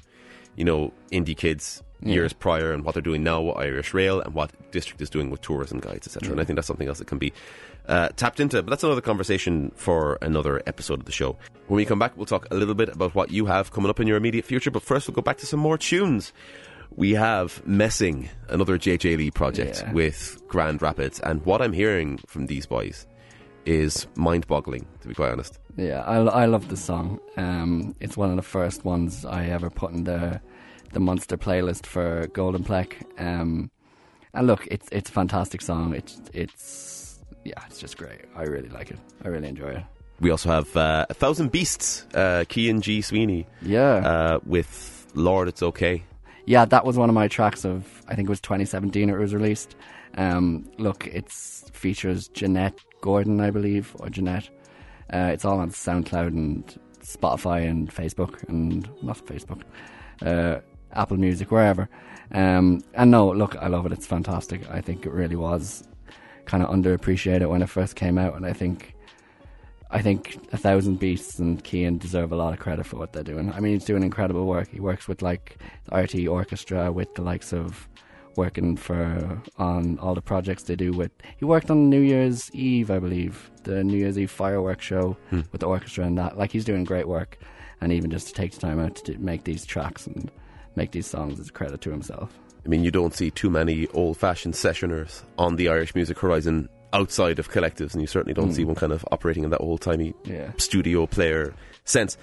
you 0.56 0.64
know 0.66 0.92
indie 1.12 1.36
kids 1.38 1.82
years 2.02 2.34
prior, 2.34 2.72
and 2.72 2.84
what 2.84 2.94
they're 2.94 3.02
doing 3.02 3.24
now 3.24 3.42
with 3.42 3.58
Irish 3.58 3.94
Rail, 3.94 4.22
and 4.22 4.34
what 4.34 4.52
District 4.72 5.02
is 5.02 5.10
doing 5.10 5.30
with 5.30 5.42
tourism 5.42 5.80
guides, 5.80 6.06
etc. 6.08 6.32
And 6.32 6.42
I 6.42 6.44
think 6.44 6.56
that's 6.58 6.68
something 6.68 6.88
else 6.88 7.00
that 7.00 7.08
can 7.08 7.18
be 7.18 7.34
uh, 7.88 8.10
tapped 8.10 8.40
into. 8.40 8.62
But 8.62 8.70
that's 8.70 8.84
another 8.84 9.02
conversation 9.02 9.72
for 9.76 10.18
another 10.22 10.62
episode 10.68 11.00
of 11.00 11.06
the 11.06 11.12
show. 11.12 11.38
When 11.68 11.78
we 11.78 11.86
come 11.86 11.98
back, 11.98 12.16
we'll 12.16 12.26
talk 12.28 12.48
a 12.52 12.56
little 12.56 12.76
bit 12.76 12.90
about 12.90 13.16
what 13.16 13.32
you 13.32 13.46
have 13.48 13.72
coming 13.72 13.90
up 13.90 14.00
in 14.00 14.08
your 14.08 14.18
immediate 14.18 14.46
future. 14.46 14.70
But 14.70 14.84
first, 14.84 15.08
we'll 15.08 15.16
go 15.16 15.22
back 15.22 15.38
to 15.38 15.46
some 15.48 15.60
more 15.60 15.78
tunes. 15.78 16.32
We 16.96 17.14
have 17.14 17.64
Messyng, 17.66 18.28
another 18.50 18.78
JJ 18.78 19.18
Lee 19.18 19.32
project 19.32 19.82
Yeah. 19.82 19.92
with 19.94 20.42
Grand 20.48 20.82
Rapids, 20.82 21.20
and 21.22 21.44
what 21.46 21.62
I'm 21.62 21.74
hearing 21.74 22.20
from 22.28 22.46
these 22.46 22.66
boys 22.68 23.08
is 23.66 24.06
mind-boggling, 24.16 24.86
to 25.02 25.08
be 25.08 25.16
quite 25.16 25.32
honest. 25.32 25.60
Yeah, 25.78 26.02
I, 26.02 26.18
I 26.18 26.46
love 26.46 26.70
the 26.70 26.78
song. 26.78 27.20
Um, 27.38 27.96
it's 28.00 28.16
one 28.16 28.30
of 28.30 28.36
the 28.38 28.42
first 28.42 28.86
ones 28.86 29.26
I 29.26 29.46
ever 29.48 29.70
put 29.70 29.92
in 29.92 30.04
the 30.06 30.40
the 30.94 31.00
monster 31.02 31.36
playlist 31.38 31.86
for 31.86 32.28
Golden 32.28 32.64
Plec. 32.64 32.94
Um, 33.20 33.70
and 34.34 34.48
look, 34.48 34.66
it's 34.72 34.88
it's 34.92 35.10
a 35.10 35.14
fantastic 35.14 35.62
song. 35.62 35.94
It's 35.94 36.22
it's 36.34 37.20
yeah, 37.44 37.60
it's 37.68 37.80
just 37.80 37.98
great. 37.98 38.22
I 38.36 38.44
really 38.44 38.70
like 38.70 38.92
it. 38.92 39.00
I 39.24 39.28
really 39.28 39.50
enjoy 39.50 39.70
it. 39.70 39.84
We 40.22 40.32
also 40.32 40.50
have 40.50 40.76
uh, 40.78 41.06
A 41.10 41.14
Thousand 41.14 41.52
Beasts, 41.52 42.06
uh, 42.14 42.46
Kean 42.48 42.80
G. 42.80 43.02
Sweeney, 43.02 43.46
Yeah, 43.62 43.96
uh, 43.96 44.40
with 44.46 45.08
Lord 45.14 45.50
It's 45.50 45.62
Okay. 45.62 46.04
yeah, 46.46 46.64
that 46.66 46.86
was 46.86 46.98
one 46.98 47.10
of 47.10 47.16
my 47.16 47.28
tracks 47.28 47.66
of 47.66 48.02
I 48.08 48.16
think 48.16 48.30
it 48.30 48.32
was 48.32 48.40
2017 48.40 49.10
it 49.10 49.18
was 49.18 49.34
released. 49.34 49.76
Um, 50.18 50.70
look, 50.78 51.06
it's 51.08 51.66
features 51.74 52.30
Jeanette 52.30 52.80
Gordon, 53.02 53.42
I 53.42 53.52
believe, 53.52 53.94
or 54.00 54.10
Jeanette. 54.10 54.50
Uh, 55.12 55.30
it's 55.34 55.46
all 55.46 55.60
on 55.60 55.72
SoundCloud 55.72 56.28
and 56.28 56.80
Spotify 57.02 57.70
and 57.70 57.94
Facebook 57.94 58.48
and 58.50 58.90
not 59.04 59.18
Facebook, 59.26 59.62
uh, 60.22 60.60
Apple 60.94 61.18
Music, 61.18 61.52
wherever. 61.52 61.88
Um, 62.32 62.84
and 62.96 63.12
no, 63.12 63.30
look, 63.30 63.56
I 63.58 63.68
love 63.68 63.86
it. 63.86 63.92
It's 63.92 64.08
fantastic. 64.08 64.70
I 64.70 64.82
think 64.82 65.06
it 65.06 65.12
really 65.12 65.36
was 65.36 65.88
kind 66.46 66.64
of 66.64 66.70
underappreciated 66.70 67.50
when 67.50 67.62
it 67.62 67.70
first 67.70 67.96
came 67.96 68.18
out, 68.18 68.36
and 68.36 68.46
I 68.46 68.54
think. 68.54 68.94
I 69.92 70.02
think 70.02 70.40
A 70.52 70.58
Thousand 70.58 71.00
Beasts 71.00 71.38
and 71.40 71.64
Kean 71.64 72.00
deserve 72.00 72.32
a 72.34 72.36
lot 72.36 72.52
of 72.54 72.60
credit 72.60 72.86
for 72.86 72.98
what 72.98 73.14
they're 73.14 73.24
doing. 73.24 73.54
I 73.54 73.60
mean, 73.62 73.74
he's 73.74 73.86
doing 73.86 74.04
incredible 74.04 74.46
work. 74.46 74.70
He 74.70 74.80
works 74.80 75.08
with 75.08 75.22
like 75.22 75.58
the 75.86 75.92
RTÉ 75.92 76.30
Orchestra, 76.30 76.92
with 76.92 77.14
the 77.14 77.22
likes 77.22 77.54
of 77.54 77.88
working 78.38 78.76
for 78.76 79.42
on 79.58 79.98
all 80.00 80.16
the 80.16 80.22
projects 80.22 80.64
they 80.64 80.76
do 80.76 80.92
with. 80.92 81.12
He 81.38 81.46
worked 81.46 81.70
on 81.70 81.90
New 81.90 82.02
Year's 82.02 82.52
Eve, 82.54 82.92
I 82.92 83.00
believe, 83.00 83.50
the 83.64 83.84
New 83.84 83.98
Year's 83.98 84.18
Eve 84.18 84.32
fireworks 84.32 84.86
show 84.86 85.18
hmm. 85.30 85.42
with 85.52 85.62
the 85.62 85.68
orchestra 85.68 86.06
and 86.06 86.18
that. 86.18 86.38
Like 86.38 86.52
he's 86.52 86.66
doing 86.66 86.84
great 86.84 87.08
work, 87.08 87.38
and 87.82 87.92
even 87.92 88.10
just 88.12 88.28
to 88.28 88.34
take 88.34 88.52
the 88.54 88.60
time 88.60 88.80
out 88.80 88.96
to 88.98 89.18
make 89.18 89.44
these 89.44 89.66
tracks 89.66 90.08
and 90.08 90.32
make 90.76 90.92
these 90.92 91.08
songs 91.08 91.40
is 91.40 91.50
a 91.50 91.52
credit 91.52 91.82
to 91.82 91.92
himself. 91.92 92.38
I 92.66 92.68
mean, 92.68 92.84
you 92.84 92.92
don't 92.92 93.14
see 93.14 93.30
too 93.30 93.50
many 93.50 93.88
old-fashioned 93.90 94.56
sessioners 94.56 95.24
on 95.38 95.56
the 95.56 95.70
Irish 95.70 95.94
music 95.94 96.18
horizon 96.18 96.68
outside 96.94 97.38
of 97.38 97.52
collectives, 97.52 97.94
and 97.94 98.02
you 98.02 98.08
certainly 98.08 98.34
don't 98.34 98.54
see 98.54 98.64
hmm. 98.64 98.70
one 98.70 98.76
kind 98.76 98.92
of 98.92 99.06
operating 99.12 99.44
in 99.44 99.52
that 99.52 99.62
old-timey 99.62 100.14
Yeah. 100.26 100.52
studio 100.58 101.06
player 101.06 101.54
sense. 101.84 102.18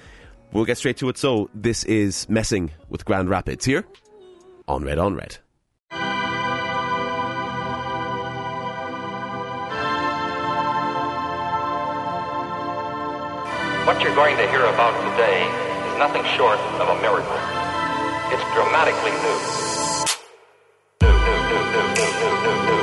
We'll 0.53 0.65
get 0.65 0.79
straight 0.79 0.99
to 0.99 1.09
it. 1.09 1.17
So, 1.17 1.49
this 1.55 1.85
is 1.85 2.27
Messyng 2.27 2.71
with 2.91 3.05
Grand 3.05 3.31
Rapids 3.31 3.65
here 3.65 3.85
on 4.69 4.85
Red 4.85 4.99
on 4.99 5.15
Red. 5.15 5.39
What 13.85 14.01
you're 14.01 14.15
going 14.15 14.37
to 14.37 14.49
hear 14.49 14.65
about 14.65 14.95
today 15.11 15.43
is 15.43 15.99
nothing 15.99 16.23
short 16.37 16.57
of 16.79 16.89
a 16.89 16.95
miracle. 17.03 17.35
It's 18.31 18.45
dramatically 18.55 19.11
new. 19.11 19.39
New, 21.03 21.11
new, 21.11 21.39
new, 21.51 21.63
new, 21.75 21.91
new, 21.97 22.83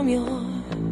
from 0.00 0.08
your 0.08 0.89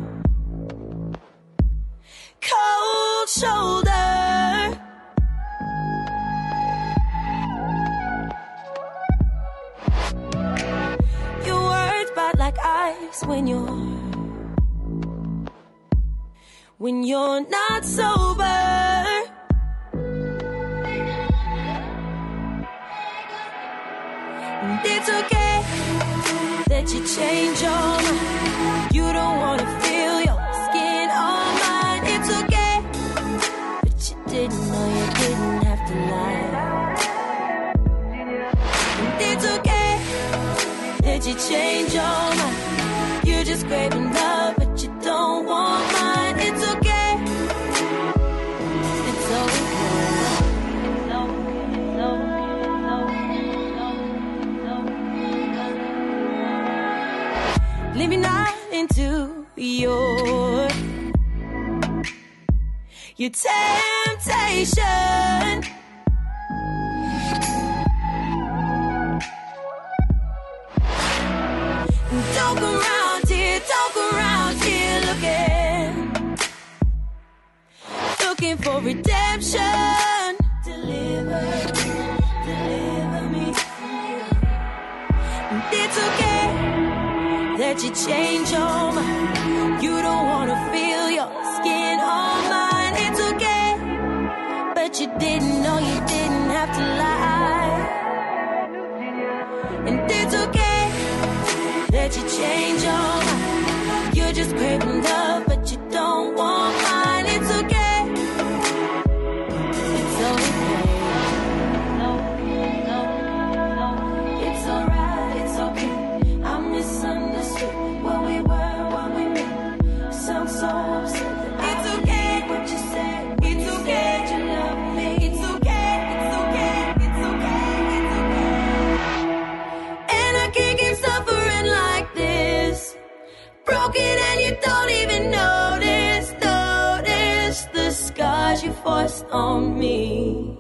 Broken 133.69 134.01
and 134.01 134.41
you 134.41 134.57
don't 134.63 134.91
even 134.91 135.31
notice, 135.31 136.33
notice 136.43 137.65
the 137.75 137.91
scars 137.91 138.63
you 138.63 138.73
forced 138.73 139.27
on 139.31 139.79
me. 139.79 140.59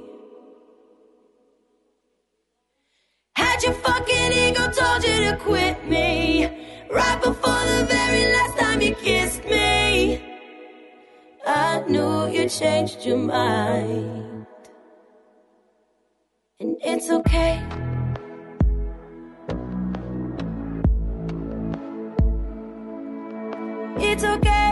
Had 3.34 3.62
your 3.62 3.72
fucking 3.72 4.32
ego 4.32 4.70
told 4.72 5.04
you 5.04 5.30
to 5.30 5.38
quit 5.40 5.88
me 5.88 6.48
right 6.90 7.18
before 7.22 7.64
the 7.72 7.86
very 7.88 8.30
last 8.30 8.58
time 8.58 8.82
you 8.82 8.94
kissed 8.96 9.42
me. 9.46 10.22
I 11.46 11.82
knew 11.88 12.28
you 12.28 12.46
changed 12.46 13.06
your 13.06 13.16
mind. 13.16 14.46
And 16.60 16.76
it's 16.84 17.08
okay. 17.08 17.62
It's 24.10 24.24
okay. 24.24 24.67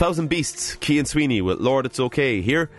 Thousand 0.00 0.28
Beasts, 0.28 0.76
Kean 0.76 1.04
Sweeney 1.04 1.42
with 1.42 1.60
Lord 1.60 1.84
It's 1.84 2.00
Okay 2.00 2.40
here 2.40 2.70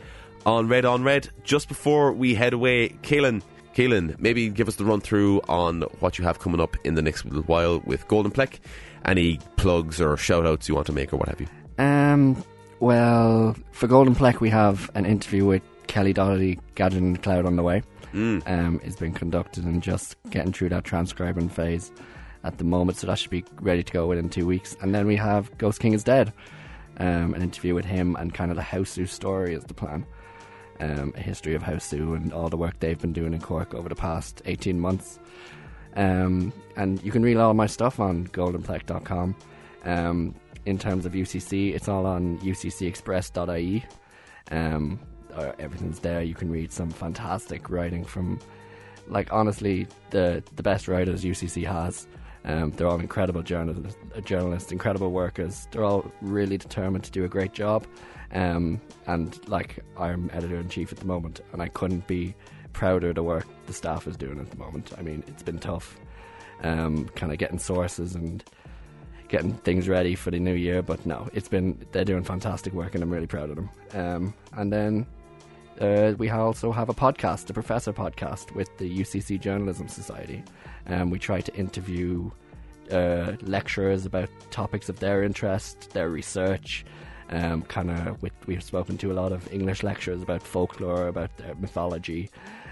on 0.44 0.68
Red 0.68 0.86
on 0.86 1.04
Red. 1.04 1.30
Just 1.44 1.68
before 1.68 2.12
we 2.14 2.34
head 2.34 2.52
away, 2.52 2.90
Cailean, 3.04 3.44
Cailean, 3.76 4.20
maybe 4.20 4.50
give 4.50 4.68
us 4.68 4.78
the 4.78 4.86
run 4.86 5.02
through 5.02 5.40
on 5.48 5.84
what 6.00 6.18
you 6.18 6.26
have 6.26 6.40
coming 6.40 6.60
up 6.60 6.76
in 6.84 6.96
the 6.96 7.02
next 7.04 7.24
little 7.26 7.44
while 7.44 7.80
with 7.86 8.08
Golden 8.08 8.32
Plec. 8.32 8.58
Any 9.06 9.40
plugs 9.56 10.02
or 10.02 10.18
shout 10.18 10.48
outs 10.48 10.68
you 10.68 10.74
want 10.74 10.88
to 10.88 10.94
make 10.94 11.14
or 11.14 11.18
what 11.18 11.30
have 11.30 11.40
you? 11.40 11.46
Um, 11.78 12.44
well, 12.80 13.56
for 13.72 13.86
Golden 13.86 14.16
Plec, 14.16 14.40
we 14.40 14.50
have 14.50 14.90
an 14.96 15.06
interview 15.06 15.46
with 15.46 15.62
Kelly 15.86 16.14
Doherty, 16.14 16.58
Gadget 16.74 17.04
and 17.04 17.22
Cloud 17.22 17.46
on 17.46 17.56
the 17.56 17.62
way. 17.62 17.84
Mm. 18.16 18.42
Um, 18.50 18.82
it's 18.84 18.96
been 18.96 19.14
conducted 19.14 19.64
and 19.64 19.84
just 19.84 20.16
getting 20.32 20.54
through 20.54 20.70
that 20.70 20.86
transcribing 20.86 21.50
phase 21.50 21.92
at 22.44 22.58
the 22.58 22.64
moment, 22.64 22.98
so 22.98 23.06
that 23.06 23.20
should 23.20 23.30
be 23.30 23.46
ready 23.62 23.84
to 23.84 23.94
go 23.94 24.08
within 24.08 24.28
two 24.28 24.48
weeks. 24.48 24.76
And 24.82 24.96
then 24.96 25.06
we 25.06 25.18
have 25.18 25.56
Ghostking 25.60 25.94
is 25.94 26.04
Dead, 26.04 26.34
um, 27.02 27.34
an 27.34 27.42
interview 27.42 27.74
with 27.74 27.86
him 27.86 28.16
and 28.18 28.32
kind 28.32 28.52
of 28.52 28.58
the 28.58 28.64
House 28.64 28.98
story 29.08 29.56
is 29.56 29.64
the 29.64 29.74
plan. 29.74 30.06
Um, 30.80 31.14
a 31.16 31.20
history 31.20 31.56
of 31.56 31.64
House 31.64 31.92
and 31.94 32.32
all 32.32 32.50
the 32.50 32.58
work 32.58 32.80
they've 32.80 33.00
been 33.00 33.14
doing 33.14 33.34
in 33.34 33.42
Cork 33.42 33.74
over 33.74 33.90
the 33.90 33.96
past 33.96 34.42
18 34.46 34.80
months. 34.80 35.20
Um, 35.96 36.54
and 36.76 37.04
you 37.04 37.12
can 37.12 37.24
read 37.24 37.38
all 37.38 37.54
my 37.56 37.66
stuff 37.66 38.00
on 38.00 38.28
goldenplec.com. 38.28 39.36
Um, 39.84 40.36
in 40.68 40.78
terms 40.78 41.08
of 41.08 41.14
UCC, 41.14 41.74
it's 41.74 41.88
all 41.88 42.06
on 42.06 42.38
uccexpress.ie. 42.40 43.84
Um, 44.52 45.00
uh, 45.34 45.54
everything's 45.58 46.00
there. 46.00 46.22
You 46.22 46.36
can 46.36 46.52
read 46.52 46.72
some 46.72 46.92
fantastic 46.92 47.70
writing 47.70 48.06
from, 48.06 48.40
like, 49.08 49.34
honestly, 49.34 49.88
the 50.12 50.44
the 50.56 50.64
best 50.64 50.88
writers 50.88 51.24
UCC 51.24 51.66
has. 51.66 52.08
Um, 52.44 52.72
they're 52.72 52.88
all 52.88 53.00
incredible 53.00 53.44
journalists, 53.44 54.00
journalists, 54.24 54.72
incredible 54.72 55.12
workers. 55.12 55.68
They're 55.72 55.84
all 55.84 56.12
really 56.22 56.58
determined 56.58 57.04
to 57.04 57.12
do 57.12 57.24
a 57.24 57.28
great 57.28 57.54
job. 57.54 57.86
Um, 58.34 58.82
and 59.08 59.38
like, 59.48 59.80
I'm 59.98 60.30
editor 60.34 60.58
in 60.58 60.70
chief 60.70 60.92
at 60.92 61.00
the 61.00 61.06
moment, 61.06 61.42
and 61.54 61.62
I 61.62 61.68
couldn't 61.68 62.08
be 62.08 62.34
prouder 62.74 63.10
of 63.10 63.16
the 63.16 63.24
work 63.24 63.46
the 63.68 63.74
staff 63.74 64.08
is 64.08 64.18
doing 64.18 64.40
at 64.40 64.50
the 64.50 64.58
moment. 64.58 64.92
I 64.98 65.02
mean, 65.02 65.24
it's 65.28 65.44
been 65.44 65.60
tough, 65.60 66.00
um, 66.64 67.08
kind 67.10 67.32
of 67.32 67.38
getting 67.38 67.60
sources 67.60 68.16
and 68.16 68.44
getting 69.28 69.54
things 69.54 69.88
ready 69.88 70.16
for 70.16 70.32
the 70.32 70.40
new 70.40 70.54
year. 70.54 70.82
But 70.82 71.06
no, 71.06 71.30
it's 71.34 71.48
been 71.48 71.86
they're 71.92 72.06
doing 72.06 72.24
fantastic 72.24 72.74
work, 72.74 72.96
and 72.96 73.04
I'm 73.04 73.12
really 73.12 73.28
proud 73.28 73.50
of 73.50 73.56
them. 73.56 73.70
Um, 73.94 74.34
and 74.54 74.72
then 74.72 75.06
uh, 75.80 76.14
we 76.18 76.30
also 76.30 76.72
have 76.72 76.90
a 76.90 76.94
podcast, 76.94 77.46
the 77.46 77.54
Professor 77.54 77.94
Podcast, 77.94 78.54
with 78.56 78.76
the 78.78 79.00
UCC 79.00 79.40
Journalism 79.40 79.88
Society. 79.88 80.44
Um, 80.88 81.10
we 81.10 81.20
try 81.20 81.42
to 81.42 81.54
interview 81.56 82.32
uh, 82.92 83.34
lecturers 83.42 84.06
about 84.06 84.30
topics 84.50 84.90
of 84.90 85.00
their 85.00 85.24
interest, 85.24 85.92
their 85.92 86.10
research. 86.10 86.86
Um, 87.30 87.62
kind 87.64 87.90
of, 87.92 88.22
we've 88.46 88.64
spoken 88.64 88.98
to 88.98 89.12
a 89.12 89.14
lot 89.14 89.32
of 89.32 89.52
English 89.54 89.84
lecturers 89.84 90.22
about 90.22 90.42
folklore, 90.42 91.08
about 91.08 91.36
their 91.38 91.56
mythology, 91.56 92.30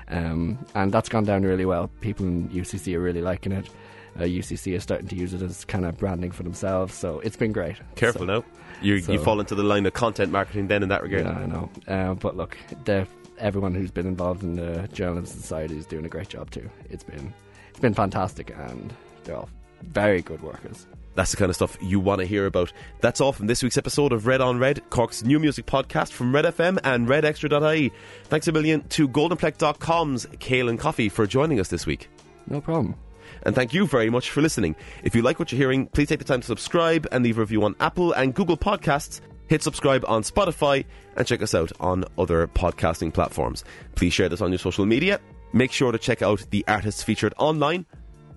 um, 0.09 0.57
and 0.75 0.91
that's 0.91 1.07
gone 1.07 1.23
down 1.23 1.43
really 1.43 1.65
well. 1.65 1.89
People 2.01 2.25
in 2.25 2.49
UCC 2.49 2.93
are 2.95 2.99
really 2.99 3.21
liking 3.21 3.53
it. 3.53 3.69
uh, 4.17 4.23
UCC 4.23 4.73
is 4.73 4.83
starting 4.83 5.07
to 5.07 5.15
use 5.15 5.33
it 5.33 5.41
as 5.41 5.63
kind 5.63 5.85
of 5.85 5.97
branding 5.97 6.31
for 6.31 6.43
themselves. 6.43 6.93
So 6.93 7.19
it's 7.21 7.37
been 7.37 7.53
great. 7.53 7.77
Careful 7.95 8.21
So- 8.21 8.25
now. 8.25 8.43
You, 8.81 8.99
so- 8.99 9.11
you 9.13 9.19
fall 9.19 9.39
into 9.39 9.55
the 9.55 9.63
line 9.63 9.85
of 9.85 9.93
content 9.93 10.31
marketing 10.31 10.67
then 10.67 10.83
in 10.83 10.89
that 10.89 11.03
regard. 11.03 11.25
Yeah, 11.25 11.31
I 11.39 11.45
know. 11.45 11.69
Uh, 11.87 12.13
but 12.15 12.35
look, 12.35 12.57
the, 12.85 13.07
everyone 13.37 13.73
who's 13.75 13.91
been 13.91 14.07
involved 14.07 14.43
in 14.43 14.55
the 14.55 14.89
Journalism 14.91 15.39
Society 15.39 15.77
is 15.77 15.85
doing 15.85 16.05
a 16.05 16.09
great 16.09 16.27
job 16.27 16.49
too. 16.51 16.69
It's 16.89 17.03
been 17.03 17.33
it's 17.79 17.83
been 17.83 17.93
fantastic, 17.93 18.53
and 18.57 18.93
they're 19.23 19.37
all 19.37 19.49
very 19.83 20.21
good 20.21 20.43
workers. 20.43 20.85
That's 21.15 21.31
the 21.31 21.37
kind 21.37 21.49
of 21.49 21.55
stuff 21.55 21.77
you 21.79 22.01
want 22.01 22.19
to 22.19 22.27
hear 22.27 22.45
about. 22.45 22.73
That's 22.99 23.21
all 23.21 23.31
from 23.31 23.47
this 23.47 23.63
week's 23.63 23.77
episode 23.77 24.11
of 24.11 24.27
Red 24.27 24.41
on 24.41 24.59
Red, 24.59 24.89
Cork's 24.89 25.23
new 25.23 25.39
music 25.39 25.65
podcast 25.65 26.11
from 26.11 26.35
Red 26.35 26.43
FM 26.43 26.77
and 26.83 27.07
RedExtra.ie. 27.07 27.93
Thanks 28.25 28.49
a 28.49 28.51
million 28.51 28.85
to 28.89 29.07
GoldenPlec.com's 29.07 30.27
Kale 30.39 30.67
and 30.67 30.77
Coffee 30.77 31.07
for 31.07 31.25
joining 31.25 31.61
us 31.61 31.69
this 31.69 31.85
week. 31.85 32.09
No 32.47 32.59
problem. 32.59 32.95
And 33.43 33.55
thank 33.55 33.73
you 33.73 33.87
very 33.87 34.09
much 34.09 34.29
for 34.29 34.41
listening. 34.41 34.75
If 35.01 35.15
you 35.15 35.21
like 35.21 35.39
what 35.39 35.53
you're 35.53 35.57
hearing, 35.59 35.87
please 35.87 36.09
take 36.09 36.19
the 36.19 36.25
time 36.25 36.41
to 36.41 36.47
subscribe 36.47 37.07
and 37.13 37.23
leave 37.23 37.37
a 37.37 37.41
review 37.41 37.63
on 37.63 37.77
Apple 37.79 38.11
and 38.11 38.35
Google 38.35 38.57
Podcasts. 38.57 39.21
Hit 39.47 39.63
subscribe 39.63 40.03
on 40.05 40.23
Spotify 40.23 40.83
and 41.15 41.25
check 41.25 41.41
us 41.41 41.55
out 41.55 41.71
on 41.79 42.03
other 42.17 42.45
podcasting 42.47 43.13
platforms. 43.13 43.63
Please 43.95 44.13
share 44.13 44.27
this 44.27 44.41
on 44.41 44.51
your 44.51 44.59
social 44.59 44.85
media. 44.85 45.21
Make 45.53 45.71
sure 45.71 45.91
to 45.91 45.97
check 45.97 46.21
out 46.21 46.45
the 46.49 46.63
artists 46.67 47.03
featured 47.03 47.33
online 47.37 47.85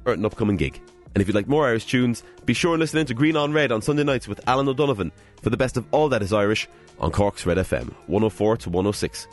or 0.04 0.12
at 0.12 0.18
an 0.18 0.24
upcoming 0.24 0.56
gig. 0.56 0.80
And 1.14 1.20
if 1.20 1.28
you'd 1.28 1.34
like 1.34 1.46
more 1.46 1.66
Irish 1.66 1.86
tunes, 1.86 2.22
be 2.46 2.54
sure 2.54 2.76
to 2.76 2.80
listen 2.80 2.98
in 2.98 3.06
to 3.06 3.14
Green 3.14 3.36
on 3.36 3.52
Red 3.52 3.70
on 3.70 3.82
Sunday 3.82 4.04
nights 4.04 4.26
with 4.26 4.40
Alan 4.48 4.68
O'Donovan 4.68 5.12
for 5.42 5.50
the 5.50 5.56
best 5.56 5.76
of 5.76 5.86
all 5.90 6.08
that 6.08 6.22
is 6.22 6.32
Irish 6.32 6.68
on 6.98 7.10
Cork's 7.10 7.44
Red 7.44 7.58
FM, 7.58 7.92
104 8.06 8.56
to 8.58 8.70
106. 8.70 9.28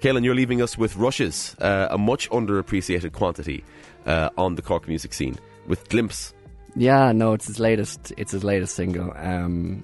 Cailean, 0.00 0.24
you're 0.24 0.34
leaving 0.34 0.60
us 0.60 0.76
with 0.76 0.96
Rushes, 0.96 1.54
uh, 1.60 1.88
a 1.90 1.96
much 1.96 2.28
underappreciated 2.30 3.12
quantity 3.12 3.64
uh, 4.06 4.30
on 4.36 4.56
the 4.56 4.62
Cork 4.62 4.88
music 4.88 5.14
scene, 5.14 5.38
with 5.66 5.88
Glimpse. 5.88 6.34
Yeah, 6.76 7.12
no, 7.12 7.32
it's 7.32 7.46
his 7.46 7.60
latest. 7.60 8.12
It's 8.16 8.32
his 8.32 8.42
latest 8.42 8.74
single. 8.74 9.12
Um, 9.16 9.82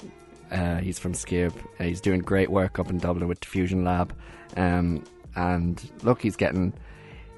uh, 0.51 0.77
he's 0.79 0.99
from 0.99 1.13
Skib. 1.13 1.53
Uh, 1.79 1.85
he's 1.85 2.01
doing 2.01 2.21
great 2.21 2.51
work 2.51 2.79
up 2.79 2.91
in 2.91 2.99
Dublin 2.99 3.29
with 3.29 3.41
Diffusion 3.41 3.85
Lab. 3.85 4.15
Um, 4.57 5.05
and 5.37 5.81
look, 6.03 6.21
he's 6.21 6.37
getting. 6.37 6.73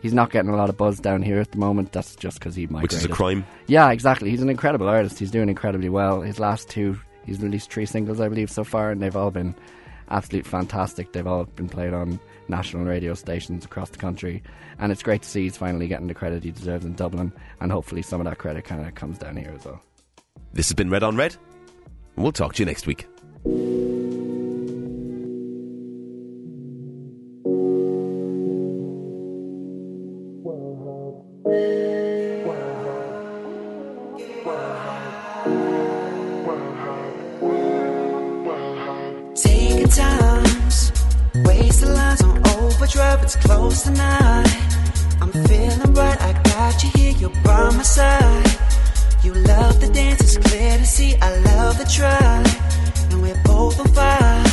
He's 0.03 0.13
not 0.13 0.31
getting 0.31 0.51
a 0.51 0.57
lot 0.57 0.69
of 0.69 0.77
buzz 0.77 0.99
down 0.99 1.23
here 1.23 1.39
at 1.39 1.53
the 1.53 1.59
moment. 1.59 1.93
That's 1.93 2.17
just 2.17 2.41
because 2.41 2.57
he 2.57 2.67
migrated. 2.67 2.83
Which 2.83 2.99
is 2.99 3.05
a 3.05 3.09
crime. 3.09 3.47
Yeah, 3.69 3.91
exactly. 3.93 4.31
He's 4.31 4.43
an 4.43 4.51
incredible 4.51 4.89
artist. 4.89 5.19
He's 5.19 5.31
doing 5.31 5.49
incredibly 5.49 5.89
well. 5.89 6.21
His 6.23 6.41
last 6.41 6.69
two, 6.69 6.99
he's 7.25 7.41
released 7.41 7.71
three 7.71 7.87
singles, 7.87 8.21
I 8.21 8.29
believe, 8.29 8.51
so 8.51 8.65
far, 8.65 8.91
and 8.91 9.01
they've 9.01 9.17
all 9.17 9.31
been 9.31 9.55
absolute 10.11 10.45
fantastic. 10.45 11.13
They've 11.13 11.27
all 11.27 11.45
been 11.45 11.69
played 11.69 11.95
on 11.95 12.19
national 12.49 12.85
radio 12.85 13.15
stations 13.15 13.65
across 13.65 13.91
the 13.91 13.99
country, 13.99 14.43
and 14.81 14.91
it's 14.91 15.05
great 15.05 15.23
to 15.23 15.29
see 15.29 15.45
he's 15.45 15.57
finally 15.57 15.87
getting 15.87 16.09
the 16.09 16.15
credit 16.15 16.43
he 16.43 16.51
deserves 16.51 16.85
in 16.85 16.95
Dublin, 16.95 17.33
and 17.61 17.71
hopefully 17.71 18.03
some 18.03 18.21
of 18.21 18.25
that 18.25 18.39
credit 18.39 18.65
kind 18.65 18.85
of 18.85 18.95
comes 18.97 19.19
down 19.19 19.37
here 19.37 19.53
as 19.57 19.65
well. 19.65 19.81
This 20.53 20.69
has 20.69 20.75
been 20.75 20.91
Red 20.91 21.05
on 21.05 21.17
Red, 21.17 21.37
and 22.17 22.25
we'll 22.25 22.33
talk 22.33 22.55
to 22.55 22.63
you 22.63 22.67
next 22.67 22.89
week. 22.89 23.07
Close 43.73 43.83
tonight. 43.85 44.53
I'm 45.23 45.33
feeling 45.33 45.95
right. 45.95 46.21
I 46.21 46.33
got 46.43 46.83
you 46.83 46.91
here. 46.95 47.13
You're 47.21 47.43
by 47.43 47.71
my 47.71 47.83
side. 47.83 48.51
You 49.25 49.33
love 49.35 49.81
the 49.81 49.89
dance. 49.89 50.21
It's 50.21 50.37
clear 50.37 50.77
to 50.77 50.85
see. 50.85 51.17
I 51.23 51.31
love 51.51 51.79
the 51.79 51.85
try, 51.85 52.43
and 53.11 53.23
we're 53.23 53.43
both 53.45 53.81
on 53.81 53.89
fire. 53.99 54.45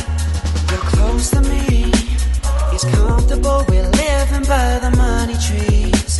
You're 0.70 0.86
close 0.94 1.30
to 1.30 1.40
me. 1.52 1.90
It's 2.72 2.84
comfortable. 2.96 3.64
We're 3.68 3.90
living 4.04 4.44
by 4.54 4.70
the 4.84 4.90
money 4.96 5.36
trees. 5.46 6.12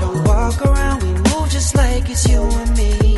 Don't 0.00 0.22
walk 0.24 0.60
around. 0.62 1.02
We 1.02 1.12
move 1.30 1.48
just 1.56 1.74
like 1.74 2.10
it's 2.10 2.28
you 2.28 2.42
and 2.42 2.72
me. 2.76 3.16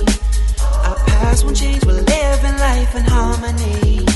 Our 0.87 0.97
past 1.11 1.45
won't 1.45 1.57
change. 1.57 1.85
We're 1.85 2.05
living 2.19 2.57
life 2.69 2.95
in 2.95 3.05
harmony. 3.17 4.07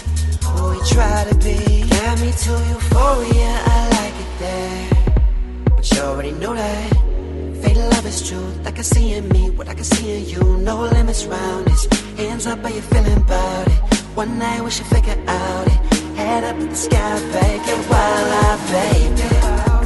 Who 0.52 0.70
we 0.72 0.80
try 0.94 1.24
to 1.30 1.34
be. 1.46 1.88
Got 2.08 2.20
me 2.20 2.30
to 2.44 2.52
euphoria, 2.72 3.47
Like 8.78 8.84
see 8.84 9.14
in 9.14 9.28
me, 9.30 9.50
what 9.50 9.68
I 9.68 9.74
can 9.74 9.82
see 9.82 10.18
in 10.18 10.28
you. 10.28 10.56
No 10.58 10.82
limits 10.82 11.24
round 11.24 11.66
this. 11.66 11.84
Hands 12.16 12.46
up, 12.46 12.60
how 12.60 12.68
you 12.68 12.80
feeling 12.80 13.16
about 13.16 13.66
it? 13.66 13.78
One 14.14 14.38
night 14.38 14.62
we 14.62 14.70
should 14.70 14.86
figure 14.86 15.18
out 15.26 15.66
it. 15.66 15.94
Head 16.14 16.44
up 16.44 16.56
to 16.56 16.64
the 16.64 16.76
sky, 16.76 17.18
baby, 17.32 17.64
Get 17.66 17.90
wild 17.90 18.60
baby. 18.70 19.77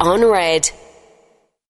On 0.00 0.24
Red. 0.24 0.70